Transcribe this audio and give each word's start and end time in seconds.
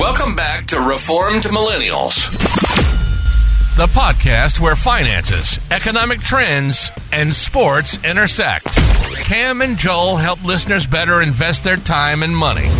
Welcome 0.00 0.34
back 0.34 0.64
to 0.68 0.80
Reformed 0.80 1.42
Millennials, 1.42 2.30
the 3.76 3.86
podcast 3.88 4.58
where 4.58 4.74
finances, 4.74 5.60
economic 5.70 6.20
trends, 6.20 6.90
and 7.12 7.34
sports 7.34 8.02
intersect. 8.02 8.74
Cam 9.26 9.60
and 9.60 9.76
Joel 9.76 10.16
help 10.16 10.42
listeners 10.42 10.86
better 10.86 11.20
invest 11.20 11.64
their 11.64 11.76
time 11.76 12.22
and 12.22 12.34
money. 12.34 12.70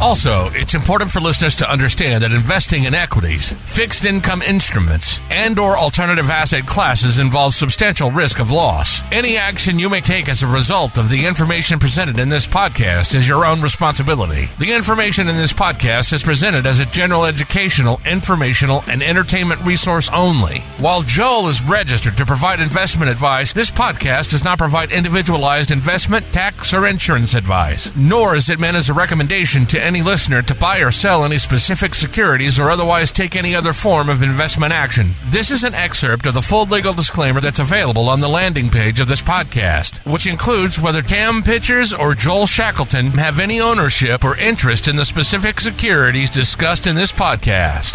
Also, 0.00 0.48
it's 0.52 0.76
important 0.76 1.10
for 1.10 1.18
listeners 1.18 1.56
to 1.56 1.68
understand 1.68 2.22
that 2.22 2.30
investing 2.30 2.84
in 2.84 2.94
equities, 2.94 3.50
fixed 3.50 4.04
income 4.04 4.42
instruments, 4.42 5.18
and 5.28 5.58
or 5.58 5.76
alternative 5.76 6.30
asset 6.30 6.64
classes 6.66 7.18
involves 7.18 7.56
substantial 7.56 8.12
risk 8.12 8.38
of 8.38 8.52
loss. 8.52 9.02
Any 9.10 9.36
action 9.36 9.76
you 9.76 9.88
may 9.90 10.00
take 10.00 10.28
as 10.28 10.40
a 10.44 10.46
result 10.46 10.98
of 10.98 11.10
the 11.10 11.26
information 11.26 11.80
presented 11.80 12.16
in 12.20 12.28
this 12.28 12.46
podcast 12.46 13.16
is 13.16 13.26
your 13.26 13.44
own 13.44 13.60
responsibility. 13.60 14.48
The 14.60 14.72
information 14.72 15.26
in 15.26 15.36
this 15.36 15.52
podcast 15.52 16.12
is 16.12 16.22
presented 16.22 16.64
as 16.64 16.78
a 16.78 16.86
general 16.86 17.24
educational, 17.24 18.00
informational, 18.06 18.84
and 18.86 19.02
entertainment 19.02 19.60
resource 19.62 20.08
only. 20.10 20.60
While 20.78 21.02
Joel 21.02 21.48
is 21.48 21.60
registered 21.60 22.16
to 22.18 22.26
provide 22.26 22.60
investment 22.60 23.10
advice, 23.10 23.52
this 23.52 23.72
podcast 23.72 24.30
does 24.30 24.44
not 24.44 24.58
provide 24.58 24.92
individualized 24.92 25.72
investment, 25.72 26.24
tax, 26.32 26.72
or 26.72 26.86
insurance 26.86 27.34
advice, 27.34 27.94
nor 27.96 28.36
is 28.36 28.48
it 28.48 28.60
meant 28.60 28.76
as 28.76 28.88
a 28.88 28.94
recommendation 28.94 29.66
to 29.66 29.87
any 29.88 30.02
listener 30.02 30.42
to 30.42 30.54
buy 30.54 30.80
or 30.80 30.90
sell 30.90 31.24
any 31.24 31.38
specific 31.38 31.94
securities 31.94 32.60
or 32.60 32.70
otherwise 32.70 33.10
take 33.10 33.34
any 33.34 33.54
other 33.54 33.72
form 33.72 34.10
of 34.10 34.22
investment 34.22 34.70
action. 34.70 35.12
This 35.30 35.50
is 35.50 35.64
an 35.64 35.72
excerpt 35.72 36.26
of 36.26 36.34
the 36.34 36.42
full 36.42 36.66
legal 36.66 36.92
disclaimer 36.92 37.40
that's 37.40 37.58
available 37.58 38.10
on 38.10 38.20
the 38.20 38.28
landing 38.28 38.68
page 38.68 39.00
of 39.00 39.08
this 39.08 39.22
podcast, 39.22 40.04
which 40.04 40.26
includes 40.26 40.78
whether 40.78 41.00
Cam 41.00 41.42
Pitchers 41.42 41.94
or 41.94 42.12
Joel 42.14 42.46
Shackleton 42.46 43.12
have 43.12 43.38
any 43.38 43.60
ownership 43.60 44.24
or 44.24 44.36
interest 44.36 44.88
in 44.88 44.96
the 44.96 45.06
specific 45.06 45.58
securities 45.58 46.28
discussed 46.28 46.86
in 46.86 46.94
this 46.94 47.10
podcast. 47.10 47.94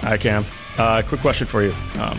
Hi, 0.00 0.16
Cam. 0.16 0.46
Uh, 0.78 1.02
quick 1.02 1.20
question 1.20 1.46
for 1.46 1.62
you. 1.62 1.74
Um, 1.98 2.18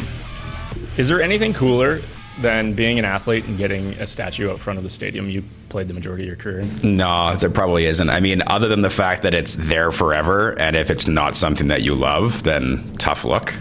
is 0.98 1.08
there 1.08 1.20
anything 1.20 1.52
cooler 1.52 2.02
than 2.42 2.74
being 2.74 3.00
an 3.00 3.06
athlete 3.06 3.46
and 3.46 3.58
getting 3.58 3.94
a 3.94 4.08
statue 4.08 4.52
out 4.52 4.60
front 4.60 4.78
of 4.78 4.84
the 4.84 4.90
stadium 4.90 5.30
you 5.30 5.44
played 5.70 5.88
the 5.88 5.94
majority 5.94 6.24
of 6.24 6.28
your 6.28 6.36
career 6.36 6.60
in? 6.60 6.98
No, 6.98 7.36
there 7.36 7.50
probably 7.50 7.86
isn't. 7.86 8.10
I 8.10 8.20
mean, 8.20 8.44
other 8.48 8.68
than 8.68 8.82
the 8.82 8.90
fact 8.90 9.22
that 9.24 9.34
it's 9.34 9.56
there 9.56 9.92
forever, 9.92 10.58
and 10.60 10.76
if 10.76 10.90
it's 10.90 11.08
not 11.08 11.36
something 11.36 11.68
that 11.70 11.82
you 11.82 11.96
love, 11.96 12.44
then 12.44 12.96
tough 12.98 13.26
luck. 13.26 13.54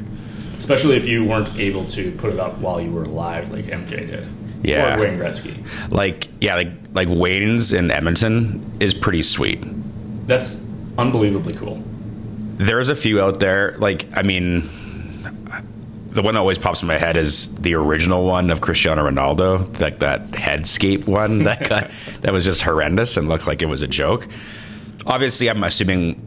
Especially 0.56 0.97
if 0.97 1.06
you 1.06 1.25
weren't 1.25 1.55
able 1.56 1.86
to 1.86 2.12
put 2.12 2.33
it 2.33 2.41
up 2.41 2.58
while 2.58 2.80
you 2.80 2.91
were 2.91 3.05
alive, 3.05 3.50
like 3.50 3.67
MJ 3.67 4.06
did. 4.06 4.28
Yeah. 4.62 4.97
Or 4.97 5.00
Wayne 5.00 5.19
Gretzky. 5.19 5.92
Like, 5.92 6.28
yeah, 6.41 6.55
like 6.55 6.69
like 6.95 7.08
Wayne's 7.11 7.72
in 7.72 7.91
Edmonton 7.91 8.78
is 8.80 8.95
pretty 8.95 9.22
sweet. 9.22 9.62
That's 10.27 10.61
unbelievably 10.97 11.55
cool. 11.55 11.83
There's 12.56 12.89
a 12.89 12.97
few 12.97 13.20
out 13.20 13.41
there. 13.41 13.75
Like, 13.78 14.06
I 14.17 14.22
mean, 14.22 14.69
the 16.15 16.23
one 16.23 16.34
that 16.34 16.41
always 16.41 16.59
pops 16.59 16.81
in 16.81 16.89
my 16.89 16.97
head 16.97 17.17
is 17.17 17.53
the 17.55 17.75
original 17.75 18.25
one 18.25 18.51
of 18.51 18.61
Cristiano 18.61 19.09
Ronaldo, 19.09 19.81
like 19.81 19.98
that 19.98 20.29
headscape 20.29 21.07
one 21.07 21.43
that 21.45 21.69
got, 21.69 21.91
that 22.23 22.33
was 22.33 22.45
just 22.45 22.62
horrendous 22.62 23.17
and 23.17 23.29
looked 23.29 23.47
like 23.47 23.62
it 23.62 23.67
was 23.67 23.83
a 23.83 23.89
joke. 23.89 24.29
Obviously, 25.07 25.51
I'm 25.51 25.62
assuming, 25.65 26.23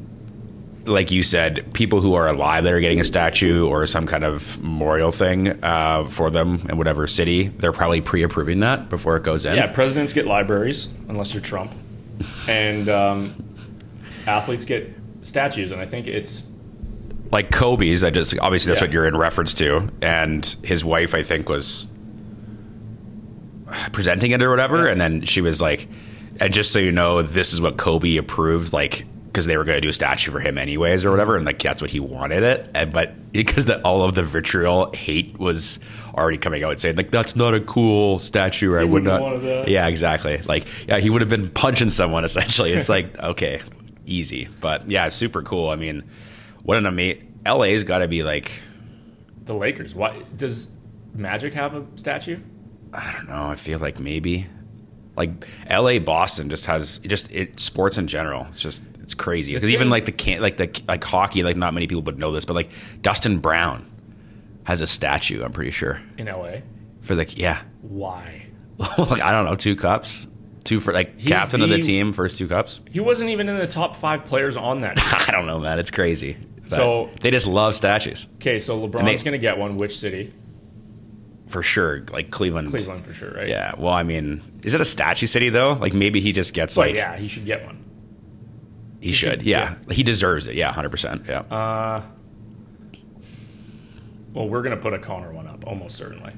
like 0.85 1.09
you 1.09 1.23
said, 1.23 1.73
people 1.73 2.01
who 2.01 2.15
are 2.15 2.27
alive 2.27 2.65
that 2.65 2.73
are 2.73 2.81
getting 2.81 2.99
a 2.99 3.05
statue 3.05 3.65
or 3.65 3.87
some 3.87 4.05
kind 4.05 4.25
of 4.25 4.61
memorial 4.61 5.13
thing 5.13 5.63
uh, 5.63 6.05
for 6.07 6.29
them 6.29 6.65
in 6.69 6.77
whatever 6.77 7.07
city, 7.07 7.47
they're 7.47 7.71
probably 7.71 8.01
pre-approving 8.01 8.59
that 8.59 8.89
before 8.89 9.15
it 9.15 9.23
goes 9.23 9.45
in. 9.45 9.55
Yeah, 9.55 9.67
presidents 9.67 10.11
get 10.11 10.27
libraries, 10.27 10.89
unless 11.07 11.33
you're 11.33 11.41
Trump. 11.41 11.73
And 12.49 12.89
um, 12.89 13.35
athletes 14.25 14.65
get 14.65 14.91
statues. 15.21 15.71
And 15.71 15.79
I 15.79 15.85
think 15.85 16.07
it's 16.07 16.43
like 17.31 17.51
Kobe's. 17.51 18.03
I 18.03 18.09
just 18.09 18.37
obviously 18.39 18.71
that's 18.71 18.81
Yeah. 18.81 18.87
what 18.87 18.93
you're 18.93 19.05
in 19.07 19.17
reference 19.17 19.53
to, 19.55 19.89
and 20.01 20.45
his 20.63 20.83
wife, 20.85 21.13
I 21.15 21.23
think, 21.23 21.49
was 21.49 21.87
presenting 23.91 24.31
it 24.31 24.41
or 24.41 24.49
whatever, 24.49 24.85
Yeah. 24.85 24.91
and 24.91 25.01
then 25.01 25.21
she 25.23 25.41
was 25.41 25.61
like, 25.61 25.87
"And 26.39 26.53
just 26.53 26.71
so 26.71 26.79
you 26.79 26.91
know, 26.91 27.21
this 27.21 27.53
is 27.53 27.61
what 27.61 27.77
Kobe 27.77 28.17
approved, 28.17 28.73
like." 28.73 29.05
Because 29.27 29.45
they 29.45 29.55
were 29.57 29.65
going 29.65 29.75
to 29.77 29.81
do 29.81 29.89
a 29.89 29.93
statue 29.93 30.31
for 30.31 30.39
him 30.39 30.57
anyways, 30.57 31.05
or 31.05 31.11
whatever, 31.11 31.33
mm-hmm. 31.33 31.39
and 31.39 31.45
like 31.45 31.59
that's 31.61 31.79
what 31.79 31.91
he 31.91 31.99
wanted 31.99 32.41
it. 32.41 32.71
And 32.73 32.91
but 32.91 33.31
because 33.31 33.65
the, 33.65 33.79
all 33.81 34.01
of 34.01 34.15
the 34.15 34.23
vitriol 34.23 34.91
hate 34.95 35.37
was 35.37 35.79
already 36.15 36.39
coming 36.39 36.63
out, 36.63 36.79
saying 36.79 36.95
like 36.95 37.11
that's 37.11 37.35
not 37.35 37.53
a 37.53 37.59
cool 37.59 38.17
statue, 38.17 38.71
or 38.71 38.79
I 38.79 38.83
would 38.83 39.03
not. 39.03 39.21
have 39.21 39.21
wanted 39.21 39.41
that. 39.43 39.67
Yeah, 39.67 39.85
exactly. 39.85 40.39
Like 40.39 40.65
yeah, 40.87 40.97
he 40.97 41.11
would 41.11 41.21
have 41.21 41.29
been 41.29 41.49
punching 41.51 41.89
someone 41.89 42.25
essentially. 42.25 42.71
It's 42.73 42.89
like 42.97 43.15
okay, 43.19 43.61
easy, 44.07 44.47
but 44.59 44.89
yeah, 44.89 45.07
super 45.09 45.43
cool. 45.43 45.69
I 45.69 45.75
mean, 45.75 46.01
what 46.67 46.77
an 46.77 46.85
amazing. 46.85 47.39
LA's 47.45 47.85
got 47.85 47.99
to 47.99 48.09
be 48.09 48.23
like 48.23 48.61
the 49.45 49.53
Lakers. 49.53 49.95
Why 49.95 50.21
does 50.35 50.67
Magic 51.13 51.53
have 51.53 51.73
a 51.73 51.85
statue? 51.95 52.39
I 52.93 53.13
don't 53.13 53.29
know. 53.29 53.45
I 53.45 53.55
feel 53.55 53.79
like 53.79 53.99
maybe 53.99 54.47
like 55.15 55.31
LA 55.69 55.99
Boston 55.99 56.49
just 56.49 56.65
has 56.65 56.99
just 56.99 57.31
it 57.31 57.59
sports 57.59 57.97
in 57.97 58.07
general. 58.07 58.47
It's 58.51 58.61
just 58.61 58.83
it's 59.01 59.13
crazy 59.13 59.53
because 59.53 59.69
even 59.69 59.89
like 59.89 60.03
the 60.05 60.11
can 60.11 60.41
like 60.41 60.57
the 60.57 60.69
like 60.89 61.03
hockey 61.05 61.41
like 61.43 61.55
not 61.55 61.73
many 61.73 61.87
people 61.87 62.03
would 62.03 62.19
know 62.19 62.33
this, 62.33 62.43
but 62.43 62.53
like 62.55 62.69
Dustin 63.01 63.39
Brown 63.39 63.89
has 64.65 64.81
a 64.81 64.87
statue. 64.87 65.43
I'm 65.43 65.53
pretty 65.53 65.71
sure 65.71 66.01
in 66.17 66.25
LA. 66.27 66.57
for 67.01 67.15
the 67.15 67.23
yeah. 67.35 67.61
Why? 67.81 68.45
like 68.79 69.21
I 69.21 69.31
don't 69.31 69.45
know, 69.45 69.55
two 69.55 69.77
cups, 69.77 70.27
two 70.65 70.81
for 70.81 70.91
like 70.91 71.17
He's 71.17 71.29
captain 71.29 71.61
of 71.61 71.69
the 71.69 71.77
the- 71.77 71.81
team, 71.81 72.11
first 72.11 72.37
two 72.37 72.49
cups. 72.49 72.81
He 72.91 72.99
wasn't 72.99 73.29
even 73.29 73.47
in 73.47 73.57
the 73.57 73.67
top 73.67 73.95
five 73.95 74.25
players 74.25 74.57
on 74.57 74.81
that. 74.81 74.97
I 75.29 75.31
don't 75.31 75.45
know, 75.45 75.59
man. 75.59 75.79
It's 75.79 75.91
crazy. 75.91 76.35
But 76.69 76.75
So- 76.75 77.09
they 77.21 77.31
just 77.31 77.47
love 77.47 77.75
statues 77.75 78.27
okay, 78.35 78.59
so 78.59 78.79
LeBron's 78.79 79.23
going 79.23 79.31
to 79.33 79.37
get 79.37 79.57
one. 79.57 79.77
Which 79.77 79.97
city? 79.97 80.33
for 81.47 81.63
sure. 81.63 82.03
Like 82.11 82.29
Cleveland. 82.29 82.69
Cleveland 82.69 83.05
for 83.05 83.13
sure, 83.13 83.31
right? 83.31 83.47
Yeah. 83.47 83.71
Well, 83.77 83.93
I 83.93 84.03
mean, 84.03 84.41
is 84.63 84.73
it 84.73 84.81
a 84.81 84.85
statue 84.85 85.27
city 85.27 85.47
though? 85.49 85.73
Like 85.73 85.93
maybe 85.93 86.19
he 86.19 86.33
just 86.33 86.53
gets 86.53 86.75
But 86.75 86.87
like 86.89 86.95
yeah, 86.95 87.15
he 87.15 87.29
should 87.29 87.45
get 87.45 87.65
one. 87.65 87.77
he 88.99 89.13
should. 89.13 89.43
Yeah. 89.43 89.75
He 89.89 90.03
deserves 90.03 90.47
it. 90.47 90.55
Yeah, 90.55 90.73
hundred 90.73 90.89
percent. 90.89 91.23
Yeah. 91.25 91.39
Uh, 91.49 92.01
well, 94.33 94.49
we're 94.49 94.61
going 94.61 94.75
to 94.75 94.81
put 94.81 94.93
a 94.93 94.99
Connor 94.99 95.31
one 95.31 95.47
up, 95.47 95.65
almost 95.65 95.95
certainly. 95.95 96.33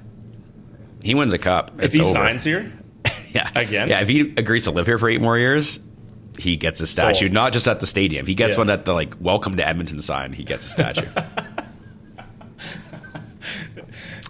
he 1.03 1.15
wins 1.15 1.33
a 1.33 1.37
cup. 1.37 1.71
If 1.81 1.93
he 1.93 2.01
over. 2.01 2.11
signs 2.11 2.43
here, 2.43 2.71
yeah. 3.33 3.49
again? 3.55 3.89
Yeah. 3.89 4.01
If 4.01 4.07
he 4.07 4.21
agrees 4.37 4.65
to 4.65 4.71
live 4.71 4.85
here 4.85 4.97
for 4.97 5.09
eight 5.09 5.21
more 5.21 5.37
years, 5.37 5.79
he 6.39 6.55
gets 6.57 6.81
a 6.81 6.87
statue. 6.87 7.27
Sold. 7.27 7.33
Not 7.33 7.53
just 7.53 7.67
at 7.67 7.79
the 7.79 7.85
stadium. 7.85 8.25
He 8.25 8.33
gets 8.33 8.53
Yeah. 8.53 8.59
one 8.59 8.69
at 8.69 8.85
the 8.85 8.93
like 8.93 9.13
"Welcome 9.19 9.55
to 9.57 9.67
Edmonton" 9.67 9.99
sign. 10.01 10.33
He 10.33 10.43
gets 10.43 10.65
a 10.65 10.69
statue. 10.69 11.07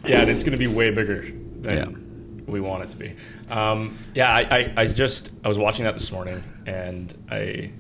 yeah, 0.05 0.21
and 0.21 0.29
it's 0.29 0.43
going 0.43 0.51
to 0.53 0.57
be 0.57 0.67
way 0.67 0.89
bigger 0.91 1.31
than 1.61 2.43
we 2.47 2.59
want 2.61 2.83
it 2.83 2.89
to 2.89 2.97
be. 2.97 3.15
Um, 3.49 3.97
yeah, 4.15 4.31
I, 4.33 4.41
I, 4.41 4.73
I 4.77 4.87
just 4.87 5.31
I 5.43 5.47
was 5.47 5.57
watching 5.57 5.85
that 5.85 5.93
this 5.95 6.11
morning, 6.11 6.43
and 6.65 7.13
I, 7.29 7.71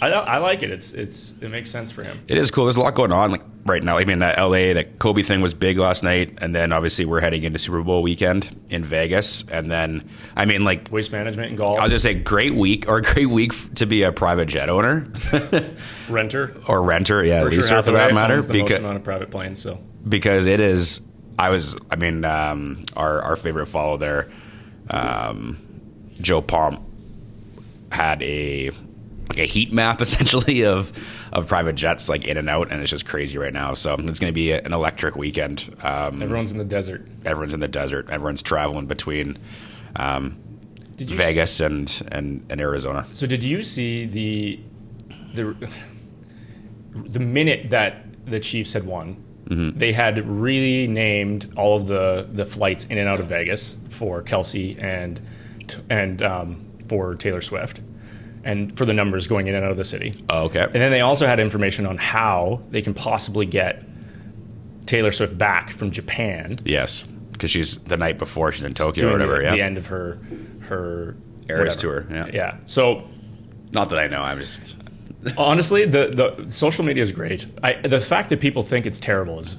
I 0.00 0.08
I 0.08 0.38
like 0.38 0.62
it. 0.62 0.70
It's 0.70 0.92
it's 0.92 1.34
it 1.40 1.50
makes 1.50 1.70
sense 1.70 1.90
for 1.90 2.02
him. 2.04 2.18
it 2.26 2.38
is 2.38 2.50
cool. 2.50 2.64
There's 2.64 2.76
a 2.76 2.80
lot 2.80 2.94
going 2.94 3.12
on 3.12 3.30
like 3.30 3.42
right 3.66 3.82
now. 3.82 3.98
I 3.98 4.04
mean, 4.06 4.20
that 4.20 4.38
LA, 4.38 4.72
that 4.74 4.98
Kobe 4.98 5.22
thing 5.22 5.42
was 5.42 5.52
big 5.52 5.76
last 5.78 6.02
night, 6.02 6.38
and 6.38 6.54
then 6.54 6.72
obviously 6.72 7.04
we're 7.04 7.20
heading 7.20 7.42
into 7.44 7.58
Super 7.58 7.82
Bowl 7.82 8.02
weekend 8.02 8.58
in 8.70 8.82
Vegas, 8.82 9.44
and 9.50 9.70
then 9.70 10.08
I 10.36 10.46
mean, 10.46 10.62
like 10.64 10.90
Waste 10.90 11.12
management 11.12 11.50
and 11.50 11.58
golf, 11.58 11.78
I 11.78 11.82
was 11.82 11.90
gonna 11.92 11.98
say, 11.98 12.14
great 12.14 12.54
week 12.54 12.88
or 12.88 13.00
great 13.02 13.28
week 13.28 13.52
f- 13.52 13.74
to 13.74 13.86
be 13.86 14.02
a 14.02 14.12
private 14.12 14.46
jet 14.46 14.70
owner 14.70 15.06
renter. 16.08 16.56
or 16.66 16.82
renter, 16.82 17.22
yeah, 17.24 17.42
Berkshire 17.42 17.60
leaser 17.60 17.84
for 17.84 17.92
that 17.92 18.14
matter, 18.14 18.40
the 18.40 18.48
most 18.48 18.52
because 18.52 18.78
amount 18.78 18.96
of 18.96 19.04
private 19.04 19.30
planes. 19.30 19.60
So 19.60 19.78
because 20.08 20.46
it 20.46 20.60
is. 20.60 21.00
I 21.38 21.48
was, 21.48 21.74
I 21.90 21.96
mean, 21.96 22.22
um, 22.26 22.82
our 22.96 23.22
our 23.22 23.36
favorite 23.36 23.66
follow 23.66 23.96
there, 23.96 24.28
um, 24.90 25.56
Joe 26.20 26.42
Palm, 26.42 26.84
had 27.90 28.22
a 28.22 28.70
like 29.30 29.38
a 29.38 29.46
heat 29.46 29.72
map 29.72 30.00
essentially 30.06 30.64
of 30.64 30.92
of 31.32 31.46
private 31.46 31.76
jets 31.76 32.08
like 32.08 32.24
in 32.24 32.36
and 32.36 32.50
out, 32.50 32.70
and 32.70 32.82
it's 32.82 32.90
just 32.90 33.06
crazy 33.06 33.38
right 33.38 33.52
now. 33.52 33.74
So 33.74 33.94
it's 33.94 34.18
going 34.18 34.30
to 34.30 34.34
be 34.34 34.52
an 34.52 34.72
electric 34.72 35.16
weekend. 35.16 35.74
Um, 35.82 36.20
everyone's 36.22 36.50
in 36.52 36.58
the 36.58 36.64
desert. 36.64 37.06
everyone's 37.24 37.54
in 37.54 37.60
the 37.60 37.68
desert. 37.68 38.10
Everyone's 38.10 38.42
traveling 38.42 38.86
between 38.86 39.38
um, 39.96 40.36
Vegas 40.96 41.60
and, 41.60 42.02
and 42.10 42.44
and 42.50 42.60
Arizona. 42.60 43.06
So 43.12 43.26
did 43.26 43.42
you 43.44 43.62
see 43.62 44.04
the 44.06 44.60
the 45.34 45.68
the 46.94 47.20
minute 47.20 47.70
that 47.70 48.04
the 48.26 48.40
Chiefs 48.40 48.72
had 48.72 48.84
won? 48.84 49.24
They 49.52 49.92
had 49.92 50.28
renamed 50.28 51.52
all 51.56 51.76
of 51.76 51.88
the 51.88 52.28
the 52.32 52.46
flights 52.46 52.84
in 52.84 52.98
and 52.98 53.08
out 53.08 53.18
of 53.18 53.26
Vegas 53.26 53.76
for 53.88 54.22
Kelce 54.22 54.80
and 54.80 55.20
and 55.88 56.22
um, 56.22 56.66
for 56.88 57.16
Taylor 57.16 57.40
Swift, 57.40 57.80
and 58.44 58.76
for 58.76 58.84
the 58.84 58.94
numbers 58.94 59.26
going 59.26 59.46
in 59.48 59.54
and 59.54 59.64
out 59.64 59.70
of 59.70 59.76
the 59.76 59.84
city. 59.84 60.12
Oh, 60.28 60.44
okay. 60.44 60.62
And 60.62 60.74
then 60.74 60.90
they 60.90 61.00
also 61.00 61.26
had 61.26 61.40
information 61.40 61.86
on 61.86 61.96
how 61.98 62.62
they 62.70 62.82
can 62.82 62.94
possibly 62.94 63.46
get 63.46 63.84
Taylor 64.86 65.12
Swift 65.12 65.36
back 65.36 65.70
from 65.70 65.90
Japan 65.90 66.56
Yes. 66.64 67.04
because 67.32 67.50
she's 67.50 67.76
the 67.78 67.96
night 67.96 68.18
before 68.18 68.50
she's 68.52 68.64
in 68.64 68.74
Tokyo 68.74 69.08
or 69.08 69.12
whatever. 69.12 69.36
the, 69.38 69.42
yeah, 69.44 69.50
the 69.52 69.62
end 69.62 69.76
of 69.78 69.86
her 69.86 70.18
her 70.62 71.16
Eras 71.48 71.76
tour, 71.76 72.06
yeah. 72.10 72.26
yeah. 72.32 72.56
So 72.64 73.08
not 73.72 73.90
that 73.90 73.98
I 73.98 74.06
know. 74.06 74.22
I'm 74.22 74.38
just 74.38 74.76
honestly, 75.36 75.84
the 75.84 76.34
the 76.38 76.50
social 76.50 76.84
media 76.84 77.02
is 77.02 77.12
great. 77.12 77.46
I, 77.62 77.74
the 77.74 78.00
fact 78.00 78.30
that 78.30 78.40
people 78.40 78.62
think 78.62 78.86
it's 78.86 78.98
terrible 78.98 79.40
is 79.40 79.58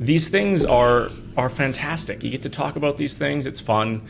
these 0.00 0.28
things 0.28 0.64
are 0.64 1.10
are 1.36 1.48
fantastic. 1.48 2.24
You 2.24 2.30
get 2.30 2.42
to 2.42 2.48
talk 2.48 2.74
about 2.76 2.96
these 2.96 3.14
things. 3.14 3.46
It's 3.46 3.60
fun. 3.60 4.02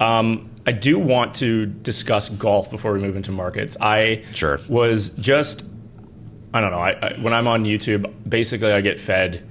Um, 0.00 0.50
I 0.66 0.72
do 0.72 0.98
want 0.98 1.34
to 1.36 1.64
discuss 1.66 2.28
golf 2.28 2.70
before 2.70 2.92
we 2.92 2.98
move 3.00 3.16
into 3.16 3.32
markets. 3.32 3.76
I 3.80 4.24
Sure. 4.34 4.60
was 4.68 5.10
just 5.10 5.64
I 6.52 6.60
don't 6.60 6.70
know. 6.70 6.78
I, 6.78 6.90
I, 6.92 7.12
when 7.20 7.32
I'm 7.32 7.46
on 7.48 7.64
YouTube, 7.64 8.12
basically 8.28 8.72
I 8.72 8.80
get 8.80 8.98
fed 8.98 9.46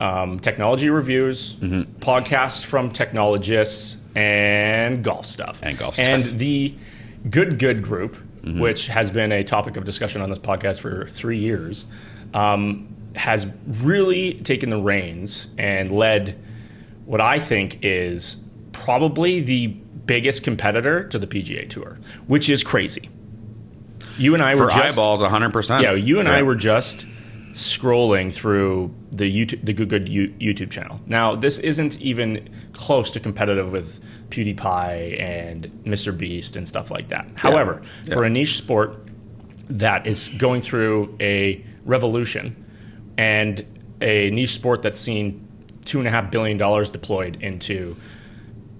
um, 0.00 0.38
technology 0.40 0.90
reviews, 0.90 1.54
Mm-hmm. 1.56 1.98
podcasts 2.00 2.64
from 2.64 2.90
technologists, 2.90 3.96
and 4.14 5.02
golf 5.04 5.26
stuff. 5.26 5.60
And 5.62 5.76
golf 5.78 5.94
stuff. 5.94 6.06
And 6.06 6.38
the 6.38 6.74
Good 7.30 7.58
Good 7.58 7.82
group, 7.82 8.16
Mm-hmm. 8.42 8.60
which 8.60 8.88
has 8.88 9.10
been 9.12 9.30
a 9.30 9.44
topic 9.44 9.76
of 9.76 9.84
discussion 9.84 10.20
on 10.20 10.28
this 10.30 10.40
podcast 10.40 10.80
for 10.80 11.06
three 11.08 11.38
years, 11.38 11.86
um, 12.34 12.91
has 13.16 13.46
really 13.66 14.34
taken 14.34 14.70
the 14.70 14.78
reins 14.80 15.48
and 15.58 15.92
led 15.92 16.38
what 17.04 17.20
I 17.20 17.38
think 17.38 17.78
is 17.82 18.36
probably 18.72 19.40
the 19.40 19.66
biggest 19.66 20.42
competitor 20.42 21.04
to 21.08 21.18
the 21.18 21.26
PGA 21.26 21.68
Tour, 21.68 21.98
which 22.26 22.48
is 22.48 22.62
crazy. 22.64 23.10
You 24.18 24.34
and 24.34 24.42
I 24.42 24.56
for 24.56 24.64
were 24.64 24.70
just, 24.70 24.98
eyeballs, 24.98 25.22
100. 25.22 25.52
percent 25.52 25.82
yeah, 25.82 25.92
you 25.92 26.20
and 26.20 26.28
I 26.28 26.42
were 26.42 26.54
just 26.54 27.06
scrolling 27.52 28.32
through 28.32 28.94
the 29.10 29.30
YouTube, 29.30 29.64
the 29.64 29.72
Good 29.72 29.88
Good 29.90 30.06
YouTube 30.06 30.70
channel. 30.70 31.00
Now, 31.06 31.34
this 31.36 31.58
isn't 31.58 32.00
even 32.00 32.48
close 32.72 33.10
to 33.12 33.20
competitive 33.20 33.70
with 33.70 34.00
PewDiePie 34.30 35.20
and 35.20 35.66
Mr. 35.84 36.16
Beast 36.16 36.56
and 36.56 36.66
stuff 36.66 36.90
like 36.90 37.08
that. 37.08 37.26
However, 37.36 37.82
Yeah. 38.04 38.14
for 38.14 38.24
a 38.24 38.30
niche 38.30 38.56
sport 38.56 39.06
that 39.68 40.06
is 40.06 40.28
going 40.28 40.60
through 40.62 41.14
a 41.20 41.62
revolution 41.84 42.61
and 43.22 43.64
a 44.00 44.30
niche 44.30 44.52
sport 44.52 44.82
that's 44.82 44.98
seen 44.98 45.46
two 45.84 46.00
and 46.00 46.08
a 46.08 46.10
half 46.10 46.32
billion 46.32 46.58
dollars 46.58 46.90
deployed 46.90 47.40
into 47.40 47.96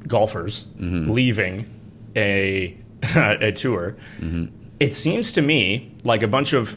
golfers 0.09 0.65
mm-hmm. 0.77 1.11
leaving 1.11 1.67
a 2.17 2.77
a 3.17 3.53
tour, 3.53 3.97
mm-hmm. 4.19 4.47
it 4.81 4.95
seems 4.95 5.33
to 5.33 5.43
me 5.43 5.95
like 6.05 6.23
a 6.23 6.29
bunch 6.29 6.53
of 6.53 6.77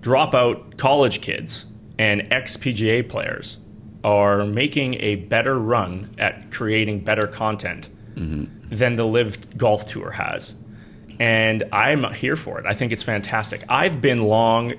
dropout 0.00 0.76
college 0.76 1.22
kids 1.22 1.66
and 1.98 2.30
ex 2.30 2.58
PGA 2.58 3.08
players 3.08 3.58
are 4.02 4.44
making 4.44 4.94
a 5.00 5.16
better 5.16 5.58
run 5.58 6.14
at 6.18 6.50
creating 6.50 7.00
better 7.04 7.26
content 7.26 7.88
mm-hmm. 8.14 8.44
than 8.68 8.96
the 8.96 9.06
LIV 9.06 9.56
Golf 9.56 9.86
Tour 9.86 10.10
has. 10.10 10.56
And 11.18 11.64
I'm 11.72 12.12
here 12.12 12.36
for 12.36 12.58
it. 12.58 12.66
I 12.66 12.74
think 12.74 12.92
it's 12.92 13.02
fantastic. 13.02 13.64
I've 13.68 14.02
been 14.02 14.24
long 14.24 14.74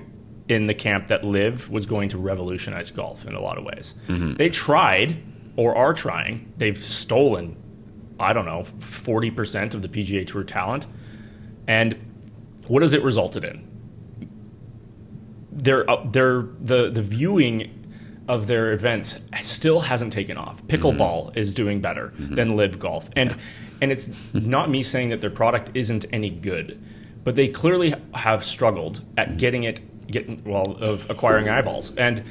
in 0.48 0.66
the 0.66 0.74
camp 0.74 1.08
that 1.08 1.24
LIV 1.24 1.68
was 1.70 1.86
going 1.86 2.08
to 2.10 2.18
revolutionize 2.18 2.90
golf 2.90 3.26
in 3.26 3.34
a 3.34 3.40
lot 3.40 3.58
of 3.58 3.64
ways. 3.64 3.94
Mm-hmm. 4.08 4.34
They 4.34 4.48
tried 4.48 5.22
or 5.56 5.74
are 5.76 5.92
trying. 5.92 6.52
They've 6.56 6.78
stolen, 6.78 7.56
I 8.20 8.32
don't 8.32 8.44
know, 8.44 8.64
40% 8.78 9.74
of 9.74 9.82
the 9.82 9.88
PGA 9.88 10.26
Tour 10.26 10.44
talent. 10.44 10.86
And 11.66 11.96
what 12.68 12.82
has 12.82 12.92
it 12.92 13.02
resulted 13.02 13.44
in? 13.44 13.66
Their, 15.50 15.88
uh, 15.90 16.04
their, 16.04 16.42
the, 16.60 16.90
the 16.90 17.02
viewing 17.02 17.72
of 18.28 18.46
their 18.46 18.72
events 18.72 19.16
still 19.42 19.80
hasn't 19.80 20.12
taken 20.12 20.36
off. 20.36 20.62
Mm-hmm. 20.62 20.66
Pickleball 20.66 21.36
is 21.36 21.54
doing 21.54 21.80
better 21.80 22.12
mm-hmm. 22.16 22.34
than 22.34 22.56
LIV 22.56 22.78
Golf. 22.78 23.08
And, 23.16 23.36
and 23.80 23.92
it's 23.92 24.08
not 24.34 24.70
me 24.70 24.82
saying 24.82 25.10
that 25.10 25.20
their 25.20 25.30
product 25.30 25.70
isn't 25.74 26.04
any 26.12 26.30
good, 26.30 26.82
but 27.24 27.36
they 27.36 27.48
clearly 27.48 27.94
have 28.14 28.44
struggled 28.44 29.02
at 29.16 29.38
getting 29.38 29.64
it, 29.64 29.80
getting, 30.06 30.42
well, 30.44 30.76
of 30.80 31.08
acquiring 31.10 31.48
eyeballs. 31.48 31.92
And 31.96 32.24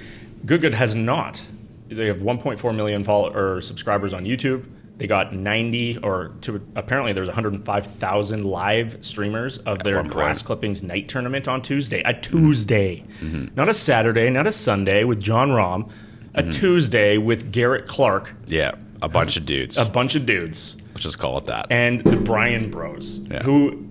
Good 0.46 0.62
Good 0.62 0.74
has 0.74 0.96
not. 0.96 1.42
They 1.88 2.08
have 2.08 2.18
1.4 2.18 2.76
million 2.76 3.04
follow, 3.04 3.34
or 3.34 3.62
subscribers 3.62 4.14
on 4.14 4.26
YouTube. 4.26 4.66
They 4.98 5.08
got 5.08 5.34
90 5.34 5.98
or 6.00 6.34
to 6.42 6.66
apparently 6.76 7.12
there's 7.12 7.28
105,000 7.28 8.46
live 8.46 8.98
streamers 9.02 9.58
of 9.60 9.80
their 9.84 10.02
grass 10.04 10.42
clippings 10.42 10.84
night 10.84 11.10
tournament 11.10 11.48
on 11.48 11.62
Tuesday. 11.62 12.02
A 12.06 12.14
Tuesday, 12.14 13.04
mm-hmm. 13.20 13.54
not 13.56 13.68
a 13.68 13.74
Saturday, 13.74 14.30
not 14.30 14.48
a 14.48 14.54
Sunday 14.54 15.04
with 15.04 15.20
Jon 15.20 15.50
Rahm. 15.50 15.92
A 16.34 16.42
mm-hmm. 16.42 16.50
Tuesday 16.50 17.18
with 17.18 17.52
Garrett 17.52 17.88
Clark, 17.88 18.36
Yeah, 18.48 18.76
a 19.02 19.08
bunch 19.10 19.38
of 19.38 19.46
dudes. 19.46 19.78
a 19.78 19.90
bunch 19.90 20.16
of 20.16 20.26
dudes, 20.26 20.76
Let's 20.90 21.04
just 21.04 21.18
call 21.18 21.38
it 21.38 21.46
that. 21.46 21.68
and 21.70 22.02
the 22.02 22.18
Bryan 22.18 22.70
Bros, 22.72 23.20
Yeah. 23.20 23.44
who 23.44 23.88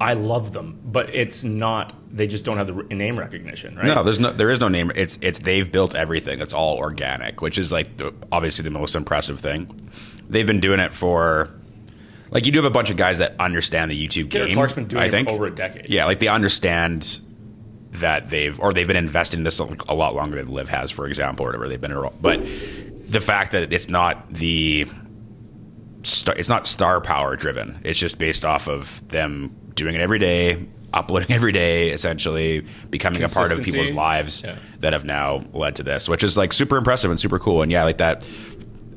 I 0.00 0.14
love 0.14 0.52
them, 0.52 0.80
but 0.84 1.14
it's 1.14 1.44
not. 1.44 1.92
They 2.10 2.26
just 2.26 2.44
don't 2.44 2.56
have 2.56 2.66
the 2.66 2.94
name 2.94 3.18
recognition, 3.18 3.76
right? 3.76 3.86
No, 3.86 4.02
there's 4.02 4.18
no, 4.18 4.32
there 4.32 4.50
is 4.50 4.60
no 4.60 4.68
name. 4.68 4.92
It's, 4.94 5.18
it's 5.20 5.38
they've 5.38 5.70
built 5.70 5.94
everything. 5.94 6.40
It's 6.40 6.52
all 6.52 6.76
organic, 6.76 7.40
which 7.40 7.58
is 7.58 7.72
like 7.72 7.96
the, 7.96 8.12
obviously 8.32 8.62
the 8.64 8.70
most 8.70 8.94
impressive 8.94 9.40
thing. 9.40 9.90
They've 10.28 10.46
been 10.46 10.60
doing 10.60 10.80
it 10.80 10.92
for, 10.92 11.50
like 12.30 12.46
you 12.46 12.52
do 12.52 12.58
have 12.58 12.64
a 12.64 12.70
bunch 12.70 12.90
of 12.90 12.96
guys 12.96 13.18
that 13.18 13.34
understand 13.38 13.90
the 13.90 14.08
YouTube 14.08 14.30
game. 14.30 14.54
Clark's 14.54 14.74
been 14.74 14.86
doing 14.86 15.02
I 15.02 15.06
it 15.06 15.10
think. 15.10 15.28
for 15.28 15.34
over 15.34 15.46
a 15.46 15.54
decade. 15.54 15.88
Yeah, 15.88 16.06
like 16.06 16.20
they 16.20 16.28
understand 16.28 17.20
that 17.92 18.28
they've 18.30 18.58
or 18.58 18.72
they've 18.72 18.86
been 18.86 18.96
investing 18.96 19.40
in 19.40 19.44
this 19.44 19.60
a, 19.60 19.94
lot 19.94 20.14
longer 20.14 20.42
than 20.42 20.52
LIV 20.52 20.68
has, 20.68 20.90
for 20.90 21.06
example, 21.06 21.46
or 21.46 21.50
whatever 21.50 21.68
they've 21.68 21.80
been. 21.80 21.94
But 22.20 22.44
the 23.08 23.20
fact 23.20 23.52
that 23.52 23.72
it's 23.72 23.88
not 23.88 24.32
the 24.32 24.88
it's 26.02 26.48
not 26.48 26.66
star 26.66 27.00
power 27.00 27.36
driven. 27.36 27.80
It's 27.84 27.98
just 27.98 28.18
based 28.18 28.44
off 28.44 28.68
of 28.68 29.06
them 29.08 29.54
doing 29.74 29.94
it 29.94 30.00
every 30.00 30.18
day, 30.18 30.66
uploading 30.92 31.30
every 31.34 31.52
day, 31.52 31.90
essentially 31.90 32.64
becoming 32.90 33.22
a 33.22 33.28
part 33.28 33.50
of 33.52 33.62
people's 33.62 33.92
lives 33.92 34.42
Yeah. 34.44 34.56
that 34.80 34.92
have 34.92 35.04
now 35.04 35.44
led 35.52 35.76
to 35.76 35.82
this, 35.82 36.08
which 36.08 36.22
is 36.24 36.36
like 36.36 36.52
super 36.52 36.76
impressive 36.76 37.10
and 37.10 37.18
super 37.20 37.38
cool. 37.38 37.62
And 37.62 37.70
yeah, 37.72 37.84
like 37.84 37.98
that. 37.98 38.24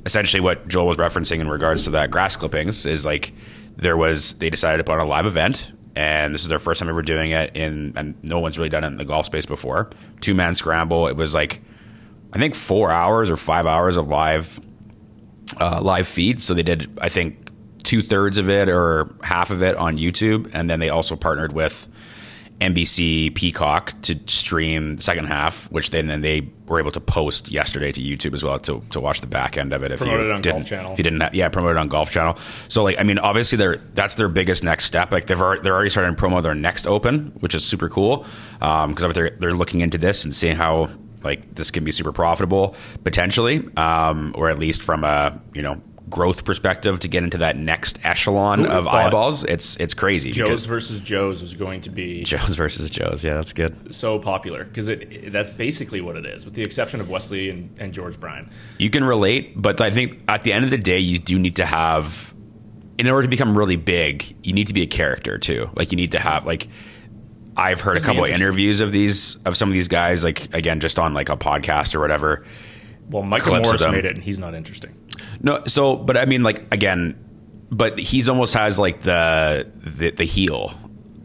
Essentially, 0.05 0.39
what 0.39 0.67
Joel 0.69 0.87
was 0.87 0.95
referencing 0.97 1.39
in 1.41 1.49
regards 1.49 1.83
to 1.83 1.89
that 1.89 2.11
grass 2.11 2.37
clippings 2.37 2.85
is 2.85 3.05
like 3.05 3.33
there 3.75 3.97
was 3.97 4.33
they 4.35 4.49
decided 4.49 4.77
to 4.77 4.83
put 4.85 4.93
on 4.93 5.01
a 5.05 5.09
live 5.09 5.25
event, 5.25 5.73
and 5.97 6.33
this 6.33 6.43
is 6.43 6.47
their 6.47 6.59
first 6.59 6.79
time 6.79 6.87
ever 6.87 7.01
doing 7.01 7.31
it 7.31 7.57
in, 7.57 7.91
and 7.97 8.15
no 8.23 8.39
one's 8.39 8.57
really 8.57 8.69
done 8.69 8.85
it 8.85 8.87
in 8.87 8.95
the 8.95 9.03
golf 9.03 9.25
space 9.25 9.45
before. 9.45 9.89
Two 10.21 10.33
man 10.33 10.55
scramble. 10.55 11.07
It 11.07 11.17
was 11.17 11.35
like 11.35 11.61
I 12.31 12.37
think 12.37 12.55
four 12.55 12.89
hours 12.89 13.29
or 13.29 13.35
five 13.35 13.65
hours 13.65 13.97
of 13.97 14.07
live 14.07 14.61
uh, 15.59 15.81
live 15.81 16.07
feed. 16.07 16.39
So 16.41 16.53
they 16.53 16.63
did, 16.63 16.97
I 17.01 17.09
think, 17.09 17.46
two 17.87 18.03
thirds 18.03 18.37
of 18.37 18.49
it 18.49 18.67
or 18.67 19.15
half 19.23 19.49
of 19.49 19.63
it 19.63 19.75
on 19.77 19.97
YouTube, 19.97 20.51
and 20.53 20.69
then 20.69 20.79
they 20.79 20.89
also 20.89 21.15
partnered 21.15 21.53
with 21.53 21.87
NBC 22.59 23.33
Peacock 23.33 23.93
to 24.01 24.19
stream 24.25 24.97
the 24.97 25.01
second 25.01 25.25
half, 25.25 25.71
which 25.71 25.91
then, 25.91 26.07
then 26.07 26.21
they 26.21 26.49
were 26.67 26.79
able 26.79 26.91
to 26.91 26.99
post 26.99 27.49
yesterday 27.49 27.91
to 27.93 28.01
YouTube 28.01 28.33
as 28.33 28.43
well 28.43 28.59
to, 28.59 28.83
to 28.89 28.99
watch 28.99 29.21
the 29.21 29.27
back 29.27 29.57
end 29.57 29.73
of 29.73 29.83
it. 29.83 29.91
If 29.91 29.99
Promote 29.99 30.19
you 30.19 30.31
it 30.33 30.41
didn't, 30.41 30.51
Golf 30.57 30.65
Channel. 30.65 30.91
if 30.91 30.97
you 30.97 31.03
didn't, 31.03 31.21
have, 31.21 31.33
yeah, 31.35 31.47
promote 31.49 31.71
it 31.71 31.77
on 31.77 31.87
Golf 31.87 32.09
Channel. 32.11 32.37
So 32.67 32.83
like, 32.83 32.99
I 32.99 33.03
mean, 33.03 33.19
obviously 33.19 33.57
they're 33.57 33.77
that's 33.77 34.15
their 34.15 34.27
biggest 34.27 34.63
next 34.63 34.85
step. 34.85 35.11
Like 35.11 35.27
they've 35.27 35.41
already, 35.41 35.61
they're 35.61 35.73
already 35.73 35.91
starting 35.91 36.15
to 36.15 36.21
promo 36.21 36.41
their 36.41 36.55
next 36.55 36.87
Open, 36.87 37.27
which 37.39 37.55
is 37.55 37.63
super 37.63 37.89
cool 37.89 38.25
because 38.59 39.13
they're 39.13 39.29
they're 39.39 39.53
looking 39.53 39.81
into 39.81 39.97
this 39.97 40.25
and 40.25 40.35
seeing 40.35 40.55
how 40.55 40.89
like 41.23 41.55
this 41.55 41.71
can 41.71 41.83
be 41.83 41.91
super 41.91 42.11
profitable 42.11 42.75
potentially, 43.03 43.67
um, 43.77 44.33
or 44.35 44.49
at 44.49 44.57
least 44.59 44.81
from 44.83 45.03
a 45.03 45.39
you 45.53 45.61
know 45.61 45.79
growth 46.09 46.45
perspective 46.45 46.99
to 47.01 47.07
get 47.09 47.23
into 47.23 47.37
that 47.39 47.57
next 47.57 47.99
echelon 48.05 48.59
Who 48.59 48.67
of 48.67 48.87
eyeballs. 48.87 49.43
It's 49.43 49.75
it's 49.75 49.93
crazy. 49.93 50.31
Joe's 50.31 50.65
versus 50.65 51.01
Joe's 51.01 51.41
is 51.41 51.53
going 51.53 51.81
to 51.81 51.89
be 51.89 52.23
Joe's 52.23 52.55
versus 52.55 52.89
Joe's. 52.89 53.23
Yeah, 53.23 53.33
that's 53.33 53.51
good. 53.53 53.93
so 53.93 54.17
popular 54.17 54.63
because 54.63 54.87
it, 54.87 55.11
it- 55.11 55.33
that's 55.33 55.51
basically 55.51 55.99
what 56.01 56.15
it 56.15 56.25
is, 56.25 56.45
with 56.45 56.53
the 56.53 56.61
exception 56.61 57.01
of 57.01 57.09
Wesley 57.09 57.49
and, 57.49 57.75
and 57.79 57.93
George 57.93 58.19
Bryan. 58.19 58.49
You 58.77 58.89
can 58.89 59.03
relate, 59.03 59.61
but 59.61 59.81
I 59.81 59.89
think 59.91 60.21
at 60.29 60.43
the 60.43 60.53
end 60.53 60.63
of 60.63 60.71
the 60.71 60.77
day, 60.77 60.99
you 60.99 61.19
do 61.19 61.37
need 61.37 61.57
to 61.57 61.65
have, 61.65 62.33
in 62.97 63.07
order 63.09 63.23
to 63.23 63.29
become 63.29 63.57
really 63.57 63.75
big, 63.75 64.35
you 64.43 64.53
need 64.53 64.67
to 64.67 64.73
be 64.73 64.83
a 64.83 64.87
character 64.87 65.37
too. 65.37 65.69
Like 65.75 65.91
you 65.91 65.97
need 65.97 66.13
to 66.13 66.19
have 66.19 66.45
like. 66.45 66.67
I've 67.59 67.81
heard 67.81 67.97
a 67.97 68.01
couple 68.01 68.23
of 68.23 68.29
interviews 68.29 68.81
of 68.81 68.91
these 68.91 69.35
of 69.37 69.57
some 69.57 69.67
of 69.67 69.73
these 69.73 69.87
guys, 69.87 70.23
like 70.23 70.53
again, 70.53 70.79
just 70.79 70.99
on 70.99 71.13
like 71.15 71.29
a 71.29 71.35
podcast 71.35 71.95
or 71.95 71.99
whatever. 71.99 72.45
Well, 73.09 73.23
Micah 73.23 73.49
Morris 73.49 73.83
made 73.87 74.05
it, 74.05 74.15
and 74.15 74.23
he's 74.23 74.37
not 74.37 74.53
interesting. 74.53 74.93
No, 75.41 75.63
so 75.65 75.95
but 75.95 76.17
I 76.17 76.25
mean, 76.25 76.43
like 76.43 76.65
again, 76.71 77.15
but 77.71 77.99
he's 77.99 78.29
almost 78.29 78.53
has 78.53 78.79
like 78.79 79.01
the 79.01 79.69
the, 79.75 80.11
the 80.11 80.25
heel 80.25 80.73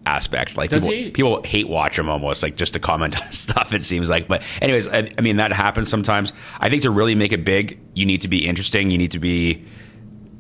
aspect. 0.06 0.56
Like 0.56 0.70
Does 0.70 0.82
people, 0.82 0.96
he? 0.96 1.10
people 1.10 1.42
hate 1.42 1.68
watch 1.68 1.98
him 1.98 2.08
almost 2.08 2.42
like 2.42 2.56
just 2.56 2.72
to 2.74 2.80
comment 2.80 3.20
on 3.22 3.32
stuff. 3.32 3.72
It 3.72 3.84
seems 3.84 4.10
like, 4.10 4.28
but 4.28 4.42
anyways, 4.60 4.88
I, 4.88 5.10
I 5.16 5.20
mean 5.20 5.36
that 5.36 5.52
happens 5.52 5.88
sometimes. 5.88 6.32
I 6.58 6.68
think 6.68 6.82
to 6.82 6.90
really 6.90 7.14
make 7.14 7.32
it 7.32 7.44
big, 7.44 7.78
you 7.94 8.06
need 8.06 8.22
to 8.22 8.28
be 8.28 8.46
interesting. 8.46 8.90
You 8.90 8.98
need 8.98 9.12
to 9.12 9.18
be 9.20 9.64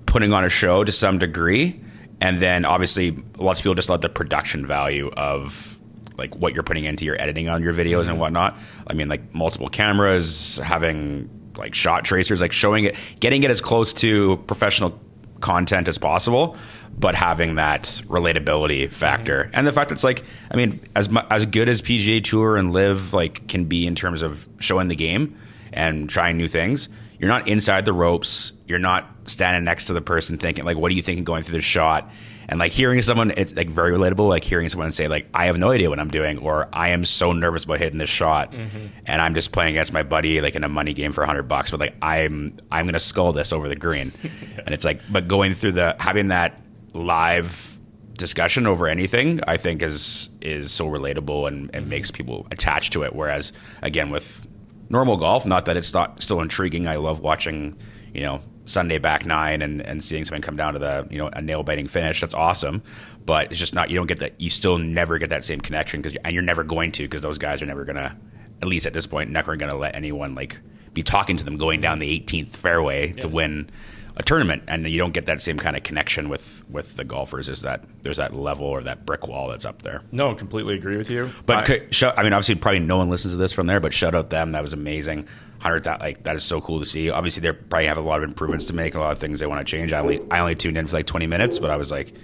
putting 0.06 0.32
on 0.32 0.44
a 0.44 0.48
show 0.48 0.84
to 0.84 0.92
some 0.92 1.18
degree, 1.18 1.80
and 2.20 2.40
then 2.40 2.64
obviously 2.64 3.16
lots 3.38 3.60
of 3.60 3.64
people 3.64 3.74
just 3.74 3.90
let 3.90 4.00
the 4.00 4.08
production 4.08 4.66
value 4.66 5.10
of 5.16 5.80
like 6.18 6.36
what 6.36 6.54
you're 6.54 6.62
putting 6.62 6.84
into 6.84 7.04
your 7.04 7.20
editing 7.20 7.48
on 7.48 7.62
your 7.62 7.72
videos 7.72 8.00
and 8.00 8.10
mm-hmm. 8.10 8.18
whatnot. 8.18 8.56
I 8.86 8.94
mean, 8.94 9.08
like 9.08 9.34
multiple 9.34 9.68
cameras, 9.68 10.58
having 10.58 11.30
like 11.56 11.74
shot 11.74 12.04
tracers, 12.04 12.40
like 12.40 12.52
showing 12.52 12.84
it, 12.84 12.96
getting 13.20 13.42
it 13.42 13.50
as 13.50 13.60
close 13.60 13.92
to 13.94 14.36
professional 14.46 14.98
content 15.40 15.88
as 15.88 15.98
possible, 15.98 16.56
but 16.98 17.14
having 17.14 17.56
that 17.56 17.84
relatability 18.06 18.90
factor 18.90 19.44
mm-hmm. 19.44 19.54
and 19.54 19.66
the 19.66 19.72
fact 19.72 19.88
that 19.88 19.94
it's 19.94 20.04
like, 20.04 20.24
I 20.50 20.56
mean, 20.56 20.80
as 20.94 21.08
as 21.30 21.46
good 21.46 21.68
as 21.68 21.82
PGA 21.82 22.22
Tour 22.24 22.56
and 22.56 22.72
LIV 22.72 23.12
like 23.12 23.48
can 23.48 23.64
be 23.64 23.86
in 23.86 23.94
terms 23.94 24.22
of 24.22 24.48
showing 24.60 24.88
the 24.88 24.96
game 24.96 25.36
and 25.72 26.08
trying 26.08 26.36
new 26.36 26.48
things, 26.48 26.88
you're 27.18 27.28
not 27.28 27.48
inside 27.48 27.84
the 27.84 27.92
ropes. 27.92 28.52
You're 28.66 28.78
not 28.78 29.08
standing 29.24 29.64
next 29.64 29.86
to 29.86 29.92
the 29.92 30.00
person 30.00 30.38
thinking 30.38 30.64
like, 30.64 30.76
what 30.76 30.90
are 30.90 30.94
you 30.94 31.02
thinking 31.02 31.24
going 31.24 31.42
through 31.42 31.58
the 31.58 31.62
shot? 31.62 32.10
And 32.48 32.58
like 32.58 32.72
hearing 32.72 33.00
someone 33.02 33.32
it's 33.36 33.54
like 33.54 33.68
very 33.68 33.92
relatable 33.92 34.28
like 34.28 34.44
hearing 34.44 34.68
someone 34.68 34.90
say 34.90 35.08
like 35.08 35.26
i 35.34 35.46
have 35.46 35.58
no 35.58 35.70
idea 35.70 35.88
what 35.88 35.98
i'm 35.98 36.10
doing 36.10 36.38
or 36.38 36.68
i 36.72 36.88
am 36.88 37.04
so 37.04 37.32
nervous 37.32 37.64
about 37.64 37.78
hitting 37.78 37.98
this 37.98 38.10
shot 38.10 38.52
mm-hmm. 38.52 38.86
and 39.06 39.22
i'm 39.22 39.34
just 39.34 39.52
playing 39.52 39.70
against 39.70 39.92
my 39.92 40.02
buddy 40.02 40.40
like 40.40 40.54
in 40.54 40.64
a 40.64 40.68
money 40.68 40.92
game 40.92 41.12
for 41.12 41.22
100 41.22 41.44
bucks 41.44 41.70
but 41.70 41.80
like 41.80 41.94
i'm 42.02 42.56
i'm 42.70 42.86
gonna 42.86 43.00
skull 43.00 43.32
this 43.32 43.52
over 43.52 43.68
the 43.68 43.76
green 43.76 44.12
yeah. 44.22 44.30
and 44.64 44.74
it's 44.74 44.84
like 44.84 45.00
but 45.10 45.28
going 45.28 45.54
through 45.54 45.72
the 45.72 45.94
having 45.98 46.28
that 46.28 46.60
live 46.94 47.78
discussion 48.14 48.66
over 48.66 48.86
anything 48.86 49.40
i 49.46 49.56
think 49.56 49.82
is 49.82 50.30
is 50.40 50.70
so 50.70 50.86
relatable 50.86 51.48
and, 51.48 51.70
and 51.74 51.82
mm-hmm. 51.82 51.90
makes 51.90 52.10
people 52.10 52.46
attached 52.50 52.92
to 52.92 53.02
it 53.02 53.14
whereas 53.14 53.52
again 53.82 54.10
with 54.10 54.46
normal 54.90 55.16
golf 55.16 55.46
not 55.46 55.64
that 55.64 55.76
it's 55.76 55.94
not 55.94 56.22
still 56.22 56.40
intriguing 56.40 56.86
i 56.86 56.96
love 56.96 57.20
watching 57.20 57.76
you 58.12 58.20
know 58.20 58.40
Sunday 58.72 58.98
back 58.98 59.26
nine 59.26 59.62
and, 59.62 59.80
and 59.82 60.02
seeing 60.02 60.24
something 60.24 60.42
come 60.42 60.56
down 60.56 60.72
to 60.74 60.78
the 60.78 61.06
you 61.10 61.18
know 61.18 61.28
a 61.32 61.40
nail 61.40 61.62
biting 61.62 61.88
finish. 61.88 62.20
That's 62.20 62.34
awesome, 62.34 62.82
but 63.24 63.50
it's 63.50 63.60
just 63.60 63.74
not 63.74 63.90
you 63.90 63.96
don't 63.96 64.06
get 64.06 64.20
that. 64.20 64.40
You 64.40 64.50
still 64.50 64.78
never 64.78 65.18
get 65.18 65.30
that 65.30 65.44
same 65.44 65.60
connection 65.60 66.00
because 66.00 66.16
and 66.24 66.32
you're 66.32 66.42
never 66.42 66.64
going 66.64 66.92
to 66.92 67.02
because 67.04 67.22
those 67.22 67.38
guys 67.38 67.62
are 67.62 67.66
never 67.66 67.84
gonna 67.84 68.16
at 68.60 68.68
least 68.68 68.86
at 68.86 68.92
this 68.92 69.06
point 69.06 69.30
never 69.30 69.56
gonna 69.56 69.76
let 69.76 69.94
anyone 69.94 70.34
like 70.34 70.58
be 70.94 71.02
talking 71.02 71.36
to 71.36 71.44
them 71.44 71.56
going 71.56 71.80
down 71.80 71.98
the 71.98 72.20
18th 72.20 72.50
fairway 72.50 73.08
yeah. 73.08 73.20
to 73.20 73.28
win 73.28 73.70
a 74.16 74.22
tournament 74.22 74.62
and 74.68 74.86
you 74.88 74.98
don't 74.98 75.14
get 75.14 75.26
that 75.26 75.40
same 75.40 75.58
kind 75.58 75.76
of 75.76 75.82
connection 75.82 76.28
with 76.28 76.62
with 76.68 76.96
the 76.96 77.04
golfers 77.04 77.48
is 77.48 77.62
that 77.62 77.84
there's 78.02 78.18
that 78.18 78.34
level 78.34 78.66
or 78.66 78.82
that 78.82 79.06
brick 79.06 79.26
wall 79.26 79.48
that's 79.48 79.64
up 79.64 79.80
there 79.82 80.02
no 80.12 80.34
completely 80.34 80.74
agree 80.74 80.96
with 80.96 81.08
you 81.08 81.30
but 81.46 81.68
I, 81.70 82.12
I 82.16 82.22
mean 82.22 82.32
obviously 82.32 82.56
probably 82.56 82.80
no 82.80 82.98
one 82.98 83.08
listens 83.08 83.32
to 83.32 83.38
this 83.38 83.52
from 83.52 83.66
there 83.66 83.80
but 83.80 83.94
shout 83.94 84.14
out 84.14 84.28
them 84.28 84.52
that 84.52 84.62
was 84.62 84.72
amazing 84.72 85.26
hundred 85.62 85.84
that 85.84 86.00
like 86.00 86.24
that 86.24 86.36
is 86.36 86.44
so 86.44 86.60
cool 86.60 86.78
to 86.80 86.84
see. 86.84 87.10
Obviously, 87.10 87.40
they 87.40 87.52
probably 87.52 87.86
have 87.86 87.98
a 87.98 88.02
lot 88.02 88.18
of 88.22 88.24
improvements 88.24 88.66
to 88.66 88.74
make, 88.74 88.94
a 88.94 89.00
lot 89.00 89.12
of 89.12 89.18
things 89.18 89.40
they 89.40 89.46
want 89.46 89.66
to 89.66 89.70
change. 89.70 89.92
I 89.92 90.00
only 90.00 90.20
I 90.30 90.40
only 90.40 90.54
tuned 90.54 90.76
in 90.76 90.86
for 90.86 90.96
like 90.96 91.06
twenty 91.06 91.26
minutes, 91.26 91.58
but 91.58 91.70
I 91.70 91.76
was 91.76 91.90
like, 91.90 92.14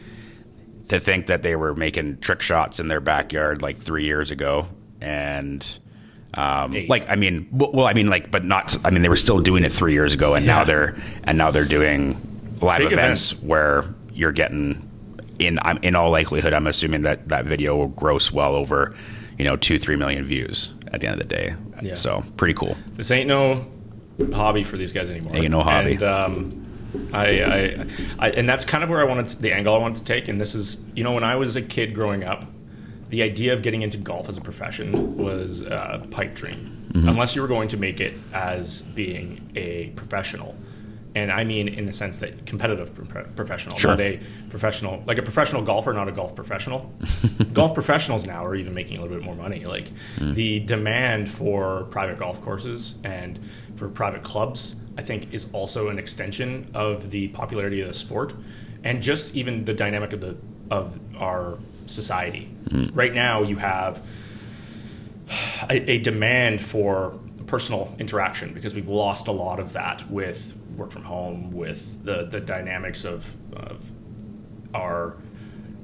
to 0.88 1.00
think 1.00 1.26
that 1.26 1.42
they 1.42 1.56
were 1.56 1.74
making 1.74 2.18
trick 2.18 2.42
shots 2.42 2.80
in 2.80 2.88
their 2.88 3.00
backyard 3.00 3.62
like 3.62 3.78
three 3.78 4.04
years 4.04 4.30
ago, 4.30 4.68
and 5.00 5.78
um, 6.34 6.86
like 6.88 7.08
I 7.08 7.16
mean, 7.16 7.48
well, 7.52 7.86
I 7.86 7.94
mean, 7.94 8.08
like, 8.08 8.30
but 8.30 8.44
not. 8.44 8.76
I 8.84 8.90
mean, 8.90 9.02
they 9.02 9.08
were 9.08 9.16
still 9.16 9.40
doing 9.40 9.64
it 9.64 9.72
three 9.72 9.92
years 9.92 10.12
ago, 10.14 10.34
and 10.34 10.44
yeah. 10.44 10.58
now 10.58 10.64
they're 10.64 10.96
and 11.24 11.38
now 11.38 11.50
they're 11.50 11.64
doing 11.64 12.14
live 12.60 12.80
Big 12.80 12.92
events, 12.92 13.32
events 13.32 13.42
where 13.42 13.84
you're 14.12 14.32
getting 14.32 14.88
in. 15.38 15.58
I'm 15.62 15.78
in 15.78 15.94
all 15.94 16.10
likelihood, 16.10 16.52
I'm 16.52 16.66
assuming 16.66 17.02
that 17.02 17.28
that 17.28 17.44
video 17.44 17.76
will 17.76 17.88
gross 17.88 18.32
well 18.32 18.54
over, 18.54 18.94
you 19.38 19.44
know, 19.44 19.56
two 19.56 19.78
three 19.78 19.96
million 19.96 20.24
views 20.24 20.72
at 20.92 21.00
the 21.00 21.06
end 21.06 21.20
of 21.20 21.28
the 21.28 21.34
day. 21.34 21.54
Yeah. 21.82 21.94
So 21.94 22.24
pretty 22.36 22.54
cool. 22.54 22.76
This 22.96 23.10
ain't 23.10 23.28
no 23.28 23.66
hobby 24.32 24.64
for 24.64 24.76
these 24.76 24.92
guys 24.92 25.10
anymore. 25.10 25.36
Ain't 25.36 25.50
no 25.50 25.62
hobby. 25.62 25.92
And, 25.92 26.02
um, 26.02 26.64
I, 27.12 27.42
I, 27.42 27.86
I, 28.18 28.30
and 28.30 28.48
that's 28.48 28.64
kind 28.64 28.82
of 28.82 28.90
where 28.90 29.00
I 29.00 29.04
wanted 29.04 29.28
to, 29.28 29.42
the 29.42 29.52
angle 29.52 29.74
I 29.74 29.78
wanted 29.78 29.98
to 29.98 30.04
take. 30.04 30.28
And 30.28 30.40
this 30.40 30.54
is, 30.54 30.80
you 30.94 31.04
know, 31.04 31.12
when 31.12 31.22
I 31.22 31.36
was 31.36 31.54
a 31.54 31.62
kid 31.62 31.94
growing 31.94 32.24
up, 32.24 32.46
the 33.10 33.22
idea 33.22 33.52
of 33.52 33.62
getting 33.62 33.82
into 33.82 33.96
golf 33.96 34.28
as 34.28 34.36
a 34.36 34.40
profession 34.40 35.16
was 35.16 35.62
a 35.62 36.06
pipe 36.10 36.34
dream, 36.34 36.88
mm-hmm. 36.92 37.08
unless 37.08 37.36
you 37.36 37.42
were 37.42 37.48
going 37.48 37.68
to 37.68 37.76
make 37.76 38.00
it 38.00 38.14
as 38.32 38.82
being 38.82 39.50
a 39.54 39.88
professional 39.90 40.56
and 41.14 41.32
I 41.32 41.44
mean 41.44 41.68
in 41.68 41.86
the 41.86 41.92
sense 41.92 42.18
that 42.18 42.46
competitive 42.46 42.94
pro- 43.08 43.24
professional, 43.24 43.76
sure. 43.76 43.92
not 43.92 44.00
a 44.00 44.20
professional, 44.50 45.02
like 45.06 45.18
a 45.18 45.22
professional 45.22 45.62
golfer, 45.62 45.92
not 45.92 46.08
a 46.08 46.12
golf 46.12 46.34
professional. 46.34 46.92
golf 47.52 47.74
professionals 47.74 48.26
now 48.26 48.44
are 48.44 48.54
even 48.54 48.74
making 48.74 48.98
a 48.98 49.02
little 49.02 49.16
bit 49.16 49.24
more 49.24 49.34
money. 49.34 49.64
Like 49.64 49.90
mm. 50.16 50.34
the 50.34 50.60
demand 50.60 51.30
for 51.30 51.84
private 51.84 52.18
golf 52.18 52.40
courses 52.40 52.96
and 53.04 53.38
for 53.76 53.88
private 53.88 54.22
clubs, 54.22 54.74
I 54.96 55.02
think, 55.02 55.32
is 55.32 55.46
also 55.52 55.88
an 55.88 55.98
extension 55.98 56.70
of 56.74 57.10
the 57.10 57.28
popularity 57.28 57.80
of 57.80 57.88
the 57.88 57.94
sport, 57.94 58.34
and 58.84 59.02
just 59.02 59.34
even 59.34 59.64
the 59.64 59.74
dynamic 59.74 60.12
of 60.12 60.20
the 60.20 60.36
of 60.70 60.98
our 61.16 61.58
society. 61.86 62.50
Mm. 62.68 62.90
Right 62.94 63.14
now, 63.14 63.42
you 63.42 63.56
have 63.56 64.04
a, 65.68 65.92
a 65.92 65.98
demand 65.98 66.60
for 66.60 67.18
personal 67.46 67.94
interaction 67.98 68.52
because 68.52 68.74
we've 68.74 68.88
lost 68.88 69.26
a 69.26 69.32
lot 69.32 69.58
of 69.58 69.72
that 69.72 70.08
with 70.10 70.54
work 70.78 70.90
from 70.90 71.04
home, 71.04 71.50
with 71.50 72.04
the 72.04 72.24
the 72.24 72.40
dynamics 72.40 73.04
of, 73.04 73.24
of 73.52 73.84
our 74.74 75.16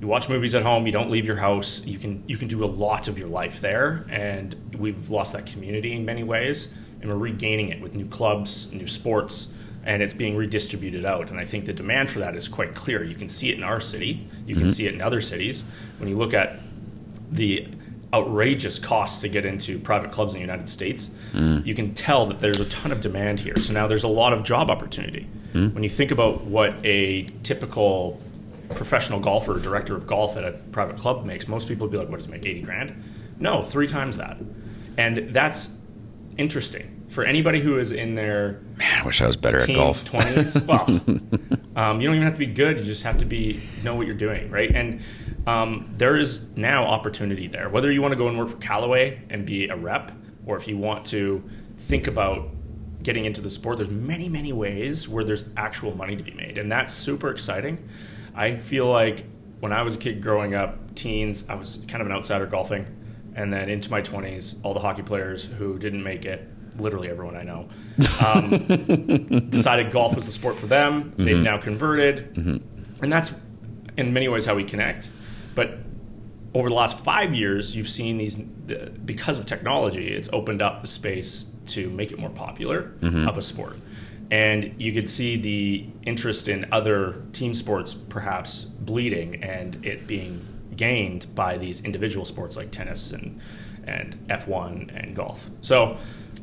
you 0.00 0.08
watch 0.08 0.28
movies 0.28 0.54
at 0.54 0.62
home, 0.62 0.84
you 0.86 0.92
don't 0.92 1.10
leave 1.10 1.24
your 1.24 1.36
house, 1.36 1.82
you 1.84 1.98
can 1.98 2.22
you 2.26 2.36
can 2.36 2.48
do 2.48 2.64
a 2.64 2.66
lot 2.66 3.08
of 3.08 3.18
your 3.18 3.28
life 3.28 3.60
there, 3.60 4.04
and 4.10 4.54
we've 4.78 5.10
lost 5.10 5.32
that 5.32 5.46
community 5.46 5.94
in 5.94 6.04
many 6.04 6.22
ways, 6.22 6.68
and 7.00 7.10
we're 7.10 7.16
regaining 7.16 7.70
it 7.70 7.80
with 7.80 7.94
new 7.94 8.06
clubs, 8.06 8.70
new 8.72 8.86
sports, 8.86 9.48
and 9.84 10.02
it's 10.02 10.14
being 10.14 10.36
redistributed 10.36 11.04
out. 11.04 11.30
And 11.30 11.38
I 11.38 11.46
think 11.46 11.64
the 11.64 11.72
demand 11.72 12.10
for 12.10 12.18
that 12.18 12.36
is 12.36 12.48
quite 12.48 12.74
clear. 12.74 13.02
You 13.02 13.14
can 13.14 13.28
see 13.28 13.50
it 13.50 13.56
in 13.56 13.62
our 13.62 13.80
city, 13.80 14.28
you 14.46 14.54
can 14.54 14.64
mm-hmm. 14.64 14.72
see 14.72 14.86
it 14.86 14.94
in 14.94 15.00
other 15.00 15.20
cities. 15.20 15.64
When 15.98 16.08
you 16.08 16.16
look 16.16 16.34
at 16.34 16.58
the 17.30 17.68
outrageous 18.14 18.78
costs 18.78 19.20
to 19.22 19.28
get 19.28 19.44
into 19.44 19.76
private 19.80 20.12
clubs 20.12 20.32
in 20.32 20.36
the 20.36 20.40
United 20.40 20.68
States, 20.68 21.10
mm. 21.32 21.66
you 21.66 21.74
can 21.74 21.92
tell 21.94 22.26
that 22.26 22.38
there's 22.38 22.60
a 22.60 22.64
ton 22.66 22.92
of 22.92 23.00
demand 23.00 23.40
here. 23.40 23.56
So 23.58 23.72
now 23.72 23.88
there's 23.88 24.04
a 24.04 24.08
lot 24.08 24.32
of 24.32 24.44
job 24.44 24.70
opportunity. 24.70 25.26
Mm. 25.52 25.74
When 25.74 25.82
you 25.82 25.90
think 25.90 26.12
about 26.12 26.44
what 26.44 26.74
a 26.84 27.24
typical 27.42 28.20
professional 28.76 29.18
golfer, 29.18 29.58
director 29.58 29.96
of 29.96 30.06
golf 30.06 30.36
at 30.36 30.44
a 30.44 30.52
private 30.70 30.96
club 30.96 31.24
makes, 31.24 31.48
most 31.48 31.66
people 31.66 31.88
would 31.88 31.92
be 31.92 31.98
like, 31.98 32.08
what 32.08 32.18
does 32.18 32.26
it 32.26 32.30
make, 32.30 32.46
80 32.46 32.62
grand? 32.62 33.04
No, 33.40 33.62
three 33.62 33.88
times 33.88 34.16
that. 34.18 34.36
And 34.96 35.34
that's 35.34 35.70
interesting. 36.38 36.93
For 37.14 37.22
anybody 37.22 37.60
who 37.60 37.78
is 37.78 37.92
in 37.92 38.16
their 38.16 38.60
man, 38.76 39.02
I 39.02 39.06
wish 39.06 39.22
I 39.22 39.26
was 39.28 39.36
better 39.36 39.60
teens, 39.60 39.70
at 39.70 39.76
golf. 39.76 40.04
20s, 40.34 40.66
well, 40.66 40.82
um, 41.76 42.00
you 42.00 42.08
don't 42.08 42.16
even 42.16 42.22
have 42.22 42.32
to 42.32 42.40
be 42.40 42.46
good. 42.46 42.76
You 42.76 42.84
just 42.84 43.04
have 43.04 43.18
to 43.18 43.24
be 43.24 43.62
know 43.84 43.94
what 43.94 44.08
you're 44.08 44.16
doing, 44.16 44.50
right? 44.50 44.74
And 44.74 45.00
um, 45.46 45.94
there 45.96 46.16
is 46.16 46.40
now 46.56 46.82
opportunity 46.82 47.46
there. 47.46 47.68
Whether 47.68 47.92
you 47.92 48.02
want 48.02 48.10
to 48.10 48.16
go 48.16 48.26
and 48.26 48.36
work 48.36 48.48
for 48.48 48.56
Callaway 48.56 49.22
and 49.30 49.46
be 49.46 49.68
a 49.68 49.76
rep, 49.76 50.10
or 50.44 50.56
if 50.56 50.66
you 50.66 50.76
want 50.76 51.06
to 51.06 51.48
think 51.78 52.08
about 52.08 52.48
getting 53.04 53.26
into 53.26 53.40
the 53.40 53.50
sport, 53.50 53.76
there's 53.76 53.90
many, 53.90 54.28
many 54.28 54.52
ways 54.52 55.08
where 55.08 55.22
there's 55.22 55.44
actual 55.56 55.96
money 55.96 56.16
to 56.16 56.22
be 56.24 56.32
made, 56.32 56.58
and 56.58 56.72
that's 56.72 56.92
super 56.92 57.30
exciting. 57.30 57.88
I 58.34 58.56
feel 58.56 58.86
like 58.86 59.24
when 59.60 59.72
I 59.72 59.82
was 59.82 59.94
a 59.94 59.98
kid 59.98 60.20
growing 60.20 60.56
up, 60.56 60.96
teens, 60.96 61.44
I 61.48 61.54
was 61.54 61.78
kind 61.86 62.00
of 62.00 62.08
an 62.08 62.12
outsider 62.12 62.46
golfing, 62.46 62.86
and 63.36 63.52
then 63.52 63.68
into 63.68 63.88
my 63.88 64.02
20s, 64.02 64.56
all 64.64 64.74
the 64.74 64.80
hockey 64.80 65.02
players 65.02 65.44
who 65.44 65.78
didn't 65.78 66.02
make 66.02 66.24
it, 66.24 66.48
literally 66.78 67.08
everyone 67.08 67.36
I 67.36 67.42
know, 67.42 67.68
um, 68.24 69.46
decided 69.50 69.92
golf 69.92 70.14
was 70.14 70.26
the 70.26 70.32
sport 70.32 70.58
for 70.58 70.66
them. 70.66 71.04
Mm-hmm. 71.04 71.24
They've 71.24 71.38
now 71.38 71.58
converted, 71.58 72.34
mm-hmm. 72.34 73.02
and 73.02 73.12
that's 73.12 73.32
in 73.96 74.12
many 74.12 74.28
ways 74.28 74.46
how 74.46 74.54
we 74.54 74.64
connect. 74.64 75.10
But 75.54 75.78
over 76.54 76.68
the 76.68 76.74
last 76.74 76.98
five 76.98 77.34
years, 77.34 77.74
you've 77.74 77.88
seen 77.88 78.16
these 78.16 78.36
because 78.36 79.38
of 79.38 79.46
technology, 79.46 80.08
it's 80.08 80.28
opened 80.32 80.62
up 80.62 80.80
the 80.80 80.86
space 80.86 81.46
to 81.66 81.90
make 81.90 82.12
it 82.12 82.18
more 82.18 82.30
popular 82.30 82.92
mm-hmm. 83.00 83.28
of 83.28 83.36
a 83.38 83.42
sport. 83.42 83.76
And 84.30 84.74
you 84.80 84.92
could 84.92 85.10
see 85.10 85.36
the 85.36 85.86
interest 86.04 86.48
in 86.48 86.66
other 86.72 87.22
team 87.32 87.54
sports 87.54 87.94
perhaps 87.94 88.64
bleeding 88.64 89.42
and 89.42 89.84
it 89.84 90.06
being 90.06 90.46
gained 90.76 91.32
by 91.34 91.58
these 91.58 91.80
individual 91.82 92.24
sports 92.24 92.56
like 92.56 92.70
tennis 92.70 93.12
and 93.12 93.40
and 93.86 94.14
F1 94.28 94.90
and 94.96 95.14
golf. 95.14 95.50
So 95.60 95.98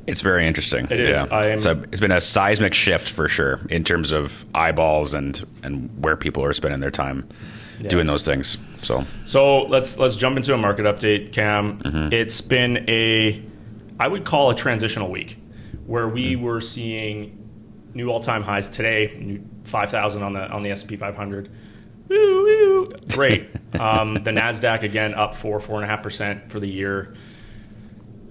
it's 0.07 0.21
very 0.21 0.47
interesting. 0.47 0.85
It 0.89 0.99
is. 0.99 1.17
Yeah. 1.17 1.39
Am, 1.39 1.59
so 1.59 1.81
it's 1.91 1.99
been 1.99 2.11
a 2.11 2.21
seismic 2.21 2.73
shift 2.73 3.09
for 3.09 3.27
sure 3.27 3.59
in 3.69 3.83
terms 3.83 4.11
of 4.11 4.45
eyeballs 4.55 5.13
and 5.13 5.43
and 5.63 5.91
where 6.03 6.15
people 6.15 6.43
are 6.43 6.53
spending 6.53 6.81
their 6.81 6.91
time 6.91 7.27
yeah, 7.79 7.89
doing 7.89 8.07
those 8.07 8.25
things. 8.25 8.57
So 8.81 9.05
so 9.25 9.63
let's 9.63 9.97
let's 9.97 10.15
jump 10.15 10.37
into 10.37 10.53
a 10.53 10.57
market 10.57 10.85
update, 10.85 11.33
Cam. 11.33 11.79
Mm-hmm. 11.79 12.13
It's 12.13 12.41
been 12.41 12.89
a 12.89 13.43
I 13.99 14.07
would 14.07 14.25
call 14.25 14.49
a 14.49 14.55
transitional 14.55 15.09
week 15.09 15.37
where 15.85 16.07
we 16.07 16.33
mm-hmm. 16.33 16.43
were 16.43 16.61
seeing 16.61 17.37
new 17.93 18.09
all 18.09 18.19
time 18.19 18.43
highs 18.43 18.69
today, 18.69 19.15
new 19.19 19.43
five 19.63 19.91
thousand 19.91 20.23
on 20.23 20.33
the 20.33 20.47
on 20.49 20.63
the 20.63 20.71
S 20.71 20.81
and 20.81 20.89
P 20.89 20.97
500. 20.97 21.49
Woo, 22.07 22.17
woo. 22.17 22.85
Great. 23.09 23.49
um, 23.79 24.15
the 24.15 24.31
Nasdaq 24.31 24.83
again 24.83 25.13
up 25.13 25.35
four 25.35 25.59
four 25.59 25.75
and 25.75 25.85
a 25.85 25.87
half 25.87 26.03
percent 26.03 26.51
for 26.51 26.59
the 26.59 26.67
year. 26.67 27.13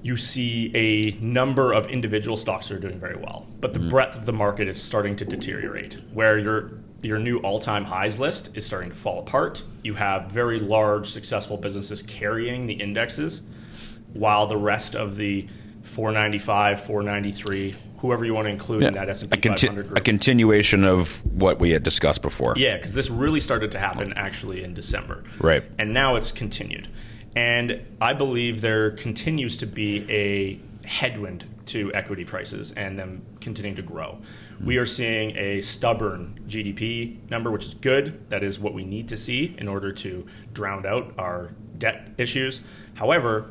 You 0.03 0.17
see 0.17 0.71
a 0.75 1.13
number 1.23 1.73
of 1.73 1.87
individual 1.87 2.37
stocks 2.37 2.69
that 2.69 2.77
are 2.77 2.81
doing 2.81 2.99
very 2.99 3.17
well, 3.17 3.47
but 3.61 3.75
the 3.75 3.81
mm-hmm. 3.81 3.91
breadth 3.91 4.17
of 4.17 4.27
the 4.27 4.33
market 4.33 4.69
is 4.69 4.83
starting 4.83 5.17
to 5.17 5.25
deteriorate. 5.25 5.99
Where 6.13 6.39
you're 6.39 6.73
your 7.03 7.19
new 7.19 7.39
all-time 7.39 7.85
highs 7.85 8.19
list 8.19 8.51
is 8.55 8.67
starting 8.67 8.91
to 8.91 8.95
fall 8.95 9.21
apart. 9.21 9.63
You 9.83 9.95
have 9.95 10.31
very 10.31 10.59
large 10.59 11.09
successful 11.09 11.57
businesses 11.57 12.03
carrying 12.03 12.67
the 12.67 12.75
indexes 12.75 13.41
while 14.13 14.47
the 14.47 14.57
rest 14.57 14.95
of 14.95 15.17
the 15.17 15.49
495, 15.83 16.85
493 16.85 17.77
whoever 18.01 18.25
you 18.25 18.35
want 18.35 18.47
to 18.47 18.51
include 18.51 18.83
in 18.83 18.95
that 18.95 19.09
S&P 19.09 19.29
a, 19.31 19.37
conti- 19.37 19.67
500 19.67 19.89
group. 19.89 19.99
a 19.99 20.01
continuation 20.01 20.85
of 20.85 21.25
what 21.35 21.61
we 21.61 21.71
had 21.71 21.83
discussed 21.83 22.23
before. 22.23 22.55
Yeah, 22.57 22.77
because 22.77 22.95
this 22.95 23.11
really 23.11 23.41
started 23.41 23.71
to 23.73 23.79
happen 23.79 24.15
actually 24.15 24.65
in 24.65 24.73
December. 24.73 25.23
Right. 25.39 25.65
And 25.79 25.93
now 25.93 26.17
it's 26.17 26.33
continued. 26.33 26.89
And 27.37 27.87
I 28.01 28.13
believe 28.13 28.61
there 28.61 28.91
continues 28.91 29.57
to 29.59 29.67
be 29.67 30.05
a 30.11 30.61
headwind 30.87 31.45
to 31.67 31.93
equity 31.95 32.25
prices 32.25 32.73
and 32.73 32.99
them 32.99 33.25
continuing 33.41 33.77
to 33.77 33.83
grow. 33.83 34.19
Hmm. 34.59 34.67
We 34.67 34.77
are 34.79 34.87
seeing 34.87 35.37
a 35.37 35.61
stubborn 35.61 36.41
GDP 36.49 37.31
number, 37.31 37.51
which 37.51 37.65
is 37.65 37.75
good. 37.75 38.29
That 38.29 38.43
is 38.43 38.59
what 38.59 38.75
we 38.75 38.85
need 38.85 39.09
to 39.11 39.17
see 39.17 39.55
in 39.59 39.69
order 39.69 39.93
to 39.93 40.27
drown 40.53 40.87
out 40.87 41.15
our 41.19 41.53
debt 41.79 42.09
issues. 42.19 42.61
However, 42.95 43.51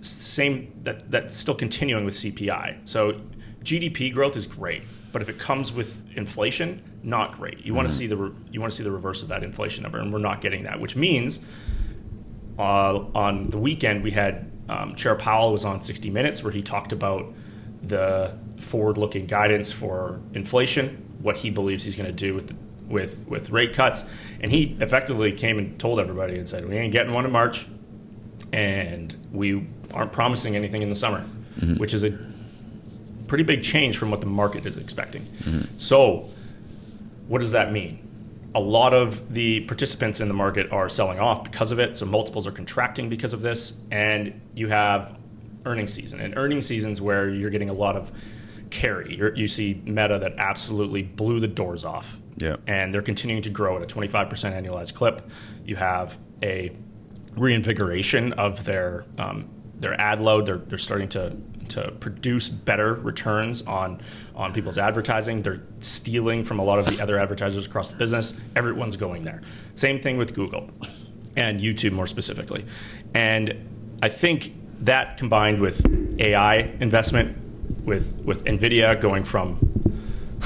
same 0.00 0.72
that 0.84 1.10
that's 1.10 1.36
still 1.36 1.54
continuing 1.54 2.04
with 2.04 2.14
CPI. 2.14 2.88
So 2.88 3.20
GDP 3.62 4.12
growth 4.12 4.36
is 4.36 4.46
great, 4.46 4.84
but 5.12 5.20
if 5.20 5.28
it 5.28 5.38
comes 5.38 5.72
with 5.72 6.02
inflation, 6.16 6.82
not 7.02 7.32
great. 7.32 7.64
You 7.66 7.74
want 7.74 7.88
to 7.88 7.92
hmm. 7.92 7.98
see 7.98 8.06
the 8.06 8.16
re- 8.16 8.32
you 8.50 8.60
want 8.60 8.72
to 8.72 8.76
see 8.76 8.84
the 8.84 8.90
reverse 8.90 9.22
of 9.22 9.28
that 9.28 9.42
inflation 9.42 9.82
number, 9.82 9.98
and 9.98 10.12
we're 10.12 10.20
not 10.20 10.40
getting 10.40 10.62
that, 10.62 10.80
which 10.80 10.96
means 10.96 11.40
uh, 12.58 13.04
on 13.14 13.50
the 13.50 13.58
weekend 13.58 14.02
we 14.02 14.10
had 14.10 14.50
um, 14.68 14.94
Chair 14.94 15.14
Powell 15.14 15.52
was 15.52 15.64
on 15.64 15.80
60 15.80 16.10
Minutes 16.10 16.42
where 16.42 16.52
he 16.52 16.62
talked 16.62 16.92
about 16.92 17.32
the 17.82 18.36
forward-looking 18.60 19.26
guidance 19.26 19.70
for 19.72 20.20
inflation, 20.34 21.04
what 21.20 21.36
he 21.36 21.50
believes 21.50 21.84
he's 21.84 21.96
going 21.96 22.08
to 22.08 22.12
do 22.12 22.34
with 22.34 22.48
the, 22.48 22.56
with 22.88 23.26
with 23.28 23.50
rate 23.50 23.74
cuts, 23.74 24.04
and 24.40 24.50
he 24.50 24.76
effectively 24.80 25.32
came 25.32 25.58
and 25.58 25.78
told 25.78 26.00
everybody 26.00 26.36
and 26.36 26.48
said 26.48 26.68
we 26.68 26.76
ain't 26.76 26.92
getting 26.92 27.12
one 27.12 27.24
in 27.24 27.30
March, 27.30 27.66
and 28.52 29.14
we 29.32 29.66
aren't 29.94 30.12
promising 30.12 30.56
anything 30.56 30.82
in 30.82 30.88
the 30.88 30.96
summer, 30.96 31.24
which 31.78 31.94
is 31.94 32.04
a 32.04 32.18
pretty 33.26 33.44
big 33.44 33.62
change 33.62 33.96
from 33.98 34.10
what 34.10 34.20
the 34.20 34.26
market 34.26 34.64
is 34.66 34.76
expecting. 34.76 35.22
So, 35.76 36.28
what 37.28 37.40
does 37.40 37.52
that 37.52 37.72
mean? 37.72 38.07
A 38.58 38.60
lot 38.60 38.92
of 38.92 39.32
the 39.32 39.60
participants 39.60 40.18
in 40.20 40.26
the 40.26 40.34
market 40.34 40.72
are 40.72 40.88
selling 40.88 41.20
off 41.20 41.44
because 41.44 41.70
of 41.70 41.78
it. 41.78 41.96
So 41.96 42.06
multiples 42.06 42.44
are 42.44 42.50
contracting 42.50 43.08
because 43.08 43.32
of 43.32 43.40
this, 43.40 43.74
and 43.92 44.40
you 44.52 44.66
have 44.66 45.16
earnings 45.64 45.92
season. 45.92 46.18
And 46.20 46.36
earnings 46.36 46.66
seasons 46.66 47.00
where 47.00 47.28
you're 47.28 47.50
getting 47.50 47.70
a 47.70 47.72
lot 47.72 47.94
of 47.94 48.10
carry. 48.70 49.14
You're, 49.16 49.32
you 49.36 49.46
see 49.46 49.80
Meta 49.84 50.18
that 50.18 50.34
absolutely 50.38 51.02
blew 51.04 51.38
the 51.38 51.46
doors 51.46 51.84
off, 51.84 52.18
Yeah. 52.38 52.56
and 52.66 52.92
they're 52.92 53.00
continuing 53.00 53.42
to 53.42 53.50
grow 53.50 53.76
at 53.76 53.82
a 53.84 53.86
25% 53.86 54.28
annualized 54.28 54.94
clip. 54.94 55.30
You 55.64 55.76
have 55.76 56.18
a 56.42 56.72
reinvigoration 57.36 58.32
of 58.32 58.64
their 58.64 59.04
um, 59.18 59.48
their 59.78 59.98
ad 60.00 60.20
load. 60.20 60.46
They're, 60.46 60.58
they're 60.58 60.78
starting 60.78 61.08
to 61.10 61.36
to 61.68 61.90
produce 62.00 62.48
better 62.48 62.94
returns 62.94 63.62
on 63.62 64.00
on 64.34 64.52
people's 64.52 64.78
advertising. 64.78 65.42
They're 65.42 65.60
stealing 65.80 66.44
from 66.44 66.58
a 66.58 66.64
lot 66.64 66.78
of 66.78 66.86
the 66.86 67.02
other 67.02 67.18
advertisers 67.18 67.66
across 67.66 67.90
the 67.90 67.96
business. 67.96 68.34
Everyone's 68.56 68.96
going 68.96 69.24
there. 69.24 69.42
Same 69.74 70.00
thing 70.00 70.16
with 70.16 70.34
Google 70.34 70.70
and 71.36 71.60
YouTube 71.60 71.92
more 71.92 72.06
specifically. 72.06 72.64
And 73.14 73.98
I 74.02 74.08
think 74.08 74.54
that 74.80 75.18
combined 75.18 75.60
with 75.60 75.84
AI 76.20 76.56
investment, 76.80 77.36
with 77.84 78.16
with 78.24 78.44
Nvidia 78.44 79.00
going 79.00 79.24
from 79.24 79.58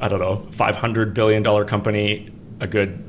I 0.00 0.08
don't 0.08 0.20
know, 0.20 0.46
five 0.50 0.76
hundred 0.76 1.14
billion 1.14 1.42
dollar 1.42 1.64
company 1.64 2.30
a 2.60 2.66
good 2.66 3.02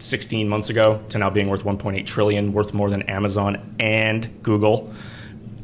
16 0.00 0.48
months 0.48 0.70
ago 0.70 1.02
to 1.08 1.18
now 1.18 1.30
being 1.30 1.48
worth 1.48 1.64
1.8 1.64 2.06
trillion, 2.06 2.52
worth 2.52 2.72
more 2.72 2.90
than 2.90 3.02
Amazon 3.02 3.74
and 3.80 4.42
Google. 4.42 4.92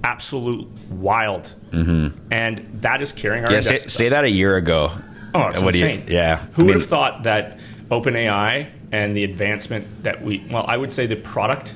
Absolute 0.05 0.69
wild, 0.91 1.55
mm-hmm. 1.71 2.17
and 2.31 2.79
that 2.83 3.01
is 3.01 3.13
carrying 3.13 3.45
our 3.45 3.53
Yeah, 3.53 3.61
say, 3.61 3.79
say 3.79 4.11
that 4.11 4.25
a 4.25 4.29
year 4.31 4.57
ago. 4.57 4.93
Oh, 5.35 5.47
it's 5.49 5.61
What 5.63 5.73
do 5.73 5.79
you- 5.79 5.87
insane. 5.87 6.05
yeah. 6.09 6.45
Who 6.53 6.63
I 6.63 6.67
would 6.67 6.73
mean- 6.75 6.81
have 6.81 6.87
thought 6.89 7.23
that 7.25 7.59
OpenAI 7.91 8.69
and 8.93 9.17
the 9.17 9.25
advancement 9.25 10.05
that 10.05 10.23
we, 10.23 10.45
well, 10.51 10.65
I 10.69 10.77
would 10.77 10.93
say 10.93 11.07
the 11.07 11.17
product 11.17 11.75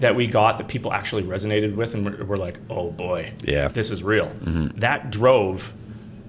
that 0.00 0.14
we 0.14 0.26
got 0.26 0.58
that 0.58 0.68
people 0.68 0.92
actually 0.92 1.24
resonated 1.24 1.74
with 1.74 1.94
and 1.94 2.04
were, 2.04 2.24
were 2.24 2.36
like, 2.38 2.60
oh 2.70 2.90
boy, 2.92 3.32
Yeah. 3.42 3.68
this 3.68 3.90
is 3.90 4.02
real. 4.02 4.30
That 4.76 5.10
drove 5.10 5.74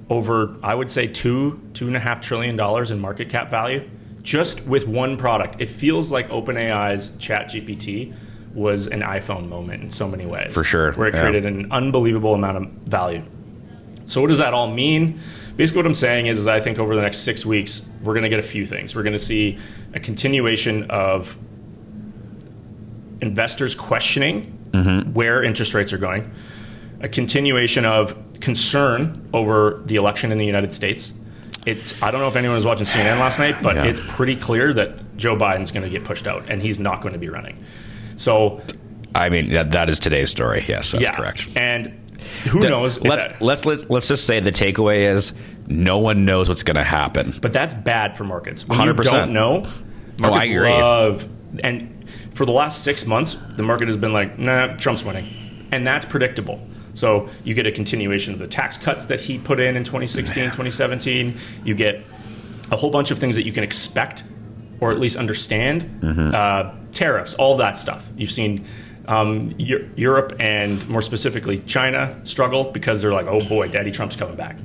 over, 0.10 0.56
I 0.64 0.74
would 0.74 0.90
say, 0.90 1.06
two, 1.08 1.62
two 1.74 1.88
and 1.88 1.96
a 1.96 2.00
half 2.00 2.20
trillion 2.22 2.56
dollars 2.56 2.92
in 2.92 3.00
market 3.00 3.30
cap 3.30 3.50
value 3.50 3.88
just 4.24 4.66
with 4.66 4.88
one 4.88 5.18
product. 5.18 5.62
It 5.62 5.70
feels 5.70 6.12
like 6.12 6.30
OpenAI's 6.30 7.12
ChatGPT 7.12 8.14
was 8.54 8.88
an 8.88 9.02
iPhone 9.02 9.48
moment 9.50 9.84
in 9.84 9.92
so 9.92 10.08
many 10.08 10.26
ways. 10.26 10.54
For 10.54 10.64
sure, 10.64 10.94
Where 10.94 11.08
it 11.08 11.14
yeah. 11.14 11.22
created 11.22 11.46
an 11.46 11.72
unbelievable 11.72 12.34
amount 12.34 12.58
of 12.58 12.64
value. 12.88 13.24
So 14.06 14.22
what 14.22 14.28
does 14.28 14.38
that 14.38 14.54
all 14.54 14.72
mean? 14.72 15.20
Basically, 15.58 15.80
what 15.80 15.86
I'm 15.88 15.94
saying 15.94 16.28
is, 16.28 16.40
is 16.40 16.48
I 16.48 16.62
think 16.62 16.80
over 16.80 16.96
the 16.96 17.02
next 17.02 17.20
six 17.20 17.46
weeks, 17.46 17.86
we're 18.02 18.14
going 18.14 18.24
to 18.24 18.30
get 18.30 18.40
a 18.40 18.44
few 18.44 18.66
things. 18.66 18.96
We're 18.96 19.04
going 19.04 19.14
to 19.14 19.20
see 19.20 19.58
a 19.94 20.00
continuation 20.00 20.90
of 20.90 21.38
investors 23.22 23.76
questioning 23.76 24.58
mm-hmm. 24.72 25.14
where 25.14 25.44
interest 25.44 25.74
rates 25.74 25.94
are 25.94 25.98
going, 25.98 26.32
a 27.02 27.10
continuation 27.10 27.86
of 27.86 28.16
concern 28.40 29.28
over 29.34 29.82
the 29.86 29.96
election 29.96 30.32
in 30.32 30.38
the 30.38 30.46
United 30.46 30.74
States. 30.74 31.14
It's 31.66 32.02
I 32.02 32.12
don't 32.12 32.22
know 32.22 32.28
if 32.28 32.36
anyone 32.36 32.56
was 32.56 32.66
watching 32.66 32.86
CNN 32.86 33.20
last 33.20 33.40
night, 33.40 33.62
but 33.62 33.76
Yeah. 33.76 33.86
it's 33.86 34.00
pretty 34.08 34.36
clear 34.36 34.74
that 34.74 35.18
Joe 35.18 35.36
Biden's 35.36 35.72
going 35.72 35.84
to 35.84 35.90
get 35.90 36.04
pushed 36.04 36.28
out 36.28 36.46
and 36.48 36.62
he's 36.62 36.80
not 36.80 37.02
going 37.02 37.14
to 37.14 37.20
be 37.20 37.30
running. 37.30 37.64
So 38.18 38.62
I 39.16 39.30
mean, 39.30 39.50
that, 39.54 39.72
that 39.72 39.90
is 39.90 40.00
today's 40.00 40.30
story. 40.30 40.66
Yes, 40.68 40.92
that's 40.92 41.02
yeah, 41.02 41.16
correct. 41.16 41.48
And 41.56 41.88
who 42.50 42.60
knows? 42.60 43.00
Let's, 43.00 43.24
that- 43.24 43.42
let's 43.42 43.66
let's 43.66 43.90
let's 43.90 44.08
just 44.10 44.26
say 44.28 44.40
the 44.40 44.52
takeaway 44.52 45.04
is 45.12 45.34
no 45.68 45.98
one 45.98 46.26
knows 46.26 46.50
what's 46.50 46.64
going 46.64 46.76
to 46.76 46.84
happen. 46.84 47.34
But 47.42 47.54
that's 47.54 47.74
bad 47.74 48.16
for 48.18 48.24
markets. 48.26 48.68
When 48.68 48.80
you 48.82 48.94
100%. 48.94 49.04
don't 49.04 49.34
know, 49.34 49.64
Oh, 49.66 50.26
I 50.26 50.30
markets 50.30 50.46
agree. 50.54 50.70
love 50.70 51.30
and 51.64 51.94
for 52.34 52.46
the 52.46 52.52
last 52.52 52.84
six 52.84 53.06
months, 53.06 53.36
the 53.56 53.64
market 53.64 53.88
has 53.88 53.98
been 53.98 54.14
like, 54.14 54.38
nah, 54.38 54.76
Trump's 54.78 55.04
winning. 55.04 55.68
And 55.72 55.86
that's 55.86 56.06
predictable. 56.06 56.66
So 56.94 57.30
you 57.44 57.54
get 57.54 57.66
a 57.68 57.72
continuation 57.72 58.34
of 58.34 58.40
the 58.40 58.48
tax 58.48 58.78
cuts 58.78 59.06
that 59.06 59.20
he 59.20 59.38
put 59.40 59.60
in 59.60 59.76
in 59.76 59.84
2016, 59.84 60.46
2017. 60.46 61.38
You 61.64 61.74
get 61.76 62.04
a 62.72 62.76
whole 62.78 62.90
bunch 62.90 63.12
of 63.12 63.20
things 63.20 63.36
that 63.36 63.46
you 63.46 63.52
can 63.52 63.64
expect 63.64 64.24
or 64.80 64.92
at 64.92 65.00
least 65.00 65.18
understand. 65.18 66.02
Mm-hmm. 66.02 66.34
Uh, 66.34 66.74
tariffs, 66.92 67.34
all 67.36 67.58
that 67.58 67.78
stuff. 67.78 68.04
You've 68.16 68.32
seen 68.32 68.66
um, 69.08 69.54
Eu- 69.58 69.90
Europe 69.96 70.36
and 70.40 70.88
more 70.90 71.02
specifically 71.02 71.60
China 71.62 72.20
struggle 72.24 72.66
because 72.72 73.02
they're 73.02 73.14
like, 73.14 73.28
oh 73.28 73.44
boy, 73.48 73.68
Daddy 73.68 73.92
Trump's 73.92 74.16
coming 74.16 74.36
back. 74.36 74.58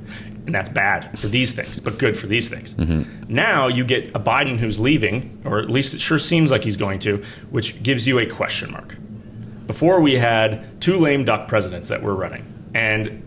And 0.45 0.53
that's 0.53 0.67
bad 0.67 1.17
for 1.17 1.27
these 1.27 1.53
things, 1.53 1.79
but 1.79 1.97
good 1.97 2.17
for 2.17 2.27
these 2.27 2.49
things. 2.49 2.73
Mm-hmm. 2.75 3.33
Now 3.33 3.67
you 3.69 3.85
get 3.85 4.09
a 4.13 4.19
Biden 4.19 4.57
who's 4.57 4.79
leaving, 4.79 5.41
or 5.45 5.59
at 5.59 5.69
least 5.69 5.93
it 5.93 6.01
sure 6.01 6.19
seems 6.19 6.51
like 6.51 6.63
he's 6.63 6.75
going 6.75 6.99
to, 6.99 7.23
which 7.49 7.81
gives 7.81 8.05
you 8.07 8.19
a 8.19 8.25
question 8.25 8.71
mark. 8.71 8.97
Before 9.67 10.01
we 10.01 10.15
had 10.15 10.81
two 10.81 10.97
lame 10.97 11.23
duck 11.23 11.47
presidents 11.47 11.87
that 11.87 12.03
were 12.03 12.13
running, 12.13 12.45
and 12.73 13.23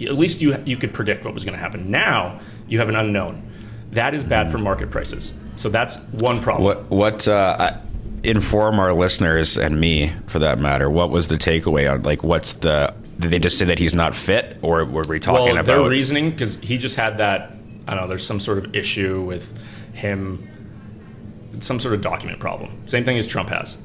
at 0.00 0.14
least 0.14 0.42
you 0.42 0.60
you 0.66 0.76
could 0.76 0.92
predict 0.92 1.24
what 1.24 1.32
was 1.32 1.44
going 1.44 1.54
to 1.54 1.60
happen. 1.60 1.88
Now 1.90 2.40
you 2.66 2.80
have 2.80 2.88
an 2.88 2.96
unknown. 2.96 3.48
That 3.92 4.12
is 4.12 4.24
bad 4.24 4.50
for 4.50 4.58
market 4.58 4.90
prices. 4.90 5.32
So 5.56 5.68
that's 5.68 5.96
one 6.12 6.40
problem. 6.40 6.64
What 6.64 6.90
what 6.90 7.28
uh, 7.28 7.78
inform 8.22 8.78
our 8.78 8.92
listeners 8.92 9.56
and 9.58 9.80
me 9.80 10.12
for 10.26 10.38
that 10.38 10.58
matter? 10.58 10.88
What 10.90 11.10
was 11.10 11.28
the 11.28 11.36
takeaway 11.36 11.90
on 11.90 12.02
like 12.02 12.22
what's 12.22 12.54
the? 12.54 12.94
Did 13.18 13.30
they 13.30 13.38
just 13.38 13.56
say 13.58 13.64
that 13.64 13.78
he's 13.78 13.94
not 13.94 14.14
fit, 14.14 14.58
or 14.62 14.84
were 14.84 15.04
we 15.04 15.18
talking 15.18 15.54
well, 15.54 15.64
their 15.64 15.82
reasoning 15.82 16.30
because 16.30 16.56
he 16.56 16.76
just 16.78 16.96
had 16.96 17.16
that. 17.18 17.52
I 17.88 17.92
don't 17.94 18.02
know. 18.02 18.08
There's 18.08 18.26
some 18.26 18.40
sort 18.40 18.58
of 18.58 18.74
issue 18.74 19.22
with 19.22 19.56
him. 19.94 20.46
Some 21.60 21.80
sort 21.80 21.94
of 21.94 22.02
document 22.02 22.38
problem. 22.40 22.82
Same 22.86 23.04
thing 23.04 23.16
as 23.16 23.26
Trump 23.26 23.48
has. 23.48 23.78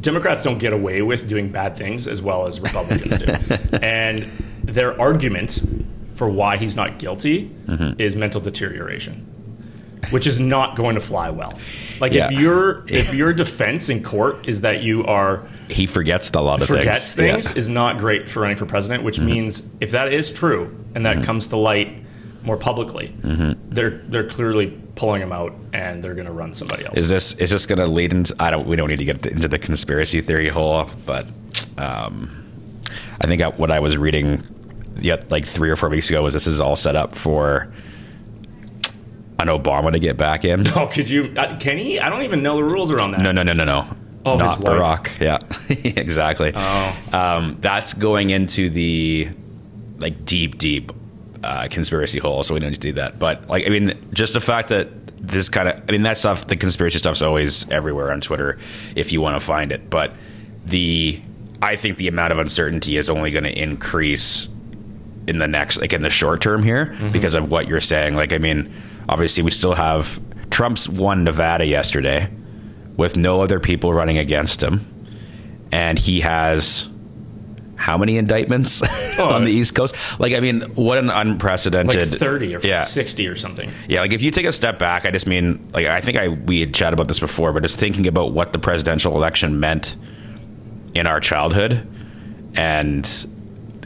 Democrats 0.00 0.42
don't 0.42 0.58
get 0.58 0.72
away 0.72 1.02
with 1.02 1.28
doing 1.28 1.50
bad 1.50 1.76
things 1.76 2.06
as 2.06 2.20
well 2.22 2.46
as 2.46 2.60
Republicans 2.60 3.18
do. 3.18 3.78
And 3.82 4.26
their 4.62 5.00
argument 5.00 5.62
for 6.14 6.28
why 6.28 6.56
he's 6.56 6.76
not 6.76 6.98
guilty 6.98 7.50
Mm-hmm. 7.66 8.00
is 8.00 8.14
mental 8.16 8.40
deterioration, 8.40 9.26
which 10.12 10.26
is 10.26 10.38
not 10.38 10.76
going 10.76 10.94
to 10.94 11.00
fly 11.00 11.30
well. 11.30 11.58
Like 12.00 12.12
Yeah. 12.12 12.26
if 12.26 12.38
your 12.38 12.84
if 12.86 13.14
your 13.14 13.32
defense 13.32 13.88
in 13.88 14.02
court 14.02 14.46
is 14.46 14.60
that 14.60 14.82
you 14.82 15.04
are 15.04 15.46
he 15.68 15.86
forgets 15.86 16.30
a 16.30 16.40
lot 16.40 16.60
of 16.60 16.68
forgets 16.68 17.14
things. 17.14 17.48
things, 17.48 17.56
is 17.56 17.68
not 17.68 17.98
great 17.98 18.30
for 18.30 18.40
running 18.40 18.56
for 18.56 18.66
president, 18.66 19.02
which 19.02 19.16
mm-hmm. 19.16 19.26
means 19.26 19.62
if 19.80 19.90
that 19.92 20.12
is 20.12 20.30
true 20.30 20.76
and 20.94 21.04
that 21.06 21.16
mm-hmm. 21.16 21.24
comes 21.24 21.48
to 21.48 21.56
light 21.56 21.98
more 22.44 22.56
publicly, 22.56 23.14
mm-hmm. 23.22 23.52
they're 23.70 24.02
they're 24.08 24.28
clearly 24.28 24.78
pulling 24.94 25.22
him 25.22 25.32
out 25.32 25.54
and 25.72 26.02
they're 26.02 26.14
going 26.14 26.26
to 26.26 26.32
run 26.32 26.52
somebody 26.54 26.84
else. 26.84 26.96
Is 26.96 27.08
this 27.08 27.32
is 27.34 27.50
this 27.50 27.66
going 27.66 27.78
to 27.78 27.86
lead 27.86 28.12
into? 28.12 28.34
I 28.38 28.50
don't. 28.50 28.66
We 28.66 28.76
don't 28.76 28.88
need 28.88 28.98
to 28.98 29.04
get 29.04 29.24
into 29.26 29.48
the 29.48 29.58
conspiracy 29.58 30.20
theory 30.20 30.48
hole, 30.48 30.90
but 31.06 31.26
um, 31.78 32.42
I 33.20 33.26
think 33.26 33.42
I, 33.42 33.48
what 33.48 33.70
I 33.70 33.80
was 33.80 33.96
reading, 33.96 34.42
yet 35.00 35.30
like 35.30 35.46
three 35.46 35.70
or 35.70 35.76
four 35.76 35.88
weeks 35.88 36.10
ago, 36.10 36.22
was 36.22 36.34
this 36.34 36.46
is 36.46 36.60
all 36.60 36.76
set 36.76 36.96
up 36.96 37.14
for 37.14 37.72
an 39.42 39.48
Obama 39.48 39.92
to 39.92 39.98
get 39.98 40.16
back 40.16 40.44
in. 40.44 40.66
oh, 40.76 40.86
could 40.86 41.08
you? 41.08 41.24
Uh, 41.36 41.58
can 41.58 41.78
he? 41.78 41.98
I 42.00 42.08
don't 42.08 42.22
even 42.22 42.42
know 42.42 42.56
the 42.56 42.64
rules 42.64 42.90
around 42.90 43.12
that. 43.12 43.20
No, 43.20 43.32
no, 43.32 43.42
no, 43.42 43.52
no, 43.52 43.64
no. 43.64 43.86
Oh, 44.24 44.36
not. 44.36 44.60
Barack. 44.60 45.18
Yeah, 45.20 45.38
exactly. 45.68 46.52
Oh. 46.54 46.96
Um, 47.12 47.58
that's 47.60 47.94
going 47.94 48.30
into 48.30 48.70
the 48.70 49.28
like 49.98 50.24
deep, 50.24 50.58
deep 50.58 50.92
uh, 51.42 51.68
conspiracy 51.70 52.18
hole, 52.18 52.44
so 52.44 52.54
we 52.54 52.60
don't 52.60 52.70
need 52.70 52.76
to 52.76 52.80
do 52.80 52.92
that. 52.94 53.18
But 53.18 53.48
like, 53.48 53.66
I 53.66 53.70
mean, 53.70 53.98
just 54.12 54.34
the 54.34 54.40
fact 54.40 54.68
that 54.68 54.88
this 55.18 55.48
kind 55.48 55.68
of, 55.68 55.82
I 55.88 55.92
mean, 55.92 56.02
that 56.02 56.18
stuff, 56.18 56.46
the 56.46 56.56
conspiracy 56.56 56.98
stuff's 56.98 57.22
always 57.22 57.68
everywhere 57.70 58.12
on 58.12 58.20
Twitter 58.20 58.58
if 58.96 59.12
you 59.12 59.20
want 59.20 59.36
to 59.36 59.40
find 59.40 59.72
it. 59.72 59.88
But 59.88 60.12
the, 60.64 61.20
I 61.60 61.76
think 61.76 61.98
the 61.98 62.08
amount 62.08 62.32
of 62.32 62.38
uncertainty 62.38 62.96
is 62.96 63.08
only 63.08 63.30
going 63.30 63.44
to 63.44 63.56
increase 63.56 64.48
in 65.26 65.38
the 65.38 65.46
next, 65.46 65.80
like 65.80 65.92
in 65.92 66.02
the 66.02 66.10
short 66.10 66.40
term 66.40 66.62
here, 66.62 66.86
mm-hmm. 66.86 67.12
because 67.12 67.34
of 67.34 67.50
what 67.50 67.68
you're 67.68 67.80
saying. 67.80 68.16
Like, 68.16 68.32
I 68.32 68.38
mean, 68.38 68.72
obviously, 69.12 69.42
we 69.42 69.50
still 69.50 69.74
have 69.74 70.20
Trump's 70.50 70.88
won 70.88 71.24
Nevada 71.24 71.66
yesterday 71.66 72.32
with 72.96 73.16
no 73.16 73.42
other 73.42 73.60
people 73.60 73.92
running 73.92 74.18
against 74.18 74.62
him, 74.62 74.86
and 75.70 75.98
he 75.98 76.20
has 76.20 76.88
how 77.76 77.98
many 77.98 78.16
indictments 78.16 78.82
oh, 79.18 79.28
on 79.32 79.44
the 79.44 79.50
oh. 79.50 79.54
East 79.54 79.74
Coast? 79.74 79.94
Like, 80.18 80.32
I 80.34 80.40
mean, 80.40 80.62
what 80.74 80.98
an 80.98 81.10
unprecedented 81.10 82.10
like 82.10 82.18
thirty 82.18 82.54
or 82.54 82.60
yeah. 82.60 82.84
sixty 82.84 83.28
or 83.28 83.36
something. 83.36 83.70
Yeah, 83.86 84.00
like 84.00 84.12
if 84.12 84.22
you 84.22 84.30
take 84.30 84.46
a 84.46 84.52
step 84.52 84.78
back, 84.78 85.04
I 85.04 85.10
just 85.10 85.26
mean, 85.26 85.68
like, 85.74 85.86
I 85.86 86.00
think 86.00 86.16
I 86.16 86.28
we 86.28 86.60
had 86.60 86.74
chatted 86.74 86.94
about 86.94 87.08
this 87.08 87.20
before, 87.20 87.52
but 87.52 87.62
just 87.62 87.78
thinking 87.78 88.06
about 88.06 88.32
what 88.32 88.52
the 88.52 88.58
presidential 88.58 89.14
election 89.14 89.60
meant 89.60 89.96
in 90.94 91.06
our 91.06 91.20
childhood 91.20 91.86
and 92.54 93.06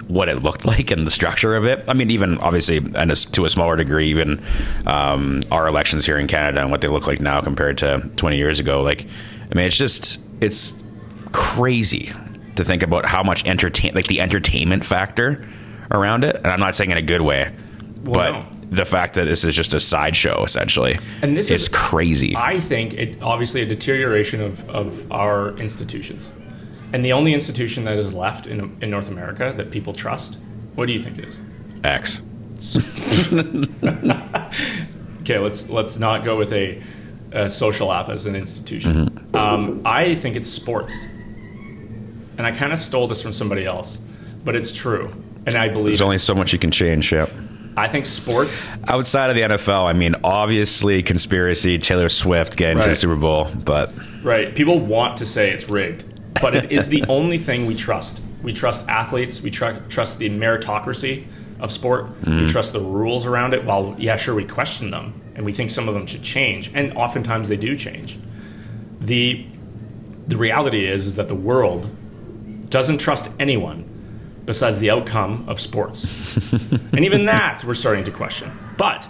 what 0.09 0.29
it 0.29 0.43
looked 0.43 0.65
like 0.73 0.91
and 0.91 1.07
the 1.07 1.11
structure 1.11 1.57
of 1.57 1.65
it. 1.65 1.85
I 1.89 1.95
mean, 1.95 2.11
even 2.11 2.39
obviously, 2.39 2.79
and 2.79 3.11
to 3.33 3.45
a 3.45 3.51
smaller 3.51 3.77
degree, 3.77 4.11
even 4.11 4.43
um, 4.87 5.43
our 5.51 5.67
elections 5.67 6.07
here 6.07 6.19
in 6.19 6.27
Canada 6.27 6.61
and 6.61 6.71
what 6.71 6.81
they 6.81 6.89
look 6.89 7.07
like 7.07 7.21
now 7.21 7.41
compared 7.41 7.79
to 7.79 8.11
20 8.17 8.37
years 8.37 8.61
ago. 8.61 8.83
Like, 8.83 9.07
I 9.51 9.55
mean, 9.55 9.67
it's 9.67 9.77
just 9.77 10.21
it's 10.41 10.75
crazy 11.33 12.13
to 12.57 12.65
think 12.65 12.83
about 12.83 13.07
how 13.07 13.23
much 13.23 13.45
entertain 13.47 13.95
like 13.95 14.07
the 14.07 14.21
entertainment 14.21 14.85
factor 14.85 15.47
around 15.91 16.25
it. 16.25 16.37
And 16.37 16.47
I'm 16.47 16.61
not 16.61 16.75
saying 16.75 16.91
in 16.91 16.99
a 16.99 17.03
good 17.03 17.21
way, 17.21 17.55
well, 18.05 18.15
but 18.15 18.33
no. 18.33 18.77
the 18.77 18.85
fact 18.85 19.15
that 19.15 19.25
this 19.25 19.45
is 19.45 19.55
just 19.55 19.75
a 19.75 19.81
sideshow 19.81 20.43
essentially, 20.43 20.99
and 21.23 21.37
this 21.37 21.51
is 21.51 21.69
crazy. 21.69 22.35
I 22.37 22.61
think 22.61 22.95
it 22.95 23.23
obviously 23.23 23.63
a 23.63 23.67
deterioration 23.67 24.41
of 24.41 24.69
of 24.71 25.11
our 25.13 25.57
institutions, 25.59 26.31
and 26.97 27.05
the 27.05 27.13
only 27.13 27.35
institution 27.35 27.85
that 27.85 27.99
is 27.99 28.15
left 28.15 28.47
in 28.47 28.77
in 28.81 28.89
North 28.91 29.09
America 29.09 29.53
that 29.57 29.71
people 29.71 29.93
trust. 29.93 30.39
What 30.75 30.87
do 30.87 30.95
you 30.95 30.99
think 30.99 31.19
it 31.19 31.27
is? 31.27 31.39
X. 31.85 32.23
okay, 35.21 35.39
let's 35.39 35.69
let's 35.69 35.99
not 35.99 36.25
go 36.25 36.39
with 36.39 36.53
a, 36.53 36.83
a 37.33 37.51
social 37.51 37.93
app 37.93 38.09
as 38.09 38.25
an 38.25 38.35
institution. 38.35 39.11
Mm-hmm. 39.11 39.37
Um, 39.37 39.83
I 39.85 40.15
think 40.15 40.37
it's 40.37 40.49
sports 40.49 40.95
and 42.39 42.47
I 42.47 42.53
kind 42.53 42.73
of 42.73 42.79
stole 42.79 43.09
this 43.09 43.23
from 43.23 43.33
somebody 43.33 43.65
else, 43.65 43.99
but 44.45 44.55
it's 44.57 44.73
true, 44.73 45.13
and 45.47 45.55
I 45.55 45.69
believe 45.69 45.87
there's 45.87 46.01
only 46.01 46.19
so 46.19 46.35
much 46.35 46.53
you 46.53 46.59
can 46.59 46.71
change. 46.71 47.13
Yep. 47.13 47.31
I 47.79 47.89
think 47.89 48.07
sports 48.07 48.69
outside 48.89 49.29
of 49.29 49.37
the 49.37 49.43
NFL. 49.43 49.85
I 49.85 49.93
mean, 49.93 50.15
obviously, 50.25 51.03
conspiracy. 51.03 51.77
Taylor 51.77 52.09
Swift 52.09 52.57
getting 52.57 52.79
right. 52.79 52.85
to 52.85 52.89
the 52.89 52.97
Super 52.97 53.17
Bowl, 53.17 53.49
but 53.65 53.93
right, 54.23 54.55
people 54.55 54.81
want 54.81 55.19
to 55.19 55.27
say 55.27 55.51
it's 55.51 55.69
rigged, 55.69 56.05
but 56.41 56.55
it 56.55 56.73
is 56.73 56.89
the 56.89 57.05
only 57.09 57.39
thing 57.39 57.67
we 57.67 57.75
trust. 57.75 58.23
We 58.43 58.53
trust 58.53 58.87
athletes. 58.89 59.41
We 59.41 59.51
tr- 59.51 59.81
trust 59.89 60.19
the 60.19 60.31
meritocracy 60.31 61.27
of 61.61 61.73
sport. 61.73 62.07
Mm. 62.07 62.25
We 62.25 62.33
mm-hmm. 62.33 62.47
trust 62.47 62.73
the 62.73 62.81
rules 62.81 63.27
around 63.27 63.55
it. 63.55 63.65
While 63.65 63.95
yeah, 63.99 64.17
sure, 64.17 64.35
we 64.35 64.45
question 64.45 64.91
them, 64.91 65.21
and 65.35 65.45
we 65.45 65.53
think 65.53 65.71
some 65.71 65.89
of 65.89 65.95
them 65.95 66.07
should 66.07 66.23
change, 66.23 66.71
and 66.75 66.93
oftentimes 66.97 67.49
they 67.49 67.57
do 67.57 67.77
change. 67.77 68.19
the 69.01 69.47
The 70.29 70.37
reality 70.37 70.87
is, 70.87 71.07
is 71.07 71.17
that 71.17 71.29
the 71.29 71.35
world 71.35 71.89
doesn't 72.71 72.99
trust 72.99 73.29
anyone 73.39 73.85
besides 74.45 74.79
the 74.79 74.91
outcome 74.91 75.45
of 75.49 75.61
sports. 75.61 76.37
and 76.93 77.05
even 77.05 77.25
that 77.27 77.65
we're 77.65 77.75
starting 77.75 78.05
to 78.05 78.11
question. 78.11 78.51
But 78.77 79.07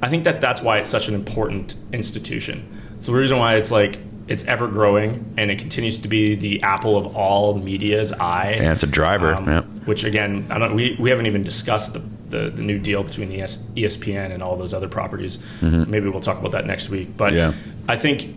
I 0.00 0.08
think 0.08 0.24
that 0.24 0.40
that's 0.40 0.62
why 0.62 0.78
it's 0.78 0.88
such 0.88 1.08
an 1.08 1.14
important 1.14 1.74
institution. 1.92 2.66
It's 2.96 3.06
the 3.06 3.12
reason 3.12 3.38
why 3.38 3.56
it's 3.56 3.70
like 3.70 3.98
it's 4.28 4.44
ever 4.44 4.68
growing 4.68 5.34
and 5.36 5.50
it 5.50 5.58
continues 5.58 5.98
to 5.98 6.08
be 6.08 6.34
the 6.34 6.62
apple 6.62 6.96
of 6.96 7.16
all 7.16 7.54
media's 7.54 8.12
eye. 8.12 8.52
And 8.52 8.68
it's 8.68 8.82
a 8.82 8.86
driver. 8.86 9.34
Um, 9.34 9.46
yeah. 9.46 9.62
Which 9.62 10.04
again, 10.04 10.46
I 10.50 10.58
don't. 10.58 10.74
We, 10.74 10.96
we 11.00 11.08
haven't 11.10 11.26
even 11.26 11.42
discussed 11.42 11.94
the, 11.94 12.00
the, 12.28 12.50
the 12.50 12.62
new 12.62 12.78
deal 12.78 13.02
between 13.02 13.30
the 13.30 13.38
ESPN 13.38 14.32
and 14.32 14.42
all 14.42 14.56
those 14.56 14.74
other 14.74 14.88
properties. 14.88 15.38
Mm-hmm. 15.60 15.90
Maybe 15.90 16.08
we'll 16.10 16.20
talk 16.20 16.38
about 16.38 16.52
that 16.52 16.66
next 16.66 16.90
week. 16.90 17.16
But 17.16 17.32
yeah. 17.32 17.54
I 17.88 17.96
think 17.96 18.36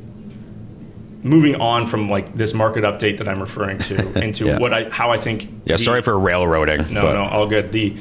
moving 1.23 1.55
on 1.55 1.87
from 1.87 2.09
like 2.09 2.35
this 2.35 2.53
market 2.53 2.83
update 2.83 3.17
that 3.19 3.27
I'm 3.27 3.39
referring 3.39 3.77
to 3.79 4.19
into 4.23 4.45
yeah. 4.45 4.59
what 4.59 4.73
I 4.73 4.89
how 4.89 5.11
I 5.11 5.17
think. 5.17 5.43
Yeah, 5.65 5.75
the, 5.75 5.77
sorry 5.79 6.01
for 6.01 6.17
railroading. 6.17 6.93
No, 6.93 7.01
but. 7.01 7.13
no, 7.13 7.25
all 7.25 7.47
good. 7.47 7.73
The 7.73 7.97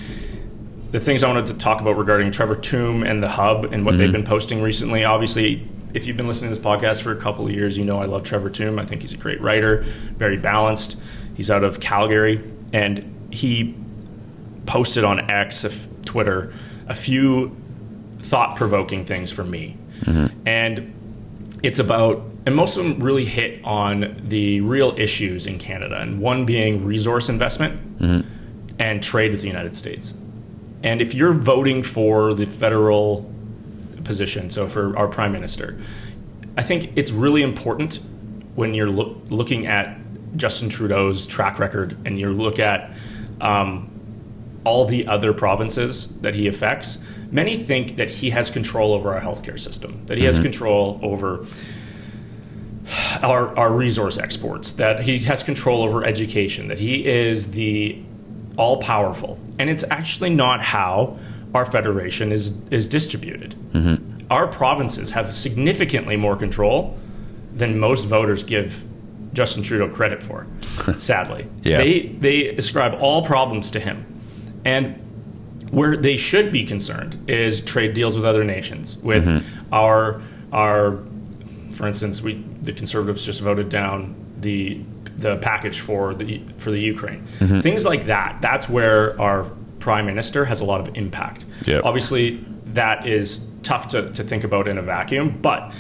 the 0.93 1.01
things 1.01 1.23
I 1.25 1.29
wanted 1.29 1.47
to 1.47 1.55
talk 1.55 1.81
about 1.81 1.97
regarding 1.97 2.31
Trevor 2.31 2.57
Tombe 2.57 3.05
and 3.05 3.23
the 3.23 3.29
Hub 3.29 3.65
and 3.65 3.85
what 3.85 3.93
mm-hmm. 3.93 3.99
they've 3.99 4.13
been 4.13 4.25
posting 4.25 4.63
recently. 4.63 5.05
Obviously, 5.05 5.69
if 5.95 6.07
you've 6.07 6.17
been 6.17 6.29
listening 6.29 6.51
to 6.51 6.57
this 6.57 6.65
podcast 6.65 7.03
for 7.03 7.13
a 7.13 7.17
couple 7.17 7.47
of 7.47 7.53
years, 7.53 7.77
you 7.77 7.85
know 7.85 8.01
I 8.01 8.07
love 8.07 8.23
Trevor 8.23 8.51
Tombe. 8.51 8.81
I 8.81 8.85
think 8.85 9.03
he's 9.03 9.13
a 9.13 9.17
great 9.17 9.41
writer, 9.41 9.83
very 10.17 10.37
balanced. 10.37 10.97
He's 11.35 11.51
out 11.51 11.65
of 11.65 11.81
Calgary, 11.81 12.43
and 12.73 13.29
he 13.31 13.75
posted 14.67 15.05
on 15.05 15.31
X, 15.31 15.67
Twitter, 16.05 16.53
a 16.89 16.95
few 16.95 17.57
thought-provoking 18.21 19.05
things 19.05 19.33
for 19.33 19.45
me, 19.45 19.77
mm-hmm. 20.03 20.27
and 20.47 20.95
it's 21.63 21.79
about 21.79 22.25
and 22.47 22.57
most 22.57 22.77
of 22.77 22.85
them 22.85 23.01
really 23.01 23.25
hit 23.25 23.63
on 23.65 24.23
the 24.27 24.61
real 24.63 24.95
issues 24.97 25.47
in 25.47 25.59
Canada, 25.59 26.01
and 26.01 26.21
one 26.21 26.45
being 26.47 26.85
resource 26.85 27.29
investment 27.29 27.99
mm-hmm. 27.99 28.29
and 28.79 29.03
trade 29.03 29.33
with 29.33 29.43
the 29.43 29.47
United 29.47 29.77
States. 29.77 30.15
And 30.83 31.03
if 31.03 31.13
you're 31.13 31.35
voting 31.35 31.83
for 31.83 32.33
the 32.33 32.47
federal 32.47 33.31
position, 34.05 34.51
so 34.51 34.69
for 34.69 34.97
our 34.97 35.09
prime 35.09 35.33
minister, 35.33 35.79
I 36.57 36.63
think 36.63 36.93
it's 36.97 37.11
really 37.11 37.43
important 37.43 38.01
when 38.55 38.75
you're 38.75 38.91
lo- 38.91 39.21
looking 39.29 39.67
at 39.67 39.97
Justin 40.37 40.69
Trudeau's 40.69 41.27
track 41.27 41.59
record 41.59 41.97
and 42.05 42.19
you 42.19 42.33
look 42.33 42.59
at 42.59 42.93
um, 43.41 43.91
all 44.65 44.85
the 44.85 45.07
other 45.07 45.33
provinces 45.33 46.09
that 46.21 46.35
he 46.35 46.47
affects. 46.47 46.99
Many 47.31 47.57
think 47.57 47.97
that 47.97 48.11
he 48.11 48.31
has 48.31 48.51
control 48.51 48.93
over 48.93 49.15
our 49.15 49.21
healthcare 49.21 49.59
system, 49.59 50.05
that 50.07 50.19
he 50.19 50.25
mm-hmm. 50.25 50.35
has 50.35 50.39
control 50.39 50.99
over 51.03 51.47
our, 53.23 53.57
our 53.57 53.73
resource 53.73 54.19
exports, 54.19 54.73
that 54.73 55.03
he 55.03 55.21
has 55.21 55.43
control 55.43 55.83
over 55.83 56.05
education, 56.05 56.69
that 56.69 56.79
he 56.79 57.07
is 57.07 57.53
the 57.53 58.03
all 58.57 58.79
powerful. 58.79 59.39
And 59.59 59.71
it's 59.71 59.85
actually 59.91 60.31
not 60.31 60.61
how 60.61 61.19
our 61.55 61.65
federation 61.65 62.33
is, 62.33 62.55
is 62.71 62.89
distributed. 62.89 63.55
Mm-hmm. 63.73 64.27
Our 64.31 64.47
provinces 64.47 65.11
have 65.13 65.35
significantly 65.35 66.17
more 66.17 66.37
control 66.37 66.99
than 67.53 67.79
most 67.79 68.05
voters 68.05 68.45
give 68.45 68.85
Justin 69.33 69.63
Trudeau 69.63 69.89
credit 69.89 70.23
for, 70.23 70.47
sadly. 70.99 71.47
yeah. 71.63 71.79
They, 71.79 72.07
they 72.07 72.49
ascribe 72.49 72.95
all 73.01 73.25
problems 73.25 73.71
to 73.73 73.81
him. 73.81 74.07
And 74.65 74.97
where 75.71 75.97
they 75.97 76.17
should 76.17 76.53
be 76.53 76.65
concerned 76.65 77.29
is 77.29 77.61
trade 77.61 77.95
deals 77.95 78.17
with 78.17 78.25
other 78.25 78.45
nations, 78.45 78.99
with 78.99 79.27
mm-hmm. 79.27 79.75
our, 79.75 80.21
our 80.53 80.99
for 81.73 81.87
instance, 81.87 82.21
we 82.21 82.45
the 82.61 82.73
Conservatives 82.75 83.25
just 83.25 83.41
voted 83.41 83.71
down 83.71 84.15
the 84.39 84.83
the 85.17 85.37
package 85.39 85.81
for 85.81 86.15
the 86.15 86.43
for 86.59 86.71
the 86.71 86.79
Ukraine. 86.79 87.27
Mm-hmm. 87.39 87.61
Things 87.61 87.87
like 87.87 88.07
that. 88.07 88.41
That's 88.43 88.69
where 88.69 89.19
our 89.21 89.51
prime 89.81 90.07
minister 90.07 90.45
has 90.45 90.61
a 90.61 90.65
lot 90.65 90.81
of 90.81 90.97
impact. 90.97 91.45
Yep. 91.67 91.85
Obviously, 91.85 92.45
that 92.67 93.07
is 93.07 93.41
tough 93.63 93.89
to, 93.89 94.13
to 94.13 94.23
think 94.23 94.45
about 94.45 94.69
in 94.69 94.79
a 94.79 94.83
vacuum, 94.83 95.39
but 95.43 95.73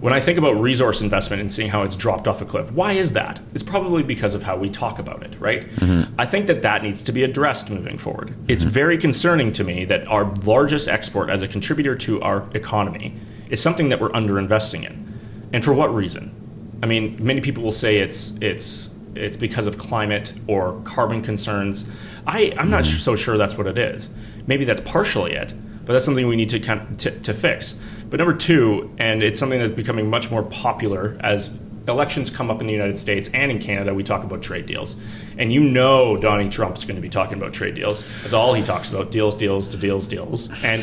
when 0.00 0.12
I 0.12 0.20
think 0.20 0.36
about 0.36 0.60
resource 0.60 1.00
investment 1.00 1.40
and 1.40 1.50
seeing 1.50 1.70
how 1.70 1.82
it's 1.82 1.96
dropped 1.96 2.28
off 2.28 2.42
a 2.42 2.44
cliff, 2.44 2.70
why 2.72 2.92
is 2.92 3.12
that? 3.12 3.40
It's 3.54 3.62
probably 3.62 4.02
because 4.02 4.34
of 4.34 4.42
how 4.42 4.56
we 4.56 4.68
talk 4.68 4.98
about 4.98 5.22
it, 5.22 5.40
right? 5.40 5.68
Mm-hmm. 5.76 6.14
I 6.18 6.26
think 6.26 6.48
that 6.48 6.60
that 6.62 6.82
needs 6.82 7.00
to 7.02 7.12
be 7.12 7.24
addressed 7.24 7.70
moving 7.70 7.96
forward. 7.96 8.28
Mm-hmm. 8.28 8.44
It's 8.48 8.62
very 8.62 8.98
concerning 8.98 9.54
to 9.54 9.64
me 9.64 9.86
that 9.86 10.06
our 10.06 10.32
largest 10.44 10.86
export 10.86 11.30
as 11.30 11.40
a 11.40 11.48
contributor 11.48 11.96
to 11.96 12.20
our 12.20 12.46
economy 12.52 13.18
is 13.48 13.62
something 13.62 13.88
that 13.88 14.00
we're 14.00 14.10
underinvesting 14.10 14.84
in. 14.84 15.48
And 15.52 15.64
for 15.64 15.72
what 15.72 15.94
reason? 15.94 16.34
I 16.82 16.86
mean, 16.86 17.16
many 17.18 17.40
people 17.40 17.62
will 17.62 17.72
say 17.72 17.98
it's 17.98 18.34
it's 18.42 18.90
it's 19.16 19.36
because 19.36 19.66
of 19.66 19.78
climate 19.78 20.32
or 20.46 20.80
carbon 20.84 21.22
concerns. 21.22 21.84
I, 22.26 22.52
I'm 22.58 22.70
not 22.70 22.84
mm. 22.84 22.98
so 22.98 23.16
sure 23.16 23.38
that's 23.38 23.56
what 23.56 23.66
it 23.66 23.78
is. 23.78 24.10
Maybe 24.46 24.64
that's 24.64 24.80
partially 24.80 25.32
it, 25.32 25.54
but 25.84 25.92
that's 25.92 26.04
something 26.04 26.26
we 26.26 26.36
need 26.36 26.50
to, 26.50 26.60
kind 26.60 26.80
of, 26.80 26.96
to, 26.98 27.18
to 27.20 27.34
fix. 27.34 27.76
But 28.08 28.18
number 28.18 28.34
two, 28.34 28.94
and 28.98 29.22
it's 29.22 29.38
something 29.38 29.58
that's 29.58 29.72
becoming 29.72 30.08
much 30.08 30.30
more 30.30 30.42
popular 30.42 31.16
as 31.20 31.50
elections 31.88 32.30
come 32.30 32.50
up 32.50 32.60
in 32.60 32.66
the 32.66 32.72
United 32.72 32.98
States 32.98 33.28
and 33.32 33.50
in 33.50 33.60
Canada, 33.60 33.94
we 33.94 34.02
talk 34.02 34.24
about 34.24 34.42
trade 34.42 34.66
deals. 34.66 34.96
And 35.38 35.52
you 35.52 35.60
know 35.60 36.16
Donnie 36.16 36.48
Trump's 36.48 36.84
going 36.84 36.96
to 36.96 37.02
be 37.02 37.08
talking 37.08 37.38
about 37.38 37.52
trade 37.52 37.74
deals. 37.74 38.04
That's 38.22 38.32
all 38.32 38.54
he 38.54 38.62
talks 38.62 38.90
about 38.90 39.10
deals, 39.10 39.36
deals, 39.36 39.68
to 39.68 39.76
deals, 39.76 40.08
deals. 40.08 40.50
And 40.64 40.82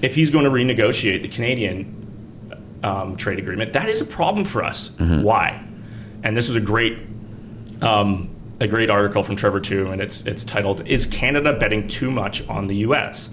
if 0.00 0.14
he's 0.14 0.30
going 0.30 0.44
to 0.44 0.50
renegotiate 0.50 1.22
the 1.22 1.28
Canadian 1.28 2.02
um, 2.82 3.16
trade 3.16 3.38
agreement. 3.38 3.72
That 3.72 3.88
is 3.88 4.00
a 4.00 4.04
problem 4.04 4.44
for 4.44 4.64
us. 4.64 4.90
Mm-hmm. 4.90 5.22
Why? 5.22 5.64
And 6.22 6.36
this 6.36 6.48
was 6.48 6.56
a 6.56 6.60
great 6.60 7.11
um, 7.82 8.30
a 8.60 8.66
great 8.66 8.90
article 8.90 9.22
from 9.22 9.36
Trevor 9.36 9.60
too, 9.60 9.90
and 9.90 10.00
it's 10.00 10.22
it's 10.22 10.44
titled 10.44 10.86
"Is 10.86 11.06
Canada 11.06 11.52
betting 11.52 11.88
too 11.88 12.10
much 12.10 12.46
on 12.48 12.66
the 12.66 12.76
U.S.?" 12.76 13.30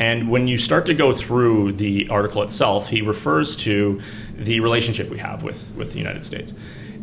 And 0.00 0.30
when 0.30 0.48
you 0.48 0.58
start 0.58 0.86
to 0.86 0.94
go 0.94 1.12
through 1.12 1.74
the 1.74 2.08
article 2.08 2.42
itself, 2.42 2.88
he 2.88 3.02
refers 3.02 3.54
to 3.56 4.00
the 4.34 4.58
relationship 4.60 5.08
we 5.10 5.18
have 5.18 5.44
with, 5.44 5.72
with 5.76 5.92
the 5.92 5.98
United 5.98 6.24
States. 6.24 6.54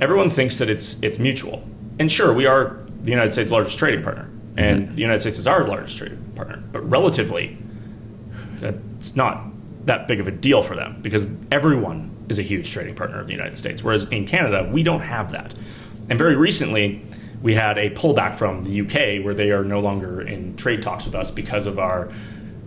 Everyone 0.02 0.30
thinks 0.30 0.58
that 0.58 0.70
it's 0.70 0.98
it's 1.02 1.20
mutual. 1.20 1.64
And 2.00 2.12
sure, 2.12 2.34
we 2.34 2.46
are 2.46 2.80
the 3.02 3.12
United 3.12 3.32
States' 3.32 3.52
largest 3.52 3.78
trading 3.78 4.04
partner. 4.04 4.30
And 4.58 4.84
mm-hmm. 4.84 4.96
the 4.96 5.02
United 5.02 5.22
States 5.22 5.38
is 5.38 5.48
our 5.48 5.66
largest 5.66 5.98
trading 5.98 6.22
partner. 6.36 6.62
But 6.72 6.90
relatively, 6.90 7.58
it's 8.62 9.16
not 9.16 9.46
that 9.86 10.08
big 10.08 10.20
of 10.20 10.28
a 10.28 10.32
deal 10.32 10.62
for 10.62 10.76
them 10.76 11.02
because 11.02 11.28
everyone 11.52 12.16
is 12.30 12.40
a 12.40 12.44
huge 12.44 12.72
trading 12.72 12.96
partner 12.96 13.20
of 13.20 13.28
the 13.28 13.34
United 13.34 13.58
States. 13.58 13.84
Whereas 13.84 14.06
in 14.06 14.26
Canada, 14.28 14.70
we 14.72 14.84
don't 14.84 15.02
have 15.02 15.32
that. 15.32 15.54
And 16.10 16.18
very 16.18 16.36
recently, 16.36 17.04
we 17.42 17.56
had 17.56 17.78
a 17.78 17.90
pullback 17.92 18.36
from 18.36 18.64
the 18.64 18.82
UK 18.82 19.24
where 19.24 19.34
they 19.34 19.52
are 19.52 19.64
no 19.64 19.80
longer 19.80 20.22
in 20.22 20.56
trade 20.56 20.82
talks 20.82 21.06
with 21.06 21.16
us 21.16 21.32
because 21.32 21.66
of 21.66 21.80
our 21.80 22.10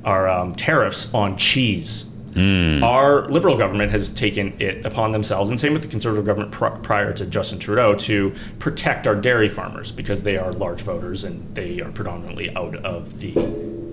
our 0.04 0.28
um, 0.28 0.54
tariffs 0.54 1.12
on 1.14 1.36
cheese. 1.36 2.06
Mm. 2.32 2.82
Our 2.82 3.28
Liberal 3.28 3.56
government 3.56 3.92
has 3.92 4.10
taken 4.10 4.54
it 4.60 4.84
upon 4.86 5.12
themselves, 5.12 5.50
and 5.50 5.60
same 5.60 5.74
with 5.74 5.82
the 5.82 5.88
Conservative 5.88 6.24
government 6.24 6.50
pr- 6.50 6.66
prior 6.82 7.12
to 7.12 7.26
Justin 7.26 7.58
Trudeau, 7.58 7.94
to 7.96 8.34
protect 8.58 9.06
our 9.06 9.14
dairy 9.14 9.48
farmers 9.48 9.92
because 9.92 10.22
they 10.22 10.38
are 10.38 10.52
large 10.52 10.80
voters 10.80 11.24
and 11.24 11.54
they 11.54 11.80
are 11.80 11.92
predominantly 11.92 12.54
out 12.56 12.74
of 12.76 13.20
the 13.20 13.32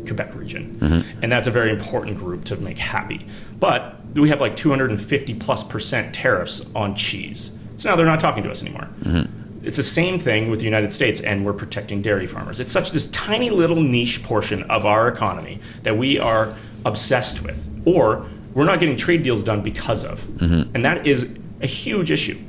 Quebec 0.05 0.33
region. 0.35 0.77
Mm-hmm. 0.79 1.19
And 1.21 1.31
that's 1.31 1.47
a 1.47 1.51
very 1.51 1.69
important 1.69 2.17
group 2.17 2.45
to 2.45 2.55
make 2.55 2.79
happy. 2.79 3.25
But 3.59 3.97
we 4.15 4.29
have 4.29 4.39
like 4.39 4.55
250 4.55 5.33
plus 5.35 5.63
percent 5.63 6.15
tariffs 6.15 6.65
on 6.73 6.95
cheese. 6.95 7.51
So 7.77 7.89
now 7.89 7.95
they're 7.95 8.05
not 8.05 8.19
talking 8.19 8.43
to 8.43 8.51
us 8.51 8.61
anymore. 8.61 8.87
Mm-hmm. 9.01 9.38
It's 9.69 9.77
the 9.77 9.83
same 9.83 10.17
thing 10.17 10.49
with 10.49 10.57
the 10.57 10.65
United 10.65 10.91
States, 10.91 11.21
and 11.21 11.45
we're 11.45 11.53
protecting 11.53 12.01
dairy 12.01 12.25
farmers. 12.25 12.59
It's 12.59 12.71
such 12.71 12.89
this 12.89 13.05
tiny 13.09 13.51
little 13.51 13.79
niche 13.79 14.23
portion 14.23 14.63
of 14.63 14.83
our 14.83 15.07
economy 15.07 15.59
that 15.83 15.95
we 15.95 16.17
are 16.17 16.55
obsessed 16.85 17.43
with, 17.43 17.69
or 17.85 18.27
we're 18.55 18.65
not 18.65 18.79
getting 18.79 18.97
trade 18.97 19.21
deals 19.21 19.43
done 19.43 19.61
because 19.61 20.03
of. 20.03 20.21
Mm-hmm. 20.21 20.71
And 20.73 20.83
that 20.83 21.05
is 21.05 21.29
a 21.61 21.67
huge 21.67 22.09
issue. 22.09 22.39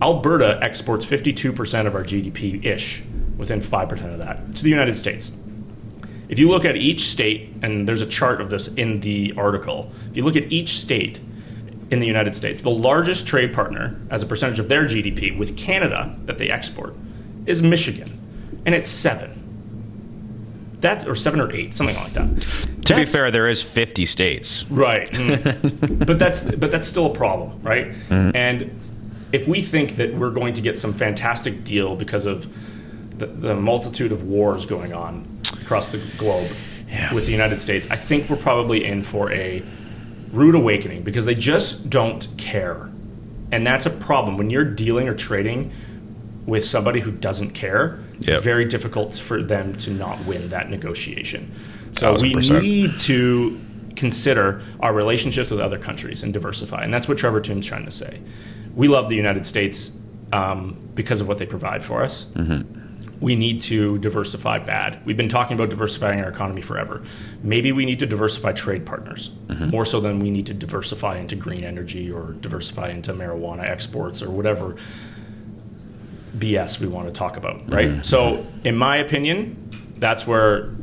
Alberta 0.00 0.58
exports 0.62 1.04
52% 1.04 1.86
of 1.86 1.94
our 1.94 2.02
GDP 2.02 2.64
ish, 2.64 3.02
within 3.36 3.60
5% 3.60 4.14
of 4.14 4.18
that, 4.20 4.56
to 4.56 4.62
the 4.62 4.70
United 4.70 4.96
States. 4.96 5.30
If 6.30 6.38
you 6.38 6.48
look 6.48 6.64
at 6.64 6.76
each 6.76 7.02
state, 7.02 7.52
and 7.60 7.86
there's 7.86 8.00
a 8.00 8.06
chart 8.06 8.40
of 8.40 8.48
this 8.48 8.68
in 8.68 9.00
the 9.00 9.34
article, 9.36 9.92
if 10.10 10.16
you 10.16 10.24
look 10.24 10.36
at 10.36 10.50
each 10.50 10.78
state, 10.78 11.20
in 11.90 12.00
the 12.00 12.06
United 12.06 12.34
States. 12.34 12.60
The 12.60 12.70
largest 12.70 13.26
trade 13.26 13.52
partner 13.54 14.00
as 14.10 14.22
a 14.22 14.26
percentage 14.26 14.58
of 14.58 14.68
their 14.68 14.84
GDP 14.84 15.36
with 15.36 15.56
Canada 15.56 16.16
that 16.24 16.38
they 16.38 16.48
export 16.48 16.94
is 17.46 17.62
Michigan, 17.62 18.60
and 18.64 18.74
it's 18.74 18.88
seven. 18.88 19.42
That's 20.80 21.04
or 21.04 21.14
seven 21.14 21.40
or 21.40 21.50
eight, 21.52 21.72
something 21.72 21.96
like 21.96 22.12
that. 22.12 22.40
To 22.40 22.94
that's, 22.94 22.94
be 22.94 23.06
fair, 23.06 23.30
there 23.30 23.48
is 23.48 23.62
fifty 23.62 24.04
states, 24.04 24.64
right? 24.70 25.10
Mm. 25.10 26.06
but 26.06 26.18
that's 26.18 26.44
but 26.44 26.70
that's 26.70 26.86
still 26.86 27.06
a 27.06 27.14
problem, 27.14 27.60
right? 27.62 27.92
Mm. 28.08 28.34
And 28.34 28.80
if 29.32 29.48
we 29.48 29.62
think 29.62 29.96
that 29.96 30.14
we're 30.14 30.30
going 30.30 30.54
to 30.54 30.60
get 30.60 30.78
some 30.78 30.92
fantastic 30.92 31.64
deal 31.64 31.96
because 31.96 32.26
of 32.26 32.46
the, 33.18 33.26
the 33.26 33.54
multitude 33.54 34.12
of 34.12 34.24
wars 34.24 34.66
going 34.66 34.92
on 34.92 35.26
across 35.60 35.88
the 35.88 35.98
globe 36.18 36.50
yeah. 36.88 37.12
with 37.12 37.26
the 37.26 37.32
United 37.32 37.60
States, 37.60 37.88
I 37.90 37.96
think 37.96 38.30
we're 38.30 38.36
probably 38.36 38.84
in 38.84 39.02
for 39.02 39.32
a 39.32 39.62
rude 40.32 40.54
awakening 40.54 41.02
because 41.02 41.24
they 41.24 41.34
just 41.34 41.88
don't 41.88 42.26
care. 42.36 42.90
And 43.52 43.66
that's 43.66 43.86
a 43.86 43.90
problem. 43.90 44.36
When 44.36 44.50
you're 44.50 44.64
dealing 44.64 45.08
or 45.08 45.14
trading 45.14 45.72
with 46.46 46.66
somebody 46.66 47.00
who 47.00 47.10
doesn't 47.10 47.50
care, 47.50 48.00
it's 48.14 48.26
yep. 48.26 48.42
very 48.42 48.64
difficult 48.64 49.14
for 49.14 49.42
them 49.42 49.74
to 49.76 49.90
not 49.90 50.24
win 50.24 50.48
that 50.50 50.70
negotiation. 50.70 51.52
So 51.92 52.16
we 52.20 52.34
need 52.34 52.98
to 53.00 53.60
consider 53.94 54.62
our 54.80 54.92
relationships 54.92 55.50
with 55.50 55.60
other 55.60 55.78
countries 55.78 56.22
and 56.22 56.32
diversify. 56.32 56.84
And 56.84 56.92
that's 56.92 57.08
what 57.08 57.18
Trevor 57.18 57.40
Tombe's 57.40 57.66
trying 57.66 57.86
to 57.86 57.90
say. 57.90 58.20
We 58.74 58.88
love 58.88 59.08
the 59.08 59.16
United 59.16 59.46
States 59.46 59.92
um, 60.32 60.76
because 60.94 61.20
of 61.20 61.28
what 61.28 61.38
they 61.38 61.46
provide 61.46 61.82
for 61.82 62.02
us. 62.02 62.26
Mm-hmm 62.34 62.85
we 63.20 63.34
need 63.34 63.62
to 63.62 63.98
diversify 63.98 64.58
bad. 64.58 65.04
We've 65.06 65.16
been 65.16 65.28
talking 65.28 65.54
about 65.54 65.70
diversifying 65.70 66.20
our 66.20 66.28
economy 66.28 66.60
forever. 66.60 67.02
Maybe 67.42 67.72
we 67.72 67.86
need 67.86 67.98
to 68.00 68.06
diversify 68.06 68.52
trade 68.52 68.84
partners 68.84 69.30
mm-hmm. 69.46 69.70
more 69.70 69.84
so 69.86 70.00
than 70.00 70.20
we 70.20 70.30
need 70.30 70.46
to 70.46 70.54
diversify 70.54 71.18
into 71.18 71.34
green 71.34 71.64
energy 71.64 72.10
or 72.10 72.32
diversify 72.32 72.90
into 72.90 73.14
marijuana 73.14 73.62
exports 73.62 74.22
or 74.22 74.30
whatever 74.30 74.76
BS 76.36 76.78
we 76.78 76.86
want 76.86 77.06
to 77.06 77.12
talk 77.12 77.38
about, 77.38 77.70
right? 77.70 77.88
Mm-hmm. 77.88 78.02
So, 78.02 78.46
in 78.64 78.76
my 78.76 78.98
opinion, 78.98 79.70
that's 79.96 80.26
where 80.26 80.74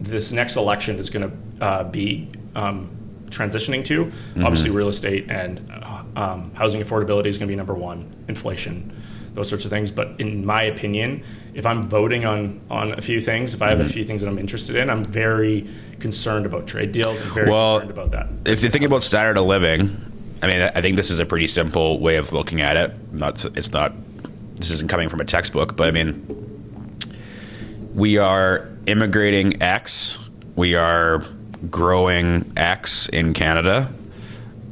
this 0.00 0.32
next 0.32 0.56
election 0.56 0.98
is 0.98 1.10
going 1.10 1.30
to 1.30 1.64
uh, 1.64 1.84
be 1.84 2.28
um, 2.56 2.90
transitioning 3.26 3.84
to. 3.84 4.06
Mm-hmm. 4.06 4.44
Obviously, 4.44 4.70
real 4.70 4.88
estate 4.88 5.30
and 5.30 5.70
uh, 5.70 6.02
um, 6.16 6.52
housing 6.54 6.82
affordability 6.82 7.26
is 7.26 7.38
going 7.38 7.46
to 7.46 7.52
be 7.52 7.56
number 7.56 7.74
one, 7.74 8.12
inflation 8.26 8.90
those 9.34 9.48
sorts 9.48 9.64
of 9.64 9.70
things. 9.70 9.90
But 9.90 10.18
in 10.18 10.46
my 10.46 10.62
opinion, 10.62 11.22
if 11.54 11.66
I'm 11.66 11.88
voting 11.88 12.24
on 12.24 12.60
on 12.70 12.92
a 12.92 13.02
few 13.02 13.20
things, 13.20 13.54
if 13.54 13.62
I 13.62 13.70
have 13.70 13.78
mm-hmm. 13.78 13.88
a 13.88 13.92
few 13.92 14.04
things 14.04 14.22
that 14.22 14.28
I'm 14.28 14.38
interested 14.38 14.76
in, 14.76 14.90
I'm 14.90 15.04
very 15.04 15.68
concerned 16.00 16.46
about 16.46 16.66
trade 16.66 16.92
deals. 16.92 17.20
I'm 17.20 17.34
very 17.34 17.50
well, 17.50 17.80
concerned 17.80 17.90
about 17.90 18.10
that. 18.12 18.28
If 18.50 18.62
you 18.62 18.70
think 18.70 18.84
about 18.84 19.02
standard 19.02 19.36
of 19.36 19.46
living, 19.46 20.12
I 20.42 20.46
mean, 20.46 20.60
I 20.74 20.80
think 20.80 20.96
this 20.96 21.10
is 21.10 21.18
a 21.18 21.26
pretty 21.26 21.46
simple 21.46 22.00
way 22.00 22.16
of 22.16 22.32
looking 22.32 22.60
at 22.60 22.76
it. 22.76 23.12
Not 23.12 23.44
it's 23.56 23.72
not 23.72 23.92
this 24.56 24.70
isn't 24.70 24.88
coming 24.88 25.08
from 25.08 25.20
a 25.20 25.24
textbook, 25.24 25.76
but 25.76 25.88
I 25.88 25.90
mean, 25.90 26.44
we 27.94 28.18
are 28.18 28.68
immigrating 28.86 29.62
X. 29.62 30.18
We 30.56 30.74
are 30.74 31.24
growing 31.70 32.52
X 32.56 33.08
in 33.08 33.32
Canada. 33.32 33.92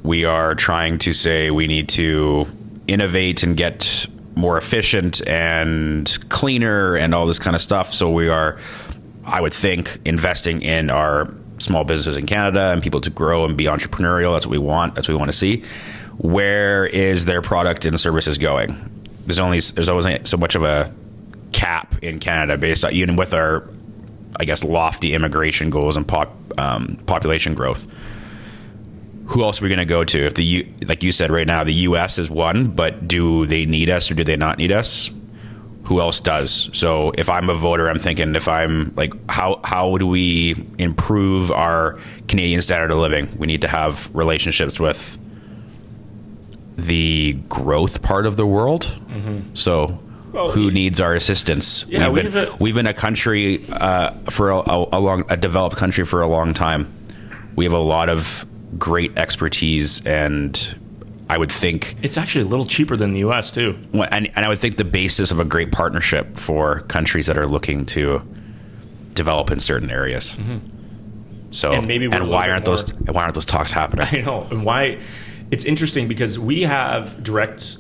We 0.03 0.25
are 0.25 0.55
trying 0.55 0.99
to 1.01 1.13
say 1.13 1.51
we 1.51 1.67
need 1.67 1.89
to 1.91 2.47
innovate 2.87 3.43
and 3.43 3.57
get 3.57 4.07
more 4.35 4.57
efficient 4.59 5.27
and 5.29 6.19
cleaner 6.29 6.97
and 6.97 7.15
all 7.15 7.27
this 7.27 7.39
kind 7.39 7.55
of 7.55 7.63
stuff. 7.63 7.93
So 7.93 8.11
we 8.11 8.29
are, 8.29 8.59
I 9.25 9.41
would 9.41 9.53
think, 9.53 10.01
investing 10.05 10.63
in 10.63 10.91
our 10.91 11.33
small 11.59 11.85
businesses 11.85 12.17
in 12.17 12.27
Canada 12.27 12.73
and 12.73 12.83
people 12.83 13.01
to 13.03 13.11
grow 13.11 13.45
and 13.45 13.57
be 13.57 13.65
entrepreneurial. 13.65 14.35
That's 14.35 14.47
what 14.47 14.53
we 14.53 14.59
want. 14.59 14.95
That's 14.95 15.09
what 15.09 15.15
we 15.15 15.19
want 15.19 15.31
to 15.31 15.37
see. 15.37 15.63
Where 16.19 16.87
is 16.87 17.25
their 17.25 17.43
product 17.43 17.85
and 17.87 17.99
services 18.01 18.39
going? 18.39 18.89
There's 19.27 19.39
only 19.39 19.61
there's 19.61 19.89
always 19.89 20.07
so 20.29 20.37
much 20.37 20.55
of 20.55 20.65
a 20.65 20.93
cap 21.53 21.95
in 22.03 22.19
Canada 22.19 22.59
based 22.59 22.85
on 22.85 22.93
even 22.93 23.17
with 23.17 23.35
our, 23.35 23.69
I 24.41 24.45
guess, 24.45 24.65
lofty 24.65 25.15
immigration 25.15 25.71
goals 25.71 25.97
and 25.97 26.07
pop, 26.07 26.35
um, 26.59 26.99
population 27.07 27.55
growth 27.55 27.87
who 29.27 29.43
else 29.43 29.61
are 29.61 29.65
we 29.65 29.69
going 29.69 29.79
to 29.79 29.85
go 29.85 30.05
to? 30.05 30.27
If 30.27 30.35
the 30.35 30.45
U, 30.45 30.75
like 30.87 31.03
you 31.03 31.13
said 31.13 31.31
right 31.31 31.47
now, 31.47 31.65
the 31.65 31.75
U.S. 31.75 32.19
is 32.19 32.31
one, 32.31 32.69
but 32.69 33.07
do 33.07 33.47
they 33.47 33.67
need 33.67 33.89
us 33.89 34.11
or 34.11 34.15
do 34.15 34.25
they 34.25 34.37
not 34.37 34.59
need 34.59 34.73
us? 34.73 35.11
Who 35.85 36.01
else 36.01 36.21
does? 36.21 36.71
So 36.73 37.13
if 37.19 37.29
I'm 37.29 37.51
a 37.51 37.55
voter, 37.55 37.89
I'm 37.89 37.99
thinking 37.99 38.35
if 38.37 38.49
I'm 38.49 38.93
like, 38.97 39.13
how 39.31 39.61
how 39.65 39.97
do 39.99 40.07
we 40.07 40.67
improve 40.79 41.51
our 41.51 41.99
Canadian 42.29 42.63
standard 42.63 42.91
of 42.91 42.99
living? 42.99 43.29
We 43.37 43.47
need 43.47 43.63
to 43.63 43.69
have 43.69 44.11
relationships 44.15 44.79
with 44.79 45.19
the 46.77 47.35
growth 47.49 48.03
part 48.03 48.27
of 48.27 48.37
the 48.37 48.47
world. 48.47 48.83
Mm-hmm. 49.09 49.55
So 49.55 49.99
well, 50.33 50.51
who 50.51 50.71
needs 50.71 51.01
our 51.01 51.15
assistance? 51.15 51.85
Yeah, 51.89 52.09
we've, 52.09 52.33
been, 52.33 52.49
a, 52.49 52.57
we've 52.57 52.75
been 52.75 52.87
a 52.87 52.95
country 52.95 53.67
uh, 53.71 54.13
for 54.31 54.51
a, 54.51 54.59
a, 54.59 54.89
a, 54.93 55.01
long, 55.01 55.25
a 55.29 55.37
developed 55.37 55.77
country 55.77 56.05
for 56.05 56.23
a 56.23 56.29
long 56.29 56.55
time. 56.55 56.91
We 57.55 57.65
have 57.65 57.75
a 57.75 57.79
lot 57.79 58.09
of 58.09 58.47
great 58.79 59.17
expertise 59.17 60.05
and 60.07 60.79
I 61.29 61.39
would 61.39 61.51
think 61.51 61.97
it's 62.03 62.19
actually 62.19 62.45
a 62.45 62.49
little 62.49 62.67
cheaper 62.67 62.95
than 62.95 63.15
the 63.15 63.21
U.S. 63.21 63.53
too. 63.53 63.79
And, 63.95 64.31
and 64.37 64.45
I 64.45 64.49
would 64.49 64.59
think 64.59 64.77
the 64.77 64.85
basis 64.85 65.31
of 65.31 65.41
a 65.41 65.47
great 65.47 65.73
partnership 65.73 66.37
for 66.37 66.81
countries 66.81 67.27
that 67.27 67.39
are 67.39 67.47
looking 67.47 67.87
to 67.87 68.21
develop 69.15 69.51
in 69.51 69.59
certain 69.59 69.91
areas. 69.91 70.37
Mm-hmm. 70.37 70.59
So 71.51 71.73
and 71.73 71.87
maybe 71.87 72.07
and 72.07 72.29
why 72.29 72.51
aren't 72.51 72.65
those 72.65 72.91
why 72.95 73.23
aren't 73.23 73.35
those 73.35 73.47
talks 73.47 73.71
happening? 73.71 74.07
I 74.11 74.21
know 74.21 74.47
and 74.51 74.65
why 74.65 75.01
it's 75.51 75.65
interesting 75.65 76.09
because 76.09 76.39
we 76.39 76.63
have 76.63 77.23
direct 77.23 77.79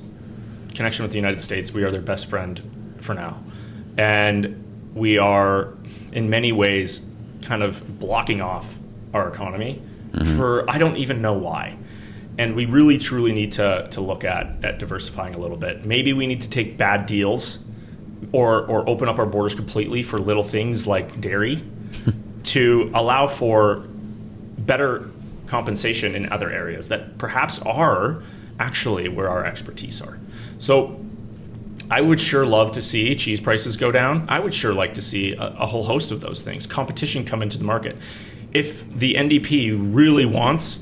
connection 0.74 1.02
with 1.02 1.12
the 1.12 1.18
United 1.18 1.40
States. 1.40 1.72
We 1.72 1.83
are 1.83 1.90
their 1.90 2.02
best 2.02 2.26
friend 2.26 2.96
for 3.00 3.14
now, 3.14 3.42
and 3.96 4.92
we 4.94 5.18
are 5.18 5.74
in 6.12 6.28
many 6.31 6.52
ways 6.52 7.00
kind 7.42 7.62
of 7.62 7.98
blocking 7.98 8.40
off 8.40 8.78
our 9.14 9.28
economy 9.28 9.83
mm-hmm. 10.12 10.37
for 10.37 10.68
I 10.70 10.79
don't 10.79 10.96
even 10.96 11.22
know 11.22 11.35
why. 11.35 11.77
And 12.38 12.57
we 12.57 12.64
really 12.64 12.98
truly 12.98 13.33
need 13.33 13.53
to 13.53 13.88
to 13.90 14.01
look 14.01 14.25
at 14.25 14.64
at 14.64 14.79
diversifying 14.79 15.35
a 15.35 15.38
little 15.38 15.57
bit. 15.57 15.85
Maybe 15.85 16.12
we 16.12 16.27
need 16.27 16.40
to 16.42 16.48
take 16.48 16.77
bad 16.77 17.07
deals 17.07 17.59
or 18.33 18.64
or 18.66 18.88
open 18.88 19.09
up 19.09 19.18
our 19.18 19.27
borders 19.27 19.55
completely 19.55 20.03
for 20.03 20.18
little 20.18 20.44
things 20.44 20.87
like 20.87 21.20
dairy 21.20 21.62
to 22.44 22.90
allow 22.94 23.27
for 23.27 23.85
better 24.59 25.11
compensation 25.46 26.14
in 26.14 26.33
other 26.33 26.51
areas 26.51 26.88
that 26.88 27.18
perhaps 27.18 27.59
are 27.61 28.22
actually 28.59 29.09
where 29.09 29.29
our 29.29 29.44
expertise 29.44 30.01
are. 30.01 30.18
So 30.59 30.98
I 31.90 32.01
would 32.01 32.20
sure 32.20 32.46
love 32.46 32.72
to 32.72 32.83
see 32.83 33.14
cheese 33.14 33.40
prices 33.40 33.77
go 33.77 33.92
down. 33.92 34.25
I 34.29 34.40
would 34.40 34.55
sure 34.55 34.72
like 34.72 34.94
to 34.94 35.03
see 35.03 35.35
a, 35.35 35.48
a, 35.59 35.66
whole 35.66 35.85
host 35.85 36.11
of 36.11 36.20
those 36.20 36.40
things. 36.40 36.66
Competition 36.66 37.25
come 37.25 37.42
into 37.42 37.59
the 37.59 37.64
market 37.64 37.96
if 38.53 38.88
the 38.93 39.15
NDP 39.15 39.95
really 39.95 40.27
wants 40.27 40.81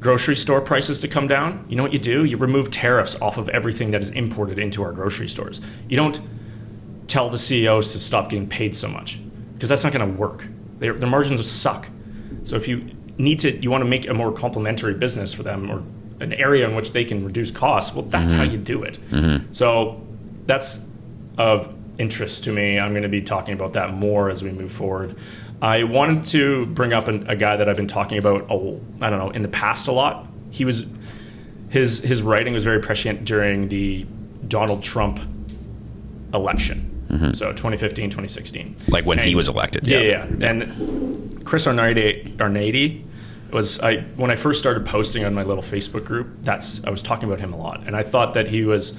grocery 0.00 0.36
store 0.36 0.60
prices 0.60 1.00
to 1.00 1.08
come 1.08 1.28
down, 1.28 1.64
you 1.68 1.76
know 1.76 1.82
what 1.82 1.92
you 1.92 1.98
do? 1.98 2.24
You 2.24 2.36
remove 2.36 2.70
tariffs 2.70 3.16
off 3.20 3.36
of 3.36 3.48
everything 3.50 3.90
that 3.90 4.00
is 4.00 4.10
imported 4.10 4.58
into 4.58 4.82
our 4.82 4.92
grocery 4.92 5.28
stores. 5.28 5.60
You 5.88 5.96
don't 5.96 6.20
tell 7.06 7.28
the 7.28 7.38
CEOs 7.38 7.92
to 7.92 7.98
stop 7.98 8.30
getting 8.30 8.48
paid 8.48 8.74
so 8.74 8.88
much 8.88 9.20
because 9.54 9.68
that's 9.68 9.84
not 9.84 9.92
going 9.92 10.10
to 10.10 10.18
work. 10.18 10.46
Their, 10.78 10.94
their 10.94 11.08
margins 11.08 11.48
suck. 11.50 11.88
So 12.44 12.56
if 12.56 12.66
you 12.66 12.90
need 13.18 13.40
to, 13.40 13.54
you 13.60 13.70
want 13.70 13.82
to 13.82 13.88
make 13.88 14.08
a 14.08 14.14
more 14.14 14.32
complementary 14.32 14.94
business 14.94 15.34
for 15.34 15.42
them 15.42 15.70
or 15.70 15.82
an 16.22 16.32
area 16.32 16.68
in 16.68 16.74
which 16.74 16.92
they 16.92 17.04
can 17.04 17.24
reduce 17.24 17.50
costs. 17.50 17.94
Well, 17.94 18.06
that's 18.06 18.32
mm-hmm. 18.32 18.38
how 18.38 18.46
you 18.46 18.58
do 18.58 18.82
it. 18.82 18.98
Mm-hmm. 19.10 19.52
So 19.52 20.06
that's 20.46 20.80
of 21.36 21.74
interest 21.98 22.44
to 22.44 22.52
me. 22.52 22.78
I'm 22.78 22.92
going 22.92 23.02
to 23.02 23.08
be 23.08 23.22
talking 23.22 23.54
about 23.54 23.74
that 23.74 23.92
more 23.92 24.30
as 24.30 24.42
we 24.42 24.50
move 24.50 24.72
forward. 24.72 25.16
I 25.62 25.84
wanted 25.84 26.24
to 26.26 26.66
bring 26.66 26.92
up 26.92 27.08
an, 27.08 27.28
a 27.28 27.36
guy 27.36 27.56
that 27.56 27.68
I've 27.68 27.76
been 27.76 27.88
talking 27.88 28.18
about. 28.18 28.46
Oh, 28.50 28.80
I 29.00 29.10
don't 29.10 29.18
know 29.18 29.30
in 29.30 29.42
the 29.42 29.48
past 29.48 29.88
a 29.88 29.92
lot. 29.92 30.26
He 30.50 30.64
was 30.64 30.86
his 31.68 32.00
his 32.00 32.22
writing 32.22 32.54
was 32.54 32.64
very 32.64 32.80
prescient 32.80 33.24
during 33.24 33.68
the 33.68 34.06
Donald 34.48 34.82
Trump 34.82 35.20
election. 36.32 36.86
Mm-hmm. 37.08 37.32
So 37.32 37.50
2015, 37.50 38.10
2016. 38.10 38.76
Like 38.88 39.04
when 39.04 39.18
and, 39.18 39.28
he 39.28 39.34
was 39.34 39.48
elected. 39.48 39.86
Yeah, 39.86 39.98
yeah. 39.98 40.26
yeah. 40.38 40.48
And 40.48 41.44
Chris 41.44 41.66
Arnade, 41.66 42.36
Arnade 42.40 43.04
was 43.52 43.80
I 43.80 44.02
when 44.16 44.30
I 44.30 44.36
first 44.36 44.60
started 44.60 44.86
posting 44.86 45.24
on 45.24 45.34
my 45.34 45.42
little 45.42 45.62
Facebook 45.62 46.04
group. 46.04 46.28
That's 46.42 46.82
I 46.84 46.90
was 46.90 47.02
talking 47.02 47.28
about 47.28 47.40
him 47.40 47.52
a 47.52 47.56
lot, 47.56 47.82
and 47.86 47.96
I 47.96 48.02
thought 48.02 48.34
that 48.34 48.48
he 48.48 48.64
was 48.64 48.94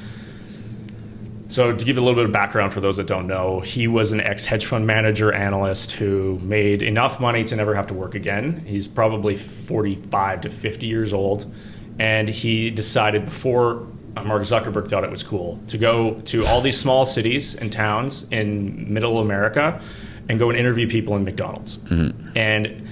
so, 1.51 1.73
to 1.73 1.85
give 1.85 1.97
you 1.97 2.01
a 2.01 2.05
little 2.05 2.15
bit 2.15 2.25
of 2.25 2.31
background 2.31 2.71
for 2.71 2.79
those 2.79 2.95
that 2.95 3.07
don't 3.07 3.27
know, 3.27 3.59
he 3.59 3.85
was 3.85 4.13
an 4.13 4.21
ex 4.21 4.45
hedge 4.45 4.65
fund 4.65 4.87
manager 4.87 5.33
analyst 5.33 5.91
who 5.91 6.39
made 6.39 6.81
enough 6.81 7.19
money 7.19 7.43
to 7.43 7.57
never 7.57 7.75
have 7.75 7.87
to 7.87 7.93
work 7.93 8.15
again. 8.15 8.63
He's 8.65 8.87
probably 8.87 9.35
45 9.35 10.41
to 10.41 10.49
50 10.49 10.85
years 10.85 11.11
old. 11.11 11.53
And 11.99 12.29
he 12.29 12.69
decided 12.69 13.25
before 13.25 13.85
uh, 14.15 14.23
Mark 14.23 14.43
Zuckerberg 14.43 14.89
thought 14.89 15.03
it 15.03 15.11
was 15.11 15.23
cool 15.23 15.59
to 15.67 15.77
go 15.77 16.21
to 16.21 16.45
all 16.45 16.61
these 16.61 16.79
small 16.79 17.05
cities 17.05 17.55
and 17.55 17.69
towns 17.69 18.25
in 18.31 18.91
middle 18.93 19.19
America 19.19 19.81
and 20.29 20.39
go 20.39 20.49
and 20.49 20.57
interview 20.57 20.87
people 20.87 21.17
in 21.17 21.25
McDonald's. 21.25 21.79
Mm-hmm. 21.79 22.29
And 22.37 22.87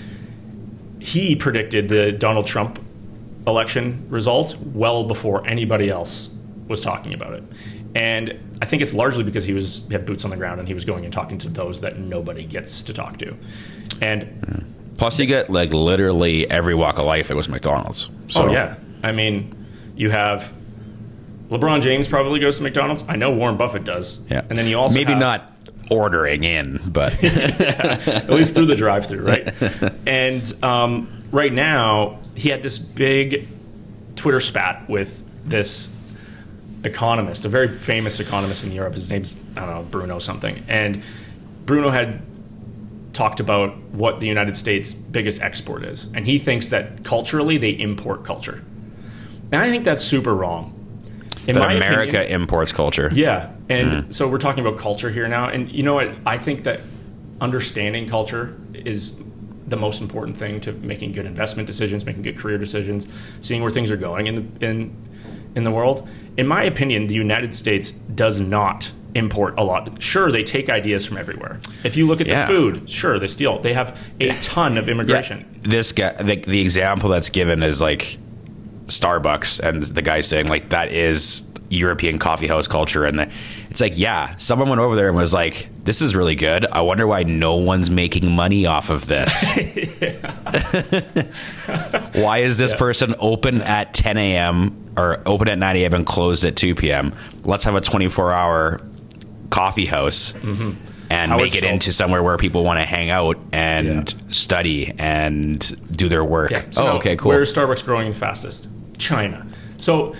he 0.99 1.37
predicted 1.37 1.87
the 1.87 2.11
Donald 2.11 2.45
Trump 2.45 2.77
election 3.47 4.05
result 4.09 4.57
well 4.59 5.05
before 5.05 5.47
anybody 5.47 5.89
else 5.89 6.29
was 6.67 6.81
talking 6.81 7.13
about 7.13 7.33
it. 7.33 7.43
And 7.95 8.57
I 8.61 8.65
think 8.65 8.81
it's 8.81 8.93
largely 8.93 9.23
because 9.23 9.43
he 9.43 9.53
was 9.53 9.83
he 9.87 9.93
had 9.93 10.05
boots 10.05 10.23
on 10.23 10.31
the 10.31 10.37
ground 10.37 10.59
and 10.59 10.67
he 10.67 10.73
was 10.73 10.85
going 10.85 11.03
and 11.05 11.13
talking 11.13 11.37
to 11.39 11.49
those 11.49 11.81
that 11.81 11.97
nobody 11.97 12.43
gets 12.43 12.83
to 12.83 12.93
talk 12.93 13.17
to. 13.17 13.35
And 14.01 14.93
plus, 14.97 15.17
you 15.17 15.25
get 15.25 15.49
like 15.49 15.73
literally 15.73 16.49
every 16.49 16.75
walk 16.75 16.99
of 16.99 17.05
life. 17.05 17.31
It 17.31 17.35
was 17.35 17.49
McDonald's. 17.49 18.09
So. 18.27 18.47
Oh 18.47 18.51
yeah, 18.51 18.75
I 19.01 19.11
mean, 19.11 19.65
you 19.95 20.11
have 20.11 20.53
LeBron 21.49 21.81
James 21.81 22.07
probably 22.07 22.39
goes 22.39 22.57
to 22.57 22.63
McDonald's. 22.63 23.03
I 23.07 23.15
know 23.15 23.31
Warren 23.31 23.57
Buffett 23.57 23.85
does. 23.85 24.19
Yeah, 24.29 24.45
and 24.49 24.57
then 24.57 24.67
you 24.67 24.77
also 24.77 24.95
maybe 24.95 25.13
have, 25.13 25.19
not 25.19 25.51
ordering 25.89 26.43
in, 26.43 26.79
but 26.85 27.21
yeah, 27.23 28.01
at 28.05 28.29
least 28.29 28.53
through 28.53 28.67
the 28.67 28.75
drive-through, 28.75 29.23
right? 29.23 29.53
and 30.07 30.63
um, 30.63 31.23
right 31.31 31.51
now, 31.51 32.19
he 32.35 32.49
had 32.49 32.61
this 32.61 32.77
big 32.77 33.47
Twitter 34.15 34.39
spat 34.39 34.87
with 34.87 35.23
this 35.43 35.89
economist, 36.83 37.45
a 37.45 37.49
very 37.49 37.67
famous 37.67 38.19
economist 38.19 38.63
in 38.63 38.71
Europe. 38.71 38.95
His 38.95 39.09
name's 39.09 39.35
I 39.57 39.65
don't 39.65 39.69
know 39.69 39.83
Bruno 39.83 40.19
something, 40.19 40.63
and 40.67 41.03
Bruno 41.65 41.89
had 41.89 42.21
talked 43.13 43.39
about 43.39 43.77
what 43.91 44.19
the 44.19 44.27
United 44.27 44.55
States' 44.55 44.93
biggest 44.93 45.41
export 45.41 45.83
is, 45.83 46.07
and 46.13 46.25
he 46.25 46.39
thinks 46.39 46.69
that 46.69 47.03
culturally 47.03 47.57
they 47.57 47.71
import 47.71 48.23
culture, 48.23 48.63
and 49.51 49.61
I 49.61 49.69
think 49.69 49.85
that's 49.85 50.03
super 50.03 50.33
wrong. 50.33 50.75
In 51.47 51.55
that 51.55 51.77
America 51.77 52.19
opinion, 52.19 52.41
imports 52.41 52.71
culture. 52.71 53.09
Yeah, 53.11 53.51
and 53.69 54.05
mm. 54.05 54.13
so 54.13 54.27
we're 54.27 54.37
talking 54.37 54.65
about 54.65 54.79
culture 54.79 55.09
here 55.09 55.27
now, 55.27 55.49
and 55.49 55.71
you 55.71 55.83
know 55.83 55.95
what? 55.95 56.13
I 56.25 56.37
think 56.37 56.63
that 56.65 56.81
understanding 57.41 58.07
culture 58.07 58.55
is 58.73 59.13
the 59.69 59.77
most 59.77 60.01
important 60.01 60.37
thing 60.37 60.59
to 60.61 60.73
making 60.73 61.13
good 61.13 61.25
investment 61.25 61.67
decisions, 61.67 62.05
making 62.05 62.23
good 62.23 62.37
career 62.37 62.57
decisions, 62.57 63.07
seeing 63.39 63.61
where 63.61 63.71
things 63.71 63.91
are 63.91 63.97
going 63.97 64.27
in 64.27 64.35
the 64.35 64.65
in 64.65 64.95
in 65.55 65.63
the 65.63 65.71
world. 65.71 66.07
In 66.39 66.47
my 66.47 66.63
opinion, 66.63 67.07
the 67.07 67.13
United 67.15 67.53
States 67.53 67.91
does 68.15 68.39
not 68.39 68.93
import 69.13 69.55
a 69.57 69.63
lot. 69.63 70.01
Sure, 70.01 70.31
they 70.31 70.41
take 70.41 70.69
ideas 70.69 71.05
from 71.05 71.17
everywhere. 71.17 71.59
If 71.83 71.97
you 71.97 72.07
look 72.07 72.21
at 72.21 72.27
yeah. 72.27 72.45
the 72.45 72.53
food, 72.53 72.89
sure, 72.89 73.19
they 73.19 73.27
steal. 73.27 73.59
They 73.59 73.73
have 73.73 73.99
a 74.21 74.29
ton 74.39 74.77
of 74.77 74.87
immigration. 74.87 75.39
Yeah. 75.63 75.69
This 75.69 75.91
guy, 75.91 76.13
the, 76.13 76.37
the 76.37 76.61
example 76.61 77.09
that's 77.09 77.29
given 77.29 77.61
is 77.61 77.81
like 77.81 78.17
Starbucks, 78.85 79.59
and 79.59 79.83
the 79.83 80.01
guy 80.01 80.21
saying 80.21 80.47
like 80.47 80.69
that 80.69 80.93
is 80.93 81.41
European 81.69 82.19
coffee 82.19 82.47
house 82.47 82.69
culture, 82.69 83.03
and 83.03 83.19
the, 83.19 83.31
it's 83.69 83.81
like, 83.81 83.99
yeah, 83.99 84.33
someone 84.37 84.69
went 84.69 84.79
over 84.79 84.95
there 84.95 85.09
and 85.09 85.17
was 85.17 85.33
like, 85.33 85.68
"This 85.89 86.03
is 86.03 86.15
really 86.15 86.35
good. 86.35 86.67
I 86.67 86.81
wonder 86.81 87.07
why 87.07 87.23
no 87.23 87.55
one's 87.55 87.89
making 87.89 88.31
money 88.31 88.67
off 88.67 88.91
of 88.91 89.07
this. 89.07 89.41
why 92.13 92.43
is 92.43 92.59
this 92.59 92.73
yeah. 92.73 92.77
person 92.77 93.15
open 93.17 93.63
at 93.63 93.95
10 93.95 94.17
a.m. 94.17 94.91
or 94.95 95.23
open 95.25 95.47
at 95.47 95.57
9 95.57 95.77
a.m. 95.77 95.95
and 95.95 96.05
closed 96.05 96.45
at 96.45 96.55
2 96.55 96.75
p.m. 96.75 97.15
Let's 97.43 97.63
have 97.63 97.73
a 97.73 97.81
24-hour 97.81 98.81
coffee 99.49 99.87
house." 99.87 100.33
Mm-hmm. 100.33 100.73
And 101.09 101.31
Howard 101.31 101.41
make 101.41 101.55
it 101.55 101.61
Schultz. 101.61 101.73
into 101.73 101.91
somewhere 101.91 102.21
where 102.21 102.37
people 102.37 102.63
want 102.63 102.79
to 102.79 102.85
hang 102.85 103.09
out 103.09 103.39
and 103.51 104.13
yeah. 104.13 104.27
study 104.27 104.93
and 104.99 105.91
do 105.91 106.07
their 106.07 106.23
work. 106.23 106.51
Yeah. 106.51 106.65
So 106.69 106.83
oh, 106.83 106.97
okay, 106.97 107.15
cool. 107.15 107.29
Where 107.29 107.41
is 107.41 107.51
Starbucks 107.51 107.83
growing 107.83 108.11
the 108.11 108.15
fastest? 108.15 108.67
China. 108.99 109.47
So 109.77 110.15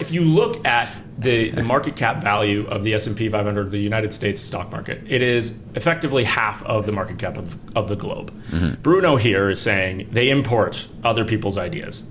if 0.00 0.12
you 0.12 0.20
look 0.20 0.64
at 0.64 0.94
the, 1.18 1.50
the 1.50 1.62
market 1.62 1.96
cap 1.96 2.22
value 2.22 2.66
of 2.68 2.84
the 2.84 2.94
S&P 2.94 3.28
500, 3.28 3.70
the 3.70 3.78
United 3.78 4.12
States 4.12 4.40
stock 4.40 4.70
market, 4.70 5.02
it 5.08 5.22
is 5.22 5.54
effectively 5.74 6.24
half 6.24 6.62
of 6.64 6.86
the 6.86 6.92
market 6.92 7.18
cap 7.18 7.36
of, 7.38 7.56
of 7.76 7.88
the 7.88 7.96
globe. 7.96 8.32
Mm-hmm. 8.50 8.82
Bruno 8.82 9.16
here 9.16 9.48
is 9.48 9.60
saying 9.60 10.08
they 10.12 10.28
import 10.28 10.86
other 11.04 11.24
people's 11.24 11.56
ideas. 11.56 12.04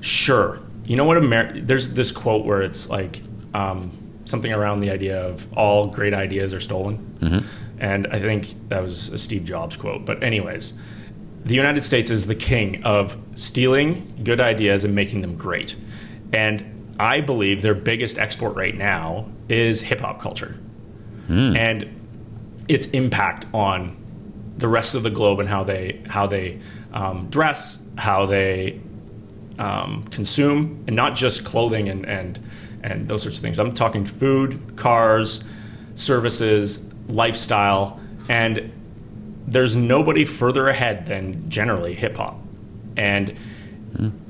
Sure. 0.00 0.60
You 0.84 0.96
know 0.96 1.04
what? 1.04 1.18
Amer- 1.18 1.60
There's 1.60 1.88
this 1.88 2.10
quote 2.10 2.46
where 2.46 2.62
it's 2.62 2.88
like 2.88 3.22
um, 3.52 3.90
something 4.24 4.52
around 4.52 4.80
the 4.80 4.90
idea 4.90 5.20
of 5.20 5.46
all 5.56 5.88
great 5.88 6.14
ideas 6.14 6.54
are 6.54 6.60
stolen. 6.60 6.98
Mm-hmm. 7.20 7.46
And 7.80 8.06
I 8.08 8.18
think 8.18 8.68
that 8.68 8.82
was 8.82 9.08
a 9.08 9.18
Steve 9.18 9.44
Jobs 9.44 9.76
quote. 9.76 10.04
But, 10.04 10.22
anyways, 10.22 10.72
the 11.44 11.54
United 11.54 11.84
States 11.84 12.10
is 12.10 12.26
the 12.26 12.34
king 12.34 12.82
of 12.82 13.16
stealing 13.34 14.20
good 14.24 14.40
ideas 14.40 14.84
and 14.84 14.94
making 14.94 15.20
them 15.20 15.36
great. 15.36 15.76
And 16.32 16.77
I 16.98 17.20
believe 17.20 17.62
their 17.62 17.74
biggest 17.74 18.18
export 18.18 18.56
right 18.56 18.76
now 18.76 19.28
is 19.48 19.80
hip 19.80 20.00
hop 20.00 20.20
culture 20.20 20.58
mm. 21.28 21.56
and 21.56 21.94
its 22.68 22.86
impact 22.86 23.46
on 23.54 23.96
the 24.58 24.68
rest 24.68 24.94
of 24.94 25.02
the 25.02 25.10
globe 25.10 25.40
and 25.40 25.48
how 25.48 25.64
they 25.64 26.02
how 26.08 26.26
they 26.26 26.58
um, 26.92 27.28
dress, 27.30 27.78
how 27.96 28.26
they 28.26 28.80
um, 29.58 30.04
consume, 30.10 30.84
and 30.86 30.96
not 30.96 31.14
just 31.14 31.44
clothing 31.44 31.88
and, 31.88 32.06
and 32.06 32.40
and 32.82 33.08
those 33.08 33.22
sorts 33.22 33.38
of 33.38 33.42
things. 33.42 33.58
I'm 33.58 33.74
talking 33.74 34.04
food, 34.04 34.76
cars, 34.76 35.42
services, 35.94 36.84
lifestyle, 37.08 38.00
and 38.28 38.72
there's 39.46 39.74
nobody 39.74 40.24
further 40.24 40.68
ahead 40.68 41.06
than 41.06 41.48
generally 41.48 41.94
hip 41.94 42.16
hop. 42.16 42.38
And 42.96 43.38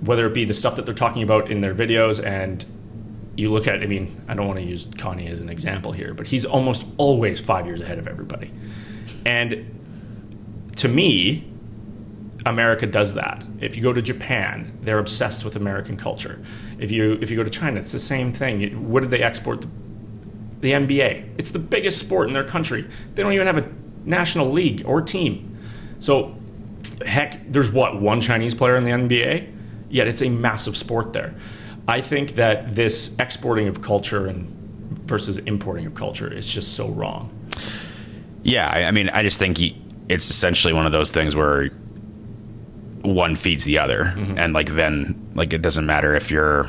whether 0.01 0.27
it 0.27 0.35
be 0.35 0.45
the 0.45 0.55
stuff 0.55 0.77
that 0.77 0.87
they're 0.87 0.95
talking 0.95 1.23
about 1.23 1.51
in 1.51 1.61
their 1.61 1.75
videos 1.75 2.25
and 2.25 2.65
you 3.37 3.53
look 3.53 3.69
at, 3.69 3.83
I 3.83 3.87
mean, 3.87 4.21
I 4.27 4.35
don't 4.35 4.49
want 4.49 4.59
to 4.59 4.65
use 4.65 4.87
Kanye 4.87 5.31
as 5.31 5.41
an 5.41 5.49
example 5.49 5.93
here, 5.93 6.13
but 6.13 6.27
he's 6.27 6.45
almost 6.45 6.85
always 6.97 7.39
five 7.39 7.67
years 7.67 7.81
ahead 7.81 7.99
of 7.99 8.09
everybody. 8.09 8.51
And 9.25 10.71
to 10.77 10.89
me, 10.89 11.49
America 12.47 12.87
does 12.87 13.15
that. 13.15 13.45
If 13.61 13.77
you 13.77 13.83
go 13.83 13.93
to 13.93 14.03
Japan, 14.03 14.77
they're 14.83 14.99
obsessed 14.99 15.45
with 15.45 15.55
American 15.55 15.97
culture. 15.97 16.41
If 16.79 16.91
you 16.91 17.19
if 17.21 17.31
you 17.31 17.37
go 17.37 17.45
to 17.45 17.51
China, 17.51 17.79
it's 17.79 17.93
the 17.93 17.99
same 17.99 18.33
thing. 18.33 18.91
What 18.91 19.01
did 19.01 19.11
they 19.11 19.23
export? 19.23 19.61
The, 19.61 19.69
the 20.61 20.73
NBA. 20.73 21.35
It's 21.39 21.51
the 21.51 21.59
biggest 21.59 21.99
sport 21.99 22.27
in 22.29 22.35
their 22.35 22.45
country. 22.45 22.89
They 23.15 23.23
don't 23.23 23.33
even 23.33 23.47
have 23.47 23.59
a 23.59 23.69
national 24.05 24.51
league 24.51 24.83
or 24.87 25.03
team. 25.03 25.59
So 25.99 26.37
heck, 27.05 27.51
there's 27.51 27.71
what, 27.71 28.01
one 28.01 28.21
Chinese 28.21 28.55
player 28.55 28.77
in 28.77 28.85
the 28.85 28.91
NBA? 28.91 29.55
Yet 29.91 30.07
it's 30.07 30.23
a 30.23 30.29
massive 30.29 30.77
sport 30.77 31.13
there. 31.13 31.35
I 31.87 32.01
think 32.03 32.33
that 32.35 32.75
this 32.75 33.15
exporting 33.19 33.69
of 33.69 33.81
culture 33.81 34.27
and 34.27 34.55
versus 35.07 35.39
importing 35.39 35.87
of 35.87 35.95
culture 35.95 36.31
is 36.31 36.47
just 36.47 36.75
so 36.75 36.89
wrong. 36.89 37.35
Yeah, 38.43 38.69
I, 38.69 38.85
I 38.85 38.91
mean, 38.91 39.09
I 39.09 39.23
just 39.23 39.39
think 39.39 39.59
it's 40.09 40.31
essentially 40.31 40.73
one 40.73 40.87
of 40.87 40.93
those 40.93 41.11
things 41.11 41.35
where 41.35 41.71
one 43.03 43.35
feeds 43.35 43.65
the 43.65 43.79
other, 43.79 44.05
mm-hmm. 44.05 44.39
and 44.39 44.53
like 44.53 44.75
then 44.75 45.31
like 45.35 45.53
it 45.53 45.63
doesn't 45.63 45.87
matter 45.87 46.15
if 46.15 46.31
you're. 46.31 46.69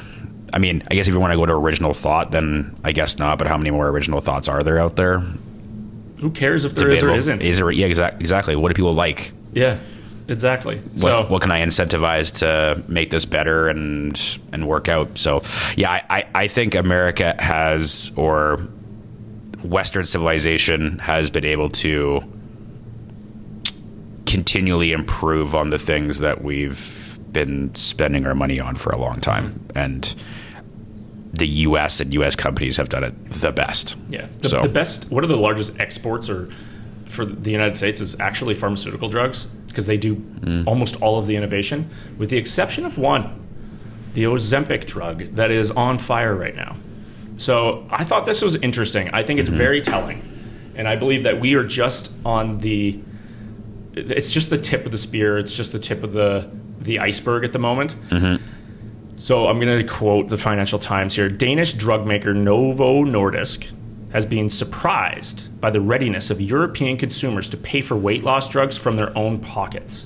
I 0.51 0.57
mean, 0.57 0.81
I 0.89 0.95
guess 0.95 1.07
if 1.07 1.13
you 1.13 1.19
want 1.19 1.31
to 1.31 1.37
go 1.37 1.45
to 1.45 1.53
original 1.53 1.93
thought, 1.93 2.31
then 2.31 2.75
I 2.83 2.91
guess 2.91 3.19
not. 3.19 3.37
But 3.37 3.47
how 3.47 3.57
many 3.57 3.69
more 3.69 3.87
original 3.89 4.19
thoughts 4.19 4.47
are 4.47 4.63
there 4.63 4.79
out 4.79 4.95
there? 4.95 5.19
Who 6.21 6.31
cares 6.31 6.65
if 6.65 6.73
there 6.73 6.89
is 6.89 7.03
or 7.03 7.13
isn't? 7.13 7.43
Is 7.43 7.57
there? 7.57 7.69
Yeah, 7.71 7.85
exactly. 7.85 8.21
Exactly. 8.21 8.55
What 8.55 8.69
do 8.69 8.73
people 8.73 8.93
like? 8.93 9.31
Yeah. 9.53 9.79
Exactly. 10.29 10.77
what, 10.77 11.01
so 11.01 11.23
what 11.25 11.41
can 11.41 11.51
I 11.51 11.61
incentivize 11.61 12.33
to 12.39 12.81
make 12.87 13.09
this 13.09 13.25
better 13.25 13.67
and 13.67 14.39
and 14.51 14.67
work 14.67 14.87
out? 14.87 15.17
So 15.17 15.43
yeah, 15.75 15.91
I, 15.91 16.03
I, 16.09 16.27
I 16.35 16.47
think 16.47 16.75
America 16.75 17.35
has 17.39 18.11
or 18.15 18.67
Western 19.63 20.05
civilization 20.05 20.99
has 20.99 21.29
been 21.29 21.45
able 21.45 21.69
to 21.69 22.21
continually 24.25 24.91
improve 24.91 25.55
on 25.55 25.71
the 25.71 25.79
things 25.79 26.19
that 26.19 26.43
we've 26.43 27.17
been 27.31 27.73
spending 27.75 28.25
our 28.25 28.35
money 28.35 28.59
on 28.59 28.75
for 28.75 28.91
a 28.91 28.97
long 28.97 29.19
time. 29.19 29.53
Mm-hmm. 29.53 29.77
And 29.77 30.15
the 31.33 31.47
US 31.47 31.99
and 31.99 32.13
US 32.13 32.35
companies 32.35 32.77
have 32.77 32.89
done 32.89 33.03
it 33.03 33.31
the 33.31 33.51
best. 33.51 33.97
Yeah, 34.09 34.27
the, 34.39 34.49
So- 34.49 34.61
the 34.61 34.69
best. 34.69 35.09
What 35.09 35.23
are 35.23 35.27
the 35.27 35.35
largest 35.35 35.79
exports 35.79 36.29
or 36.29 36.49
for 37.07 37.25
the 37.25 37.51
United 37.51 37.75
States 37.75 37.99
is 38.01 38.19
actually 38.19 38.53
pharmaceutical 38.53 39.09
drugs 39.09 39.47
because 39.69 39.85
they 39.85 39.97
do 39.97 40.15
Mm. 40.15 40.63
almost 40.67 40.95
all 41.01 41.19
of 41.19 41.27
the 41.27 41.35
innovation, 41.35 41.89
with 42.17 42.29
the 42.29 42.37
exception 42.37 42.85
of 42.85 42.97
one, 42.97 43.25
the 44.13 44.23
Ozempic 44.23 44.85
drug 44.85 45.35
that 45.35 45.51
is 45.51 45.71
on 45.71 45.97
fire 45.97 46.35
right 46.35 46.55
now. 46.55 46.75
So 47.37 47.85
I 47.89 48.03
thought 48.03 48.25
this 48.25 48.41
was 48.41 48.55
interesting. 48.57 49.09
I 49.13 49.23
think 49.23 49.39
it's 49.39 49.49
very 49.49 49.81
telling, 49.81 50.21
and 50.75 50.87
I 50.87 50.95
believe 50.95 51.23
that 51.23 51.39
we 51.39 51.53
are 51.55 51.63
just 51.63 52.11
on 52.25 52.59
the. 52.59 52.99
It's 53.95 54.29
just 54.31 54.49
the 54.49 54.57
tip 54.57 54.85
of 54.85 54.91
the 54.91 54.97
spear. 54.97 55.37
It's 55.37 55.55
just 55.55 55.71
the 55.71 55.79
tip 55.79 56.03
of 56.03 56.13
the 56.13 56.47
the 56.81 56.99
iceberg 56.99 57.43
at 57.43 57.51
the 57.53 57.59
moment. 57.59 57.95
So 59.17 59.47
I'm 59.47 59.59
going 59.59 59.77
to 59.77 59.83
quote 59.83 60.29
the 60.29 60.37
Financial 60.37 60.79
Times 60.79 61.13
here. 61.15 61.27
Danish 61.29 61.73
drug 61.73 62.05
maker 62.07 62.33
Novo 62.33 63.03
Nordisk 63.03 63.67
has 64.11 64.25
been 64.25 64.49
surprised 64.49 65.59
by 65.61 65.69
the 65.69 65.81
readiness 65.81 66.29
of 66.29 66.41
European 66.41 66.97
consumers 66.97 67.47
to 67.49 67.57
pay 67.57 67.81
for 67.81 67.95
weight 67.95 68.23
loss 68.23 68.47
drugs 68.47 68.77
from 68.77 68.95
their 68.95 69.15
own 69.17 69.39
pockets. 69.39 70.03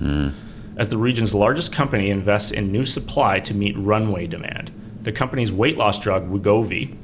As 0.76 0.90
the 0.90 0.98
region's 0.98 1.34
largest 1.34 1.72
company 1.72 2.10
invests 2.10 2.52
in 2.52 2.72
new 2.72 2.86
supply 2.86 3.40
to 3.40 3.54
meet 3.54 3.78
runway 3.78 4.28
demand, 4.28 4.72
the 5.04 5.12
company's 5.12 5.52
weight 5.52 5.78
loss 5.78 6.00
drug 6.00 6.30
Wegovy 6.30 6.96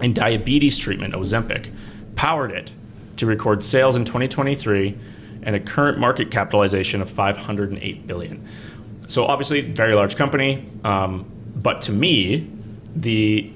and 0.00 0.14
diabetes 0.14 0.78
treatment 0.78 1.14
Ozempic 1.14 1.72
powered 2.14 2.52
it 2.52 2.70
to 3.16 3.26
record 3.26 3.64
sales 3.64 3.96
in 3.96 4.04
2023 4.04 4.96
and 5.42 5.56
a 5.56 5.60
current 5.60 5.98
market 5.98 6.30
capitalization 6.30 7.02
of 7.02 7.10
508 7.10 8.06
billion. 8.06 8.46
So 9.08 9.24
obviously, 9.24 9.60
very 9.62 9.94
large 9.94 10.16
company. 10.16 10.68
Um, 10.84 11.26
but 11.56 11.82
to 11.82 11.92
me, 11.92 12.48
the 12.94 13.50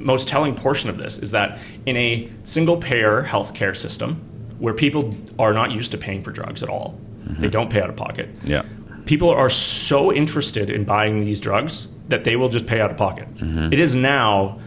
most 0.00 0.26
telling 0.26 0.54
portion 0.54 0.90
of 0.90 0.98
this 0.98 1.18
is 1.18 1.30
that 1.30 1.60
in 1.86 1.96
a 1.96 2.28
single-payer 2.42 3.24
healthcare 3.24 3.76
system, 3.76 4.16
where 4.58 4.74
people 4.74 5.14
are 5.38 5.52
not 5.52 5.70
used 5.70 5.92
to 5.92 5.98
paying 5.98 6.22
for 6.22 6.32
drugs 6.32 6.62
at 6.62 6.68
all, 6.68 6.98
they 7.24 7.32
mm-hmm. 7.32 7.48
don't 7.48 7.70
pay 7.70 7.80
out 7.80 7.88
of 7.88 7.96
pocket. 7.96 8.28
Yeah. 8.44 8.64
People 9.06 9.30
are 9.30 9.48
so 9.48 10.12
interested 10.12 10.68
in 10.68 10.84
buying 10.84 11.24
these 11.24 11.40
drugs 11.40 11.88
that 12.08 12.24
they 12.24 12.36
will 12.36 12.48
just 12.48 12.66
pay 12.66 12.80
out 12.80 12.90
of 12.90 12.96
pocket. 12.96 13.32
Mm-hmm. 13.36 13.72
It 13.72 13.80
is 13.80 13.94
now 13.94 14.58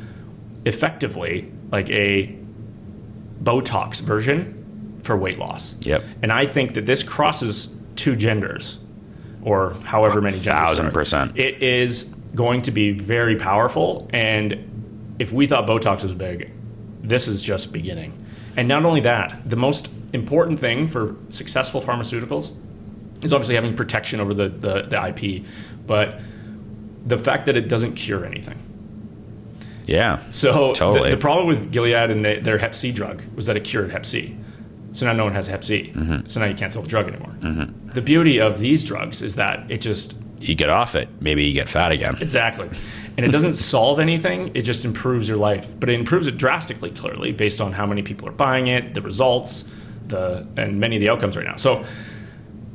effectively 0.65 1.51
like 1.71 1.89
a 1.89 2.35
Botox 3.43 3.99
version 3.99 4.99
for 5.03 5.17
weight 5.17 5.37
loss. 5.37 5.75
Yep. 5.81 6.03
And 6.21 6.31
I 6.31 6.45
think 6.45 6.73
that 6.75 6.85
this 6.85 7.03
crosses 7.03 7.69
two 7.95 8.15
genders, 8.15 8.79
or 9.43 9.73
however 9.83 10.21
many 10.21 10.37
genders. 10.37 10.45
thousand 10.45 10.91
percent. 10.91 11.37
It 11.37 11.61
is 11.61 12.05
going 12.33 12.61
to 12.63 12.71
be 12.71 12.91
very 12.91 13.35
powerful. 13.35 14.09
And 14.13 14.72
if 15.23 15.31
we 15.31 15.47
thought 15.47 15.65
Botox 15.65 16.03
was 16.03 16.13
big, 16.13 16.51
this 17.01 17.27
is 17.27 17.41
just 17.41 17.71
beginning. 17.71 18.11
And 18.57 18.67
not 18.67 18.85
only 18.85 19.01
that, 19.01 19.49
the 19.49 19.55
most 19.55 19.89
important 20.11 20.59
thing 20.59 20.87
for 20.87 21.15
successful 21.29 21.81
pharmaceuticals 21.81 22.51
is 23.23 23.31
obviously 23.33 23.55
having 23.55 23.75
protection 23.75 24.19
over 24.19 24.33
the, 24.33 24.49
the, 24.49 24.81
the 24.83 25.07
IP, 25.07 25.45
but 25.87 26.19
the 27.05 27.17
fact 27.17 27.45
that 27.47 27.55
it 27.57 27.67
doesn't 27.69 27.93
cure 27.95 28.25
anything. 28.25 28.59
Yeah. 29.85 30.19
So 30.29 30.69
the- 30.69 30.73
Totally. 30.73 31.09
the, 31.09 31.17
problem 31.17 31.47
with 31.47 31.71
Gilead 31.71 32.11
and 32.11 32.23
the, 32.23 32.39
their 32.41 32.57
Hep 32.57 32.75
C 32.75 32.91
drug 32.91 33.23
was 33.35 33.45
that 33.47 33.57
it 33.57 33.63
cured 33.63 33.91
Hep 33.91 34.05
C. 34.05 34.37
So 34.91 35.05
now 35.05 35.13
no 35.13 35.23
one 35.23 35.33
has 35.33 35.47
Hep 35.47 35.63
C. 35.63 35.91
Mm-hmm. 35.93 36.27
So 36.27 36.39
now 36.39 36.45
you 36.45 36.53
can't 36.55 36.71
sell 36.71 36.83
the 36.83 36.87
drug 36.87 37.07
anymore. 37.07 37.33
The 37.93 38.01
beauty 38.01 38.39
of 38.39 38.59
these 38.59 38.83
drugs 38.83 39.21
is 39.21 39.35
that 39.35 39.69
it 39.71 39.81
just 39.81 40.15
You 40.39 40.53
get 40.55 40.69
off 40.69 40.95
it, 40.95 41.09
maybe 41.19 41.43
you 41.45 41.53
get 41.53 41.67
fat 41.69 41.91
again. 41.91 42.17
exactly, 42.21 42.69
and 43.17 43.25
it 43.25 43.31
doesn't 43.31 43.53
solve 43.53 43.99
anything. 43.99 44.51
It 44.55 44.63
just 44.63 44.85
improves 44.85 45.27
your 45.27 45.37
life, 45.37 45.67
but 45.79 45.89
it 45.89 45.93
improves 45.93 46.27
it 46.27 46.37
drastically, 46.37 46.91
clearly 46.91 47.31
based 47.31 47.61
on 47.61 47.73
how 47.73 47.85
many 47.85 48.01
people 48.01 48.27
are 48.27 48.33
buying 48.33 48.67
it, 48.67 48.93
the 48.93 49.01
results, 49.01 49.65
the 50.07 50.47
and 50.57 50.79
many 50.79 50.95
of 50.95 50.99
the 51.01 51.09
outcomes 51.09 51.37
right 51.37 51.45
now. 51.45 51.55
So, 51.55 51.85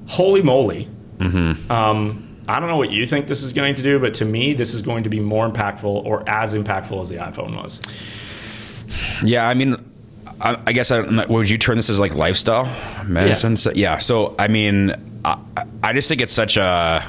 holy 0.06 0.42
moly! 0.42 0.88
Um, 1.20 2.28
I 2.48 2.60
don't 2.60 2.68
know 2.68 2.78
what 2.78 2.90
you 2.90 3.04
think 3.06 3.26
this 3.26 3.42
is 3.42 3.52
going 3.52 3.74
to 3.74 3.82
do, 3.82 3.98
but 3.98 4.14
to 4.14 4.24
me, 4.24 4.54
this 4.54 4.72
is 4.74 4.82
going 4.82 5.04
to 5.04 5.10
be 5.10 5.20
more 5.20 5.50
impactful 5.50 5.84
or 5.84 6.28
as 6.28 6.54
impactful 6.54 7.00
as 7.00 7.08
the 7.08 7.16
iPhone 7.16 7.56
was. 7.56 7.80
Yeah, 9.22 9.46
I 9.46 9.54
mean, 9.54 9.76
I, 10.40 10.58
I 10.66 10.72
guess 10.72 10.90
I, 10.90 11.00
would 11.26 11.50
you 11.50 11.58
turn 11.58 11.76
this 11.76 11.90
as 11.90 12.00
like 12.00 12.14
lifestyle 12.14 12.64
medicine? 13.04 13.52
Yeah. 13.52 13.56
So, 13.56 13.72
yeah. 13.72 13.98
So 13.98 14.34
I 14.38 14.48
mean, 14.48 14.94
I, 15.24 15.38
I 15.82 15.92
just 15.92 16.08
think 16.08 16.20
it's 16.20 16.32
such 16.32 16.56
a 16.56 17.04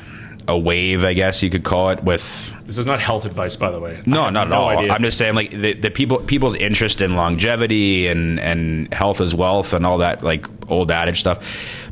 a 0.49 0.57
wave, 0.57 1.03
I 1.05 1.13
guess 1.13 1.41
you 1.43 1.49
could 1.49 1.63
call 1.63 1.89
it. 1.91 2.03
With 2.03 2.53
This 2.65 2.77
is 2.77 2.85
not 2.85 2.99
health 2.99 3.23
advice, 3.25 3.55
by 3.55 3.71
the 3.71 3.79
way. 3.79 4.01
No, 4.05 4.29
not 4.29 4.47
at 4.47 4.49
no 4.49 4.55
all. 4.55 4.69
idea. 4.69 4.91
I'm 4.91 5.01
just 5.03 5.17
saying, 5.17 5.35
like 5.35 5.51
the, 5.51 5.73
the 5.73 5.91
people 5.91 6.17
people's 6.19 6.55
interest 6.55 7.01
in 7.01 7.15
longevity 7.15 8.07
and 8.07 8.39
and 8.39 8.93
health 8.93 9.21
as 9.21 9.33
wealth 9.35 9.73
and 9.73 9.85
all 9.85 9.99
that 9.99 10.23
like 10.23 10.45
old 10.69 10.91
adage 10.91 11.19
stuff, 11.21 11.39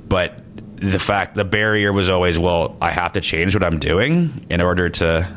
but. 0.07 0.41
The 0.79 0.99
fact, 0.99 1.33
the 1.33 1.43
barrier 1.43 1.91
was 1.91 2.07
always, 2.07 2.37
well, 2.37 2.77
I 2.79 2.91
have 2.91 3.13
to 3.13 3.19
change 3.21 3.55
what 3.55 3.63
I'm 3.63 3.79
doing 3.79 4.45
in 4.47 4.61
order 4.61 4.89
to 4.89 5.27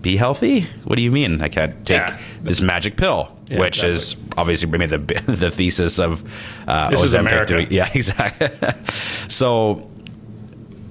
be 0.00 0.16
healthy. 0.16 0.62
What 0.84 0.96
do 0.96 1.02
you 1.02 1.10
mean? 1.10 1.42
I 1.42 1.48
can't 1.50 1.84
take 1.86 2.00
Yeah. 2.08 2.18
this 2.40 2.62
magic 2.62 2.96
pill, 2.96 3.36
Yeah, 3.50 3.58
which 3.60 3.84
is 3.84 4.16
obviously 4.34 4.70
maybe 4.70 4.86
the 4.86 4.96
the 5.26 5.50
thesis 5.50 5.98
of 5.98 6.24
uh, 6.66 6.88
This 6.88 7.02
is 7.04 7.12
America. 7.12 7.52
doing- 7.52 7.68
yeah, 7.70 7.90
exactly. 7.92 8.48
so 9.28 9.90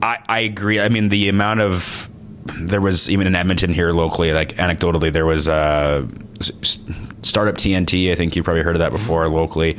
I 0.01 0.17
I 0.27 0.39
agree. 0.39 0.79
I 0.79 0.89
mean, 0.89 1.09
the 1.09 1.29
amount 1.29 1.61
of 1.61 2.09
there 2.45 2.81
was 2.81 3.09
even 3.09 3.27
in 3.27 3.35
Edmonton 3.35 3.71
here 3.73 3.91
locally, 3.91 4.33
like 4.33 4.55
anecdotally, 4.57 5.11
there 5.13 5.25
was 5.25 5.47
a 5.47 6.07
s- 6.39 6.79
startup 7.21 7.55
TNT. 7.55 8.11
I 8.11 8.15
think 8.15 8.35
you've 8.35 8.45
probably 8.45 8.63
heard 8.63 8.75
of 8.75 8.79
that 8.79 8.91
before 8.91 9.27
locally. 9.29 9.77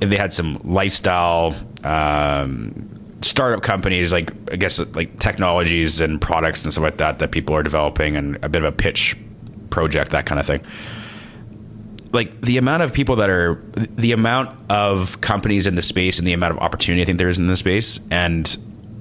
They 0.00 0.16
had 0.16 0.32
some 0.32 0.60
lifestyle 0.64 1.54
um, 1.84 2.88
startup 3.22 3.62
companies, 3.62 4.12
like 4.12 4.32
I 4.50 4.56
guess 4.56 4.78
like 4.78 5.18
technologies 5.18 6.00
and 6.00 6.20
products 6.20 6.64
and 6.64 6.72
stuff 6.72 6.82
like 6.82 6.96
that 6.98 7.18
that 7.20 7.30
people 7.30 7.54
are 7.54 7.62
developing, 7.62 8.16
and 8.16 8.36
a 8.42 8.48
bit 8.48 8.62
of 8.62 8.68
a 8.68 8.76
pitch 8.76 9.16
project, 9.70 10.10
that 10.10 10.26
kind 10.26 10.40
of 10.40 10.46
thing 10.46 10.60
like 12.12 12.40
the 12.40 12.56
amount 12.58 12.82
of 12.82 12.92
people 12.92 13.14
that 13.14 13.30
are 13.30 13.62
the 13.76 14.10
amount 14.10 14.58
of 14.68 15.20
companies 15.20 15.66
in 15.68 15.76
the 15.76 15.82
space 15.82 16.18
and 16.18 16.26
the 16.26 16.32
amount 16.32 16.52
of 16.52 16.58
opportunity 16.58 17.02
I 17.02 17.04
think 17.04 17.18
there 17.18 17.28
is 17.28 17.38
in 17.38 17.46
the 17.46 17.56
space 17.56 18.00
and 18.10 18.58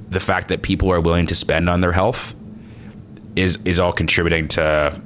the 0.09 0.19
fact 0.19 0.47
that 0.49 0.61
people 0.61 0.91
are 0.91 1.01
willing 1.01 1.27
to 1.27 1.35
spend 1.35 1.69
on 1.69 1.81
their 1.81 1.91
health 1.91 2.35
is 3.35 3.59
is 3.65 3.79
all 3.79 3.93
contributing 3.93 4.47
to 4.49 5.01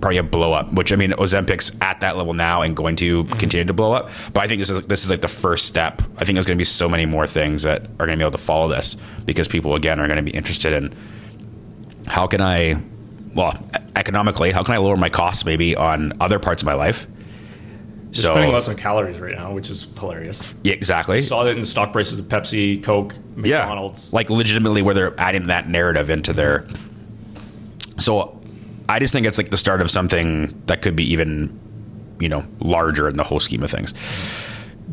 probably 0.00 0.18
a 0.18 0.22
blow 0.22 0.52
up. 0.52 0.72
Which 0.72 0.92
I 0.92 0.96
mean, 0.96 1.12
Ozempic's 1.12 1.72
at 1.80 2.00
that 2.00 2.16
level 2.16 2.34
now 2.34 2.62
and 2.62 2.76
going 2.76 2.96
to 2.96 3.24
mm-hmm. 3.24 3.38
continue 3.38 3.64
to 3.64 3.72
blow 3.72 3.92
up. 3.92 4.10
But 4.32 4.44
I 4.44 4.48
think 4.48 4.60
this 4.60 4.70
is 4.70 4.86
this 4.86 5.04
is 5.04 5.10
like 5.10 5.20
the 5.20 5.28
first 5.28 5.66
step. 5.66 6.02
I 6.16 6.24
think 6.24 6.36
there's 6.36 6.46
going 6.46 6.56
to 6.56 6.60
be 6.60 6.64
so 6.64 6.88
many 6.88 7.06
more 7.06 7.26
things 7.26 7.62
that 7.62 7.82
are 7.82 8.06
going 8.06 8.10
to 8.10 8.16
be 8.16 8.22
able 8.22 8.32
to 8.32 8.38
follow 8.38 8.68
this 8.68 8.96
because 9.24 9.48
people 9.48 9.74
again 9.74 10.00
are 10.00 10.06
going 10.06 10.16
to 10.16 10.22
be 10.22 10.30
interested 10.30 10.72
in 10.72 10.94
how 12.06 12.26
can 12.26 12.40
I, 12.40 12.80
well, 13.34 13.58
economically, 13.96 14.52
how 14.52 14.62
can 14.62 14.74
I 14.74 14.78
lower 14.78 14.96
my 14.96 15.08
costs 15.08 15.44
maybe 15.44 15.74
on 15.74 16.12
other 16.20 16.38
parts 16.38 16.62
of 16.62 16.66
my 16.66 16.74
life. 16.74 17.06
You're 18.06 18.22
so 18.22 18.30
spending 18.32 18.52
less 18.52 18.68
on 18.68 18.76
calories 18.76 19.18
right 19.18 19.36
now, 19.36 19.52
which 19.52 19.68
is 19.68 19.86
hilarious. 19.98 20.56
yeah, 20.62 20.74
exactly. 20.74 21.16
You 21.16 21.22
saw 21.22 21.44
that 21.44 21.50
in 21.50 21.60
the 21.60 21.66
stock 21.66 21.92
prices 21.92 22.18
of 22.18 22.26
Pepsi, 22.26 22.82
Coke, 22.82 23.14
yeah, 23.36 23.58
McDonald's. 23.58 24.12
like 24.12 24.30
legitimately 24.30 24.82
where 24.82 24.94
they're 24.94 25.20
adding 25.20 25.48
that 25.48 25.68
narrative 25.68 26.08
into 26.08 26.32
their. 26.32 26.66
So, 27.98 28.40
I 28.88 28.98
just 28.98 29.12
think 29.12 29.26
it's 29.26 29.38
like 29.38 29.50
the 29.50 29.56
start 29.56 29.80
of 29.80 29.90
something 29.90 30.62
that 30.66 30.82
could 30.82 30.94
be 30.96 31.04
even, 31.12 31.58
you 32.20 32.28
know, 32.28 32.44
larger 32.60 33.08
in 33.08 33.16
the 33.16 33.24
whole 33.24 33.40
scheme 33.40 33.62
of 33.62 33.70
things. 33.70 33.92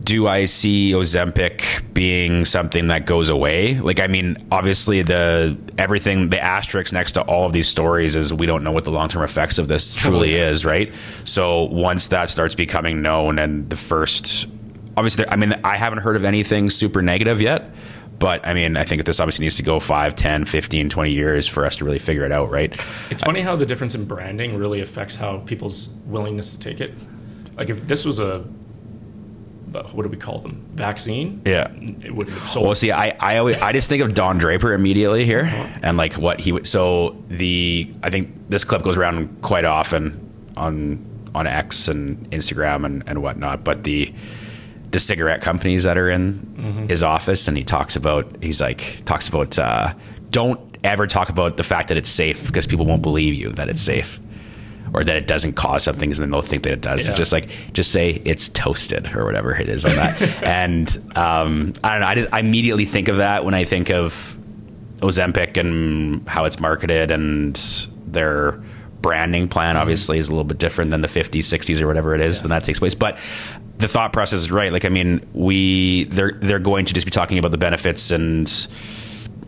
Do 0.02 0.28
I 0.28 0.46
see 0.46 0.92
Ozempic 0.92 1.94
being 1.94 2.46
something 2.46 2.88
that 2.88 3.06
goes 3.06 3.30
away? 3.30 3.80
Like, 3.80 4.00
I 4.00 4.08
mean, 4.08 4.44
obviously 4.52 5.04
the 5.04 5.58
everything, 5.78 6.30
the 6.30 6.42
asterisk 6.42 6.92
next 6.92 7.12
to 7.14 7.22
all 7.22 7.46
of 7.46 7.54
these 7.54 7.68
stories 7.68 8.16
is 8.16 8.34
we 8.34 8.46
don't 8.46 8.64
know 8.64 8.72
what 8.72 8.86
the 8.86 8.92
long 8.92 9.08
term 9.08 9.24
effects 9.24 9.60
of 9.60 9.68
this 9.68 9.94
truly 9.94 10.34
is, 10.34 10.66
right? 10.66 10.92
So 11.26 11.64
once 11.66 12.08
that 12.08 12.30
starts 12.30 12.56
becoming 12.56 13.02
known, 13.02 13.38
and 13.38 13.70
the 13.70 13.78
first, 13.78 14.48
obviously, 14.98 15.28
I 15.30 15.36
mean, 15.36 15.54
I 15.64 15.78
haven't 15.78 16.00
heard 16.00 16.16
of 16.16 16.24
anything 16.24 16.70
super 16.70 17.02
negative 17.02 17.40
yet. 17.40 17.72
But 18.20 18.46
I 18.48 18.54
mean, 18.54 18.78
I 18.78 18.84
think 18.84 19.04
this 19.06 19.20
obviously 19.20 19.46
needs 19.46 19.58
to 19.58 19.64
go 19.64 19.80
5, 19.80 20.16
10, 20.16 20.46
15, 20.46 20.90
20 20.90 21.12
years 21.12 21.48
for 21.48 21.66
us 21.66 21.76
to 21.78 21.86
really 21.86 22.00
figure 22.00 22.26
it 22.26 22.32
out, 22.32 22.50
right? 22.50 22.80
It's 23.10 23.22
funny 23.22 23.42
how 23.42 23.56
the 23.56 23.66
difference 23.66 23.96
in 23.96 24.06
branding 24.06 24.56
really 24.56 24.82
affects 24.82 25.16
how 25.16 25.40
people's 25.40 25.90
willingness 26.06 26.52
to 26.54 26.60
take 26.60 26.80
it. 26.80 26.94
Like 27.58 27.70
if 27.70 27.86
this 27.86 28.06
was 28.06 28.20
a 28.20 28.46
what 29.74 30.04
do 30.04 30.10
we 30.10 30.18
call 30.18 30.40
them? 30.40 30.66
Vaccine. 30.74 31.42
Yeah. 31.46 31.72
It 32.04 32.14
wouldn't 32.16 32.38
have 32.38 32.50
sold. 32.50 32.66
Well, 32.68 32.76
see, 32.76 32.92
I 32.92 33.10
I, 33.20 33.38
always, 33.38 33.58
I 33.58 33.72
just 33.72 33.90
think 33.90 34.02
of 34.04 34.14
Don 34.14 34.38
Draper 34.38 34.74
immediately 34.74 35.26
here, 35.26 35.42
Uh-huh. 35.46 35.80
and 35.84 35.98
like 35.98 36.14
what 36.14 36.40
he 36.40 36.52
would. 36.52 36.68
So 36.68 37.16
the 37.30 37.92
I 38.04 38.10
think 38.10 38.32
this 38.50 38.64
clip 38.64 38.84
goes 38.84 38.98
around 38.98 39.42
quite 39.42 39.66
often 39.66 40.20
on 40.56 41.04
on 41.36 41.48
X 41.48 41.88
and 41.88 42.30
Instagram 42.32 42.86
and 42.86 43.04
and 43.08 43.22
whatnot. 43.22 43.64
But 43.64 43.84
the 43.84 44.14
the 44.92 45.00
cigarette 45.00 45.42
companies 45.42 45.84
that 45.86 45.98
are 45.98 46.10
in 46.10 46.34
Mm-hmm. 46.64 46.88
his 46.88 47.04
office, 47.04 47.48
and 47.50 47.58
he 47.58 47.64
talks 47.64 47.96
about 47.96 48.26
he's 48.42 48.62
like 48.62 49.04
talks 49.06 49.28
about 49.28 49.58
uh, 49.60 49.94
don't 50.30 50.60
ever 50.84 51.08
talk 51.08 51.30
about 51.30 51.58
the 51.58 51.64
fact 51.64 51.88
that 51.90 51.98
it's 51.98 52.10
safe 52.10 52.46
because 52.48 52.68
people 52.68 52.86
won't 52.86 53.02
believe 53.02 53.34
you 53.34 53.50
that 53.54 53.70
it's 53.70 53.82
safe. 53.82 54.20
Or 54.94 55.04
that 55.04 55.16
it 55.16 55.26
doesn't 55.26 55.54
cause 55.54 55.84
something, 55.84 56.12
and 56.12 56.20
then 56.20 56.30
they'll 56.30 56.44
think 56.44 56.64
that 56.64 56.74
it 56.74 56.82
does. 56.82 57.04
Yeah. 57.06 57.12
It's 57.12 57.18
just 57.18 57.32
like, 57.32 57.50
just 57.74 57.92
say 57.92 58.22
it's 58.26 58.50
toasted 58.50 59.16
or 59.16 59.26
whatever 59.26 59.56
it 59.56 59.68
is 59.68 59.86
on 59.86 59.96
that. 59.96 60.22
and 60.44 61.18
um, 61.18 61.74
I 61.84 61.92
don't 61.94 62.02
know. 62.02 62.08
I, 62.08 62.16
just, 62.16 62.30
I 62.32 62.40
immediately 62.40 62.86
think 62.86 63.08
of 63.08 63.18
that 63.18 63.44
when 63.44 63.56
I 63.56 63.66
think 63.66 63.90
of 63.90 64.38
Ozempic 65.04 65.58
and 65.58 66.28
how 66.28 66.46
it's 66.46 66.60
marketed 66.60 67.12
and 67.12 67.56
their 68.06 68.62
branding 69.02 69.50
plan 69.50 69.76
obviously 69.76 70.18
is 70.18 70.30
a 70.30 70.32
little 70.32 70.46
bit 70.46 70.58
different 70.58 70.90
than 70.90 71.02
the 71.02 71.10
50s 71.10 71.42
60s 71.42 71.82
or 71.82 71.88
whatever 71.88 72.16
it 72.16 72.22
is 72.22 72.42
when 72.42 72.52
that 72.52 72.64
takes 72.64 72.80
place 72.80 72.96
but 72.96 73.20
the 73.80 73.88
thought 73.88 74.14
process 74.14 74.40
is 74.40 74.50
right 74.50 74.72
like 74.72 74.86
i 74.86 74.90
mean 74.90 75.22
we 75.34 76.06
they're 76.06 76.32
they're 76.40 76.58
going 76.58 76.86
to 76.86 76.94
just 76.94 77.06
be 77.06 77.12
talking 77.12 77.38
about 77.38 77.52
the 77.52 77.58
benefits 77.58 78.12
and 78.12 78.48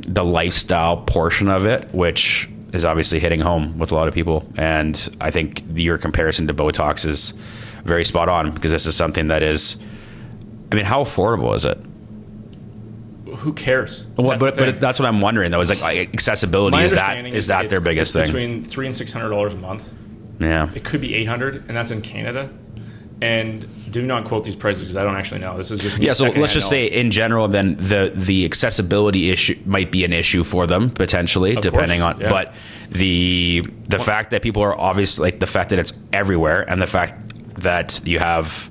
the 0.01 0.25
lifestyle 0.25 0.97
portion 0.97 1.47
of 1.47 1.65
it 1.65 1.87
which 1.93 2.49
is 2.75 2.85
obviously 2.85 3.19
hitting 3.19 3.39
home 3.39 3.77
with 3.79 3.91
a 3.91 3.95
lot 3.95 4.07
of 4.07 4.13
people 4.13 4.47
and 4.57 5.09
i 5.21 5.31
think 5.31 5.63
your 5.73 5.97
comparison 5.97 6.47
to 6.47 6.53
botox 6.53 7.05
is 7.05 7.33
very 7.83 8.03
spot 8.05 8.29
on 8.29 8.51
because 8.51 8.71
this 8.71 8.85
is 8.85 8.95
something 8.95 9.27
that 9.27 9.41
is 9.43 9.77
i 10.71 10.75
mean 10.75 10.85
how 10.85 11.03
affordable 11.03 11.55
is 11.55 11.65
it 11.65 11.77
Who 13.37 13.53
cares? 13.53 14.05
well, 14.17 14.29
That's 14.29 14.41
but, 14.41 14.55
but 14.55 14.79
that's 14.79 14.97
what 14.99 15.07
I'm 15.07 15.19
wondering 15.21 15.51
though. 15.51 15.59
Is 15.61 15.69
like, 15.69 15.81
like 15.81 16.13
accessibility 16.13 16.77
My 16.77 16.83
is 16.83 16.91
that 16.91 17.25
is 17.25 17.47
that 17.47 17.69
their 17.69 17.81
biggest 17.81 18.13
thing? 18.13 18.25
Between 18.25 18.63
three 18.63 18.85
and 18.85 18.95
six 18.95 19.11
hundred 19.11 19.29
dollars 19.29 19.53
a 19.53 19.57
month. 19.57 19.89
yeah, 20.39 20.69
It 20.73 20.83
could 20.85 21.01
be 21.01 21.13
eight 21.15 21.25
hundred, 21.25 21.55
and 21.67 21.75
that's 21.75 21.91
in 21.91 22.01
Canada. 22.01 22.49
And 23.21 23.65
do 23.91 24.01
not 24.01 24.25
quote 24.25 24.43
these 24.43 24.57
prices 24.57 24.83
because 24.83 24.97
I 24.97 25.03
don't 25.03 25.15
actually 25.15 25.39
know. 25.39 25.57
This 25.57 25.71
is 25.71 25.79
just 25.79 25.97
yeah. 25.99 26.11
So 26.11 26.25
let's 26.25 26.53
just 26.53 26.69
say 26.69 26.85
in 26.85 27.11
general, 27.11 27.47
then 27.47 27.75
the 27.75 28.11
the 28.13 28.43
accessibility 28.43 29.29
issue 29.29 29.57
might 29.65 29.89
be 29.89 30.03
an 30.03 30.11
issue 30.11 30.43
for 30.43 30.67
them 30.67 30.89
potentially, 30.89 31.55
depending 31.55 32.01
course, 32.01 32.15
on. 32.15 32.21
yeah. 32.21 32.29
But 32.29 32.55
the 32.89 33.63
the 33.87 33.99
fact 33.99 34.31
that 34.31 34.41
people 34.41 34.63
are 34.63 34.77
obviously 34.77 35.31
like 35.31 35.39
the 35.39 35.47
fact 35.47 35.69
that 35.69 35.79
it's 35.79 35.93
everywhere, 36.11 36.69
and 36.69 36.81
the 36.81 36.87
fact 36.87 37.61
that 37.61 38.05
you 38.05 38.19
have 38.19 38.69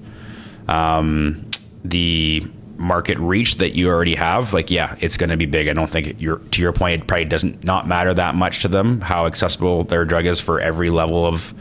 um, 0.68 1.48
the 1.82 2.46
market 2.76 3.18
reach 3.18 3.56
that 3.56 3.74
you 3.74 3.88
already 3.88 4.14
have, 4.14 4.52
like 4.52 4.70
yeah, 4.70 4.94
it's 5.00 5.16
going 5.16 5.30
to 5.30 5.36
be 5.36 5.46
big. 5.46 5.68
I 5.68 5.72
don't 5.72 5.90
think 5.90 6.20
you're 6.20 6.38
to 6.38 6.60
your 6.60 6.72
point. 6.72 7.02
It 7.02 7.06
probably 7.06 7.24
doesn't 7.24 7.64
not 7.64 7.88
matter 7.88 8.12
that 8.12 8.34
much 8.34 8.62
to 8.62 8.68
them 8.68 9.00
how 9.00 9.26
accessible 9.26 9.84
their 9.84 10.04
drug 10.04 10.26
is 10.26 10.40
for 10.40 10.60
every 10.60 10.90
level 10.90 11.26
of 11.26 11.54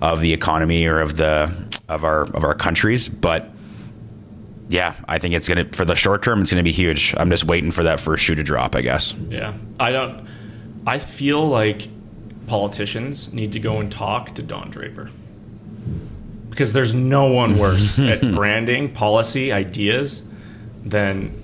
of 0.00 0.20
the 0.20 0.32
economy 0.32 0.86
or 0.86 1.00
of 1.00 1.16
the 1.16 1.52
of 1.90 2.04
our 2.04 2.22
of 2.34 2.44
our 2.44 2.54
countries, 2.54 3.08
but 3.08 3.50
yeah, 4.68 4.94
I 5.08 5.18
think 5.18 5.34
it's 5.34 5.48
gonna 5.48 5.68
for 5.72 5.84
the 5.84 5.96
short 5.96 6.22
term. 6.22 6.40
It's 6.40 6.50
gonna 6.50 6.62
be 6.62 6.72
huge. 6.72 7.14
I'm 7.16 7.28
just 7.28 7.44
waiting 7.44 7.72
for 7.72 7.82
that 7.82 8.00
first 8.00 8.22
shoe 8.22 8.36
to 8.36 8.42
drop. 8.42 8.76
I 8.76 8.80
guess. 8.80 9.14
Yeah, 9.28 9.54
I 9.78 9.90
don't. 9.90 10.26
I 10.86 10.98
feel 10.98 11.46
like 11.46 11.88
politicians 12.46 13.32
need 13.32 13.52
to 13.52 13.60
go 13.60 13.78
and 13.78 13.90
talk 13.92 14.34
to 14.36 14.42
Don 14.42 14.70
Draper 14.70 15.10
because 16.50 16.72
there's 16.72 16.94
no 16.94 17.26
one 17.26 17.58
worse 17.58 17.98
at 17.98 18.20
branding, 18.20 18.92
policy, 18.92 19.52
ideas 19.52 20.22
than 20.84 21.34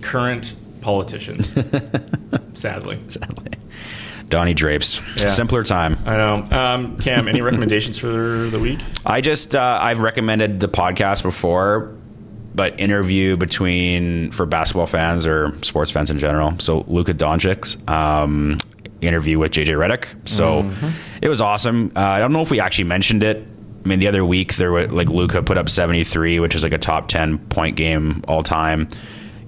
current 0.00 0.54
politicians. 0.80 1.54
sadly, 2.54 3.00
Donnie 4.32 4.54
Drapes. 4.54 4.98
Yeah. 5.16 5.28
Simpler 5.28 5.62
time. 5.62 5.98
I 6.06 6.16
know. 6.16 6.44
Um, 6.50 6.96
Cam, 6.96 7.28
any 7.28 7.40
recommendations 7.42 7.98
for 7.98 8.48
the 8.48 8.58
week? 8.58 8.80
I 9.04 9.20
just 9.20 9.54
uh, 9.54 9.78
I've 9.80 9.98
recommended 9.98 10.58
the 10.58 10.68
podcast 10.68 11.22
before, 11.22 11.94
but 12.54 12.80
interview 12.80 13.36
between 13.36 14.32
for 14.32 14.46
basketball 14.46 14.86
fans 14.86 15.26
or 15.26 15.54
sports 15.60 15.90
fans 15.90 16.08
in 16.08 16.16
general. 16.16 16.58
So 16.60 16.80
Luka 16.88 17.12
Doncic's 17.12 17.76
um, 17.88 18.56
interview 19.02 19.38
with 19.38 19.52
JJ 19.52 19.76
Redick. 19.76 20.26
So 20.26 20.72
it 21.20 21.28
was 21.28 21.42
awesome. 21.42 21.92
Uh, 21.94 22.00
I 22.00 22.18
don't 22.18 22.32
know 22.32 22.40
if 22.40 22.50
we 22.50 22.58
actually 22.58 22.84
mentioned 22.84 23.22
it. 23.22 23.46
I 23.84 23.88
mean, 23.88 23.98
the 23.98 24.08
other 24.08 24.24
week 24.24 24.54
there 24.56 24.72
were 24.72 24.86
like 24.86 25.10
Luka 25.10 25.42
put 25.42 25.58
up 25.58 25.68
73, 25.68 26.40
which 26.40 26.54
is 26.54 26.62
like 26.62 26.72
a 26.72 26.78
top 26.78 27.06
10 27.08 27.38
point 27.48 27.76
game 27.76 28.22
all 28.28 28.42
time. 28.42 28.88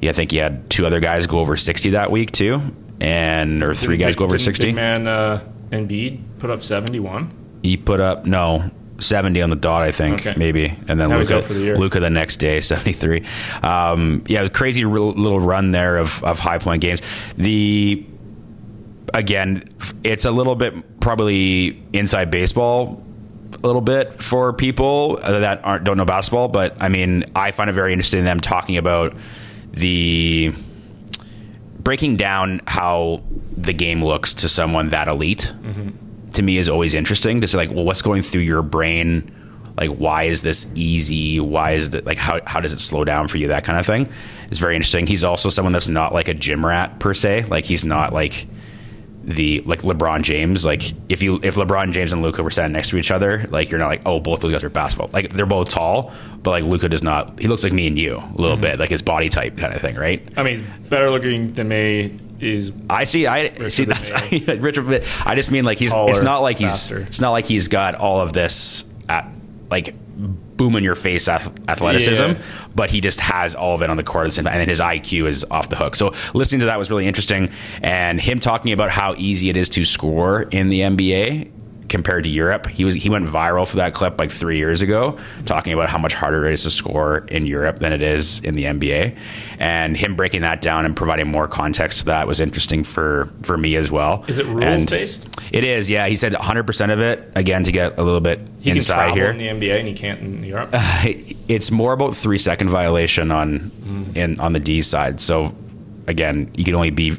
Yeah, 0.03 0.11
I 0.11 0.13
think 0.13 0.33
he 0.33 0.37
had 0.37 0.69
two 0.69 0.85
other 0.85 1.01
guys 1.01 1.27
go 1.27 1.39
over 1.39 1.57
60 1.57 1.91
that 1.91 2.11
week 2.11 2.33
too, 2.33 2.61
and 3.01 3.63
or 3.63 3.75
three 3.75 3.97
guys 3.97 4.15
Big- 4.15 4.19
go 4.19 4.25
over 4.25 4.37
didn't 4.37 4.45
60. 4.47 4.67
Big 4.67 4.75
man 4.75 5.07
uh, 5.09 5.45
Embiid 5.71 6.21
put 6.39 6.51
up 6.51 6.63
71. 6.63 7.31
He 7.63 7.77
put 7.77 8.01
up 8.01 8.27
no. 8.27 8.71
70 9.01 9.43
on 9.43 9.51
the 9.51 9.57
dot, 9.57 9.83
I 9.83 9.91
think, 9.91 10.21
Okay. 10.25 10.35
maybe, 10.39 10.67
and 10.87 11.01
then 11.01 11.09
Luka, 11.11 11.41
the. 11.53 11.75
Luka 11.77 11.99
the 11.99 12.11
next 12.11 12.37
day, 12.37 12.61
73. 12.61 13.25
Um, 13.61 14.23
yeah, 14.29 14.39
it 14.39 14.43
was 14.43 14.51
a 14.51 14.53
crazy 14.53 14.85
little 14.85 15.41
run 15.41 15.73
there 15.73 15.99
of, 15.99 16.23
of 16.23 16.39
high 16.39 16.59
point 16.59 16.81
games. 16.81 17.03
The 17.37 18.07
again, 19.13 19.69
it's 20.05 20.25
a 20.25 20.31
little 20.31 20.55
bit 20.55 21.01
probably 21.01 21.83
inside 21.93 22.31
baseball 22.31 23.05
a 23.53 23.67
little 23.67 23.81
bit 23.83 24.23
for 24.23 24.53
people 24.53 25.17
that 25.17 25.65
aren't 25.65 25.85
don't 25.85 25.97
know 25.97 26.05
basketball, 26.05 26.49
but 26.49 26.77
I 26.81 26.89
mean, 26.89 27.25
I 27.35 27.51
find 27.51 27.69
it 27.71 27.73
very 27.75 27.93
interesting 27.93 28.25
them 28.25 28.41
talking 28.41 28.77
about 28.77 29.15
the 29.73 30.53
breaking 31.85 32.17
down 32.17 32.61
how 32.67 33.23
the 33.57 33.73
game 33.73 34.03
looks 34.05 34.35
to 34.35 34.49
someone 34.49 34.89
that 34.89 35.07
elite. 35.07 35.53
To 36.33 36.43
me, 36.43 36.59
is 36.59 36.69
always 36.69 36.95
interesting 36.95 37.41
to 37.43 37.47
say 37.47 37.59
like, 37.59 37.71
well, 37.71 37.85
what's 37.85 38.03
going 38.03 38.23
through 38.23 38.41
your 38.41 38.63
brain? 38.63 39.31
Like, 39.77 39.91
why 39.91 40.25
is 40.25 40.43
this 40.43 40.67
easy? 40.75 41.39
Why 41.39 41.73
is 41.73 41.91
that 41.91 42.07
like 42.07 42.19
how 42.19 42.41
how 42.47 42.61
does 42.61 42.73
it 42.73 42.81
slow 42.81 43.05
down 43.05 43.29
for 43.29 43.39
you? 43.39 43.49
That 43.49 43.65
kind 43.65 43.79
of 43.79 43.87
thing 43.87 44.09
is 44.51 44.59
very 44.59 44.75
interesting. 44.75 45.07
He's 45.07 45.23
also 45.23 45.49
someone 45.49 45.73
that's 45.73 45.87
not 45.89 46.13
like 46.13 46.27
a 46.27 46.35
gym 46.35 46.67
rat 46.67 46.99
per 46.99 47.15
se. 47.15 47.45
Like, 47.45 47.65
he's 47.65 47.85
not 47.85 48.13
like 48.13 48.47
the 49.27 49.61
like 49.63 49.83
LeBron 49.83 50.23
James. 50.23 50.65
Like 50.65 50.93
if 51.09 51.23
you 51.23 51.41
if 51.43 51.57
LeBron 51.57 51.93
James 51.93 52.13
and 52.13 52.23
Luka 52.23 52.43
were 52.43 52.51
standing 52.51 52.73
next 52.73 52.91
to 52.91 52.97
each 52.97 53.11
other, 53.11 53.47
like 53.51 53.71
you're 53.71 53.81
not 53.81 53.89
like 53.89 54.03
oh 54.07 54.21
both 54.21 54.41
those 54.41 54.51
guys 54.51 54.63
are 54.63 54.71
basketball. 54.71 55.11
Like 55.13 55.31
they're 55.31 55.47
both 55.47 55.69
tall, 55.69 56.13
but 56.43 56.51
like 56.51 56.65
Luka 56.65 56.89
does 56.89 57.03
not. 57.03 57.39
He 57.41 57.49
looks 57.49 57.65
like 57.65 57.73
me 57.73 57.87
and 57.87 57.99
you 57.99 58.17
a 58.17 58.33
little 58.37 58.57
mm-hmm. 58.57 58.63
bit, 58.63 58.79
like 58.79 58.91
his 58.91 59.03
body 59.03 59.29
type 59.29 59.57
kind 59.57 59.75
of 59.75 59.81
thing, 59.81 59.97
right? 59.97 60.27
I 60.37 60.43
mean, 60.43 60.59
he's 60.59 60.89
better 60.89 61.11
looking 61.11 61.55
than 61.55 61.69
me. 61.69 62.21
Is 62.41 62.73
I 62.91 63.05
see. 63.05 63.27
I 63.27 63.69
see. 63.69 63.85
That's. 63.85 64.11
Richard. 64.31 65.05
I 65.25 65.35
just 65.35 65.51
mean 65.51 65.65
like 65.65 65.79
he's. 65.79 65.93
Taller, 65.93 66.11
it's 66.11 66.21
not 66.21 66.41
like 66.41 66.59
he's. 66.59 66.71
faster. 66.71 66.99
It's 66.99 67.21
not 67.21 67.31
like 67.31 67.47
he's 67.47 67.69
got 67.69 67.95
all 67.95 68.21
of 68.21 68.33
this 68.33 68.85
at 69.09 69.31
like 69.71 69.95
boom 70.57 70.77
in 70.77 70.85
your 70.85 70.95
face 70.95 71.29
athleticism, 71.29 72.25
Yeah. 72.25 72.43
but 72.75 72.91
he 72.91 73.01
just 73.01 73.21
has 73.21 73.55
all 73.55 73.75
of 73.75 73.83
it 73.83 73.91
on 73.91 73.97
the 73.97 74.03
court 74.05 74.23
at 74.25 74.29
the 74.29 74.33
same 74.33 74.45
time, 74.45 74.53
and 74.55 74.61
then 74.61 74.69
his 74.69 74.81
IQ 74.81 75.27
is 75.29 75.45
off 75.51 75.69
the 75.69 75.77
hook. 75.77 75.97
So 75.97 76.15
listening 76.35 76.61
to 76.61 76.67
that 76.67 76.79
was 76.79 76.91
really 76.91 77.07
interesting, 77.07 77.51
and 77.83 78.21
him 78.21 78.41
talking 78.41 78.73
about 78.73 78.91
how 78.91 79.15
easy 79.17 79.49
it 79.51 79.57
is 79.57 79.69
to 79.71 79.85
score 79.85 80.43
in 80.43 80.69
the 80.69 80.81
NBA 80.81 81.51
compared 81.95 82.25
to 82.25 82.29
Europe. 82.29 82.67
He 82.67 82.85
was 82.85 82.97
he 82.97 83.09
went 83.09 83.25
viral 83.25 83.65
for 83.65 83.77
that 83.77 83.95
clip 83.95 84.19
like 84.19 84.33
three 84.33 84.59
years 84.59 84.83
ago, 84.83 85.17
talking 85.47 85.73
about 85.73 85.89
how 85.89 85.97
much 85.97 86.13
harder 86.13 86.45
it 86.45 86.55
is 86.55 86.65
to 86.65 86.71
score 86.73 87.19
in 87.29 87.47
Europe 87.47 87.79
than 87.79 87.93
it 87.93 88.03
is 88.03 88.41
in 88.41 88.57
the 88.57 88.65
NBA, 88.65 89.17
and 89.61 89.97
him 89.97 90.17
breaking 90.17 90.41
that 90.41 90.61
down 90.61 90.85
and 90.87 90.97
providing 90.97 91.29
more 91.29 91.47
context 91.47 92.01
to 92.01 92.07
that 92.07 92.27
was 92.27 92.41
interesting 92.41 92.83
for 92.83 93.31
for 93.45 93.57
me 93.57 93.77
as 93.77 93.93
well. 93.93 94.25
Is 94.27 94.39
it 94.39 94.47
rules 94.47 94.65
And 94.65 94.91
based? 94.91 95.29
It 95.53 95.63
is, 95.63 95.89
yeah. 95.89 96.09
He 96.09 96.17
said 96.17 96.33
100 96.33 96.65
percent 96.65 96.91
of 96.91 97.01
it. 97.01 97.31
Again, 97.37 97.63
to 97.63 97.71
get 97.71 97.97
a 97.97 98.03
little 98.03 98.21
bit 98.21 98.41
he 98.59 98.71
can 98.71 98.79
inside 98.79 98.97
travel 98.97 99.15
here, 99.15 99.31
in 99.31 99.39
the 99.39 99.47
NBA 99.47 99.79
and 99.79 99.87
he 99.87 99.95
can't 99.95 100.21
in 100.21 100.43
Europe. 100.43 100.71
Uh, 100.73 101.05
it's 101.47 101.71
more 101.71 101.93
about 101.93 102.17
three 102.17 102.39
second 102.39 102.71
violation 102.71 103.31
on 103.31 103.59
hmm. 103.59 104.17
in 104.17 104.41
on 104.41 104.53
the 104.53 104.61
D 104.61 104.83
side. 104.83 105.21
So 105.21 105.55
again, 106.09 106.51
you 106.57 106.65
can 106.65 106.75
only 106.75 106.91
be 106.91 107.17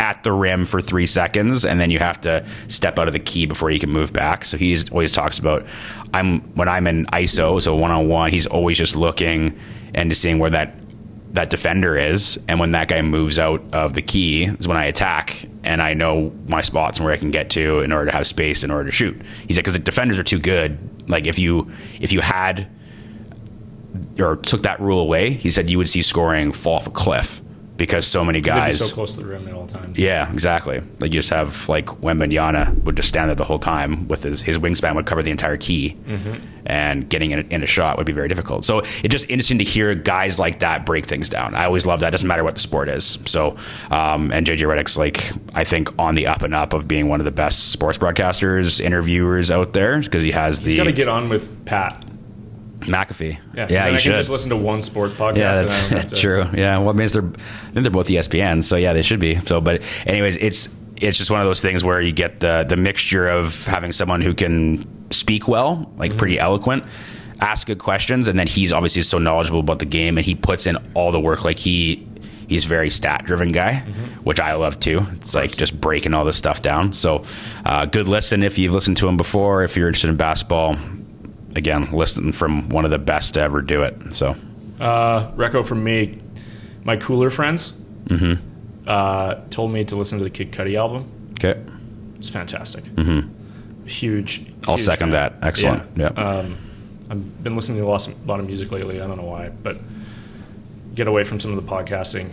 at 0.00 0.22
the 0.22 0.32
rim 0.32 0.64
for 0.64 0.80
three 0.80 1.06
seconds, 1.06 1.64
and 1.64 1.80
then 1.80 1.90
you 1.90 1.98
have 1.98 2.20
to 2.22 2.46
step 2.68 2.98
out 2.98 3.06
of 3.06 3.12
the 3.12 3.20
key 3.20 3.46
before 3.46 3.70
you 3.70 3.78
can 3.78 3.90
move 3.90 4.12
back. 4.12 4.44
So 4.44 4.56
he 4.56 4.76
always 4.90 5.12
talks 5.12 5.38
about 5.38 5.66
I'm 6.12 6.40
when 6.54 6.68
I'm 6.68 6.86
in 6.86 7.06
ISO, 7.06 7.60
so 7.60 7.74
one 7.74 7.90
on 7.90 8.08
one, 8.08 8.30
he's 8.30 8.46
always 8.46 8.78
just 8.78 8.96
looking 8.96 9.58
and 9.94 10.10
just 10.10 10.22
seeing 10.22 10.38
where 10.38 10.50
that 10.50 10.74
that 11.32 11.50
defender 11.50 11.96
is, 11.96 12.38
and 12.46 12.60
when 12.60 12.72
that 12.72 12.86
guy 12.86 13.02
moves 13.02 13.40
out 13.40 13.62
of 13.72 13.94
the 13.94 14.02
key 14.02 14.44
is 14.44 14.68
when 14.68 14.76
I 14.76 14.84
attack, 14.84 15.44
and 15.64 15.82
I 15.82 15.92
know 15.92 16.32
my 16.46 16.60
spots 16.60 16.98
and 16.98 17.04
where 17.04 17.12
I 17.12 17.16
can 17.16 17.32
get 17.32 17.50
to 17.50 17.80
in 17.80 17.90
order 17.90 18.10
to 18.10 18.16
have 18.16 18.26
space 18.26 18.62
in 18.62 18.70
order 18.70 18.84
to 18.84 18.92
shoot. 18.92 19.20
He 19.46 19.52
said 19.52 19.60
because 19.60 19.72
the 19.72 19.80
defenders 19.80 20.18
are 20.18 20.24
too 20.24 20.38
good. 20.38 21.08
Like 21.08 21.26
if 21.26 21.38
you 21.38 21.70
if 22.00 22.12
you 22.12 22.20
had 22.20 22.68
or 24.18 24.36
took 24.36 24.62
that 24.62 24.80
rule 24.80 25.00
away, 25.00 25.30
he 25.30 25.50
said 25.50 25.70
you 25.70 25.78
would 25.78 25.88
see 25.88 26.02
scoring 26.02 26.52
fall 26.52 26.76
off 26.76 26.86
a 26.86 26.90
cliff 26.90 27.40
because 27.76 28.06
so 28.06 28.24
many 28.24 28.40
guys. 28.40 28.78
so 28.78 28.94
close 28.94 29.14
to 29.14 29.20
the 29.20 29.26
rim 29.26 29.48
at 29.48 29.54
all 29.54 29.66
times. 29.66 29.98
Yeah, 29.98 30.32
exactly. 30.32 30.80
Like 31.00 31.12
you 31.12 31.18
just 31.20 31.30
have 31.30 31.68
like 31.68 31.86
Wembanyama 31.86 32.84
would 32.84 32.96
just 32.96 33.08
stand 33.08 33.28
there 33.28 33.34
the 33.34 33.44
whole 33.44 33.58
time 33.58 34.06
with 34.08 34.22
his 34.22 34.42
his 34.42 34.58
wingspan 34.58 34.94
would 34.94 35.06
cover 35.06 35.22
the 35.22 35.30
entire 35.30 35.56
key, 35.56 35.96
and 36.66 37.08
getting 37.08 37.32
in 37.32 37.40
a, 37.40 37.42
in 37.54 37.62
a 37.62 37.66
shot 37.66 37.96
would 37.98 38.06
be 38.06 38.12
very 38.12 38.28
difficult. 38.28 38.64
So 38.64 38.78
it's 38.78 39.10
just 39.10 39.28
interesting 39.28 39.58
to 39.58 39.64
hear 39.64 39.94
guys 39.94 40.38
like 40.38 40.60
that 40.60 40.86
break 40.86 41.06
things 41.06 41.28
down. 41.28 41.54
I 41.54 41.64
always 41.64 41.84
love 41.86 42.00
that. 42.00 42.10
Doesn't 42.10 42.28
matter 42.28 42.44
what 42.44 42.54
the 42.54 42.60
sport 42.60 42.88
is. 42.88 43.18
So 43.24 43.56
um, 43.90 44.32
and 44.32 44.46
JJ 44.46 44.60
Redick's 44.60 44.96
like 44.96 45.32
I 45.54 45.64
think 45.64 45.88
on 45.98 46.14
the 46.14 46.26
up 46.26 46.42
and 46.42 46.54
up 46.54 46.72
of 46.72 46.86
being 46.88 47.08
one 47.08 47.20
of 47.20 47.24
the 47.24 47.30
best 47.32 47.70
sports 47.72 47.98
broadcasters, 47.98 48.80
interviewers 48.80 49.50
out 49.50 49.72
there 49.72 50.00
because 50.00 50.22
he 50.22 50.30
has 50.30 50.58
He's 50.58 50.68
the 50.68 50.76
got 50.76 50.84
to 50.84 50.92
get 50.92 51.08
on 51.08 51.28
with 51.28 51.64
Pat. 51.64 52.04
McAfee. 52.84 53.38
Yeah, 53.54 53.66
yeah, 53.70 53.88
he 53.88 53.94
I 53.94 53.96
should. 53.98 54.12
can 54.12 54.20
just 54.20 54.30
listen 54.30 54.50
to 54.50 54.56
one 54.56 54.82
sports 54.82 55.14
podcast. 55.14 55.36
Yeah, 55.36 55.58
and 55.60 55.70
I 55.70 55.80
don't 55.80 55.90
have 55.90 56.10
that's 56.10 56.20
true. 56.20 56.46
Yeah, 56.54 56.78
well, 56.78 56.90
it 56.90 56.96
means 56.96 57.12
they're 57.12 57.22
I 57.22 57.70
think 57.72 57.82
they're 57.82 57.90
both 57.90 58.08
ESPN, 58.08 58.62
so 58.64 58.76
yeah, 58.76 58.92
they 58.92 59.02
should 59.02 59.20
be. 59.20 59.38
So, 59.46 59.60
but 59.60 59.82
anyways, 60.06 60.36
it's 60.36 60.68
it's 60.96 61.18
just 61.18 61.30
one 61.30 61.40
of 61.40 61.46
those 61.46 61.60
things 61.60 61.82
where 61.82 62.00
you 62.00 62.12
get 62.12 62.40
the 62.40 62.64
the 62.68 62.76
mixture 62.76 63.26
of 63.28 63.64
having 63.66 63.92
someone 63.92 64.20
who 64.20 64.34
can 64.34 64.84
speak 65.10 65.48
well, 65.48 65.92
like 65.96 66.10
Mm-hmm. 66.12 66.18
pretty 66.18 66.38
eloquent, 66.38 66.84
ask 67.40 67.66
good 67.66 67.78
questions, 67.78 68.28
and 68.28 68.38
then 68.38 68.46
he's 68.46 68.72
obviously 68.72 69.02
so 69.02 69.18
knowledgeable 69.18 69.60
about 69.60 69.78
the 69.80 69.86
game, 69.86 70.16
and 70.18 70.24
he 70.24 70.34
puts 70.34 70.66
in 70.66 70.76
all 70.94 71.10
the 71.12 71.20
work. 71.20 71.44
Like 71.44 71.58
he 71.58 72.06
he's 72.46 72.64
very 72.66 72.90
stat 72.90 73.24
driven 73.24 73.52
guy, 73.52 73.82
Mm-hmm. 73.86 74.04
which 74.24 74.38
I 74.38 74.54
love 74.54 74.78
too. 74.78 75.00
It's 75.14 75.34
like 75.34 75.56
just 75.56 75.80
breaking 75.80 76.12
all 76.14 76.24
this 76.24 76.36
stuff 76.36 76.60
down. 76.62 76.92
So, 76.92 77.24
uh, 77.64 77.86
good 77.86 78.06
listen 78.06 78.42
if 78.42 78.58
you've 78.58 78.72
listened 78.74 78.98
to 78.98 79.08
him 79.08 79.16
before. 79.16 79.62
If 79.64 79.76
you're 79.76 79.88
interested 79.88 80.10
in 80.10 80.16
basketball. 80.16 80.76
Again, 81.56 81.90
listening 81.92 82.32
from 82.32 82.68
one 82.70 82.84
of 82.84 82.90
the 82.90 82.98
best 82.98 83.34
to 83.34 83.40
ever 83.40 83.62
do 83.62 83.82
it. 83.82 84.12
So, 84.12 84.36
Uh, 84.80 85.30
Reco 85.32 85.64
from 85.64 85.84
me, 85.84 86.18
my 86.84 86.96
cooler 86.96 87.30
friends 87.30 87.74
Mm-hmm. 88.06 88.88
uh, 88.88 89.36
told 89.50 89.72
me 89.72 89.84
to 89.84 89.96
listen 89.96 90.18
to 90.18 90.24
the 90.24 90.30
Kid 90.30 90.52
Cudi 90.52 90.76
album. 90.76 91.06
okay. 91.38 91.58
It's 92.16 92.28
fantastic. 92.28 92.84
Mm-hmm. 92.84 93.86
Huge. 93.86 94.46
I'll 94.66 94.76
huge 94.76 94.84
second 94.86 95.10
fan. 95.12 95.32
that. 95.40 95.46
Excellent. 95.46 95.82
Yeah. 95.96 96.06
Um, 96.08 96.56
I've 97.10 97.42
been 97.44 97.54
listening 97.54 97.78
to 97.80 97.86
a 97.86 97.88
lot, 97.88 98.06
a 98.08 98.12
lot 98.26 98.40
of 98.40 98.46
music 98.46 98.72
lately. 98.72 99.00
I 99.00 99.06
don't 99.06 99.16
know 99.18 99.24
why, 99.24 99.50
but 99.62 99.78
get 100.94 101.06
away 101.06 101.24
from 101.24 101.38
some 101.40 101.56
of 101.56 101.64
the 101.64 101.70
podcasting, 101.70 102.30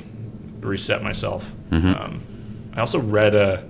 reset 0.62 1.04
myself. 1.04 1.52
Mm-hmm. 1.72 1.88
Um, 1.94 2.22
I 2.74 2.80
also 2.80 3.00
read 3.00 3.36
a. 3.36 3.64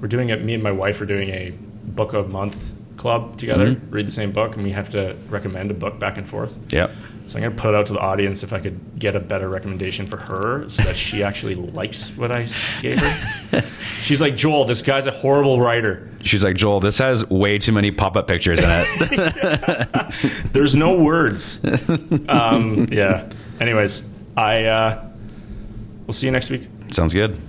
We're 0.00 0.08
doing 0.08 0.28
it. 0.30 0.44
Me 0.44 0.54
and 0.54 0.62
my 0.62 0.72
wife 0.72 1.00
are 1.00 1.06
doing 1.06 1.30
a 1.30 1.50
book 1.84 2.12
a 2.12 2.22
month 2.24 2.72
club 2.96 3.36
together. 3.36 3.72
Mm-hmm. 3.72 3.90
Read 3.90 4.06
the 4.08 4.12
same 4.12 4.32
book, 4.32 4.54
and 4.54 4.64
we 4.64 4.72
have 4.72 4.90
to 4.90 5.16
recommend 5.28 5.70
a 5.70 5.74
book 5.74 5.98
back 5.98 6.18
and 6.18 6.28
forth. 6.28 6.58
Yeah. 6.72 6.90
So 7.26 7.38
I'm 7.38 7.42
gonna 7.42 7.56
put 7.56 7.70
it 7.70 7.74
out 7.74 7.86
to 7.86 7.92
the 7.92 7.98
audience 7.98 8.44
if 8.44 8.52
I 8.52 8.60
could 8.60 8.98
get 9.00 9.16
a 9.16 9.20
better 9.20 9.48
recommendation 9.48 10.06
for 10.06 10.16
her, 10.16 10.68
so 10.68 10.82
that 10.82 10.96
she 10.96 11.24
actually 11.24 11.54
likes 11.74 12.08
what 12.16 12.30
I 12.30 12.46
gave 12.82 12.98
her. 13.00 13.64
She's 14.00 14.20
like, 14.20 14.36
Joel, 14.36 14.64
this 14.64 14.82
guy's 14.82 15.08
a 15.08 15.10
horrible 15.10 15.60
writer. 15.60 16.08
She's 16.20 16.44
like, 16.44 16.54
Joel, 16.54 16.78
this 16.78 16.98
has 16.98 17.28
way 17.28 17.58
too 17.58 17.72
many 17.72 17.90
pop 17.90 18.16
up 18.16 18.28
pictures 18.28 18.62
in 18.62 18.68
it. 18.70 20.12
There's 20.52 20.76
no 20.76 20.94
words. 21.00 21.58
um, 22.28 22.86
yeah. 22.92 23.28
Anyways, 23.60 24.04
I 24.36 24.64
uh, 24.66 25.08
we'll 26.06 26.12
see 26.14 26.26
you 26.26 26.32
next 26.32 26.50
week. 26.50 26.68
Sounds 26.90 27.12
good. 27.12 27.40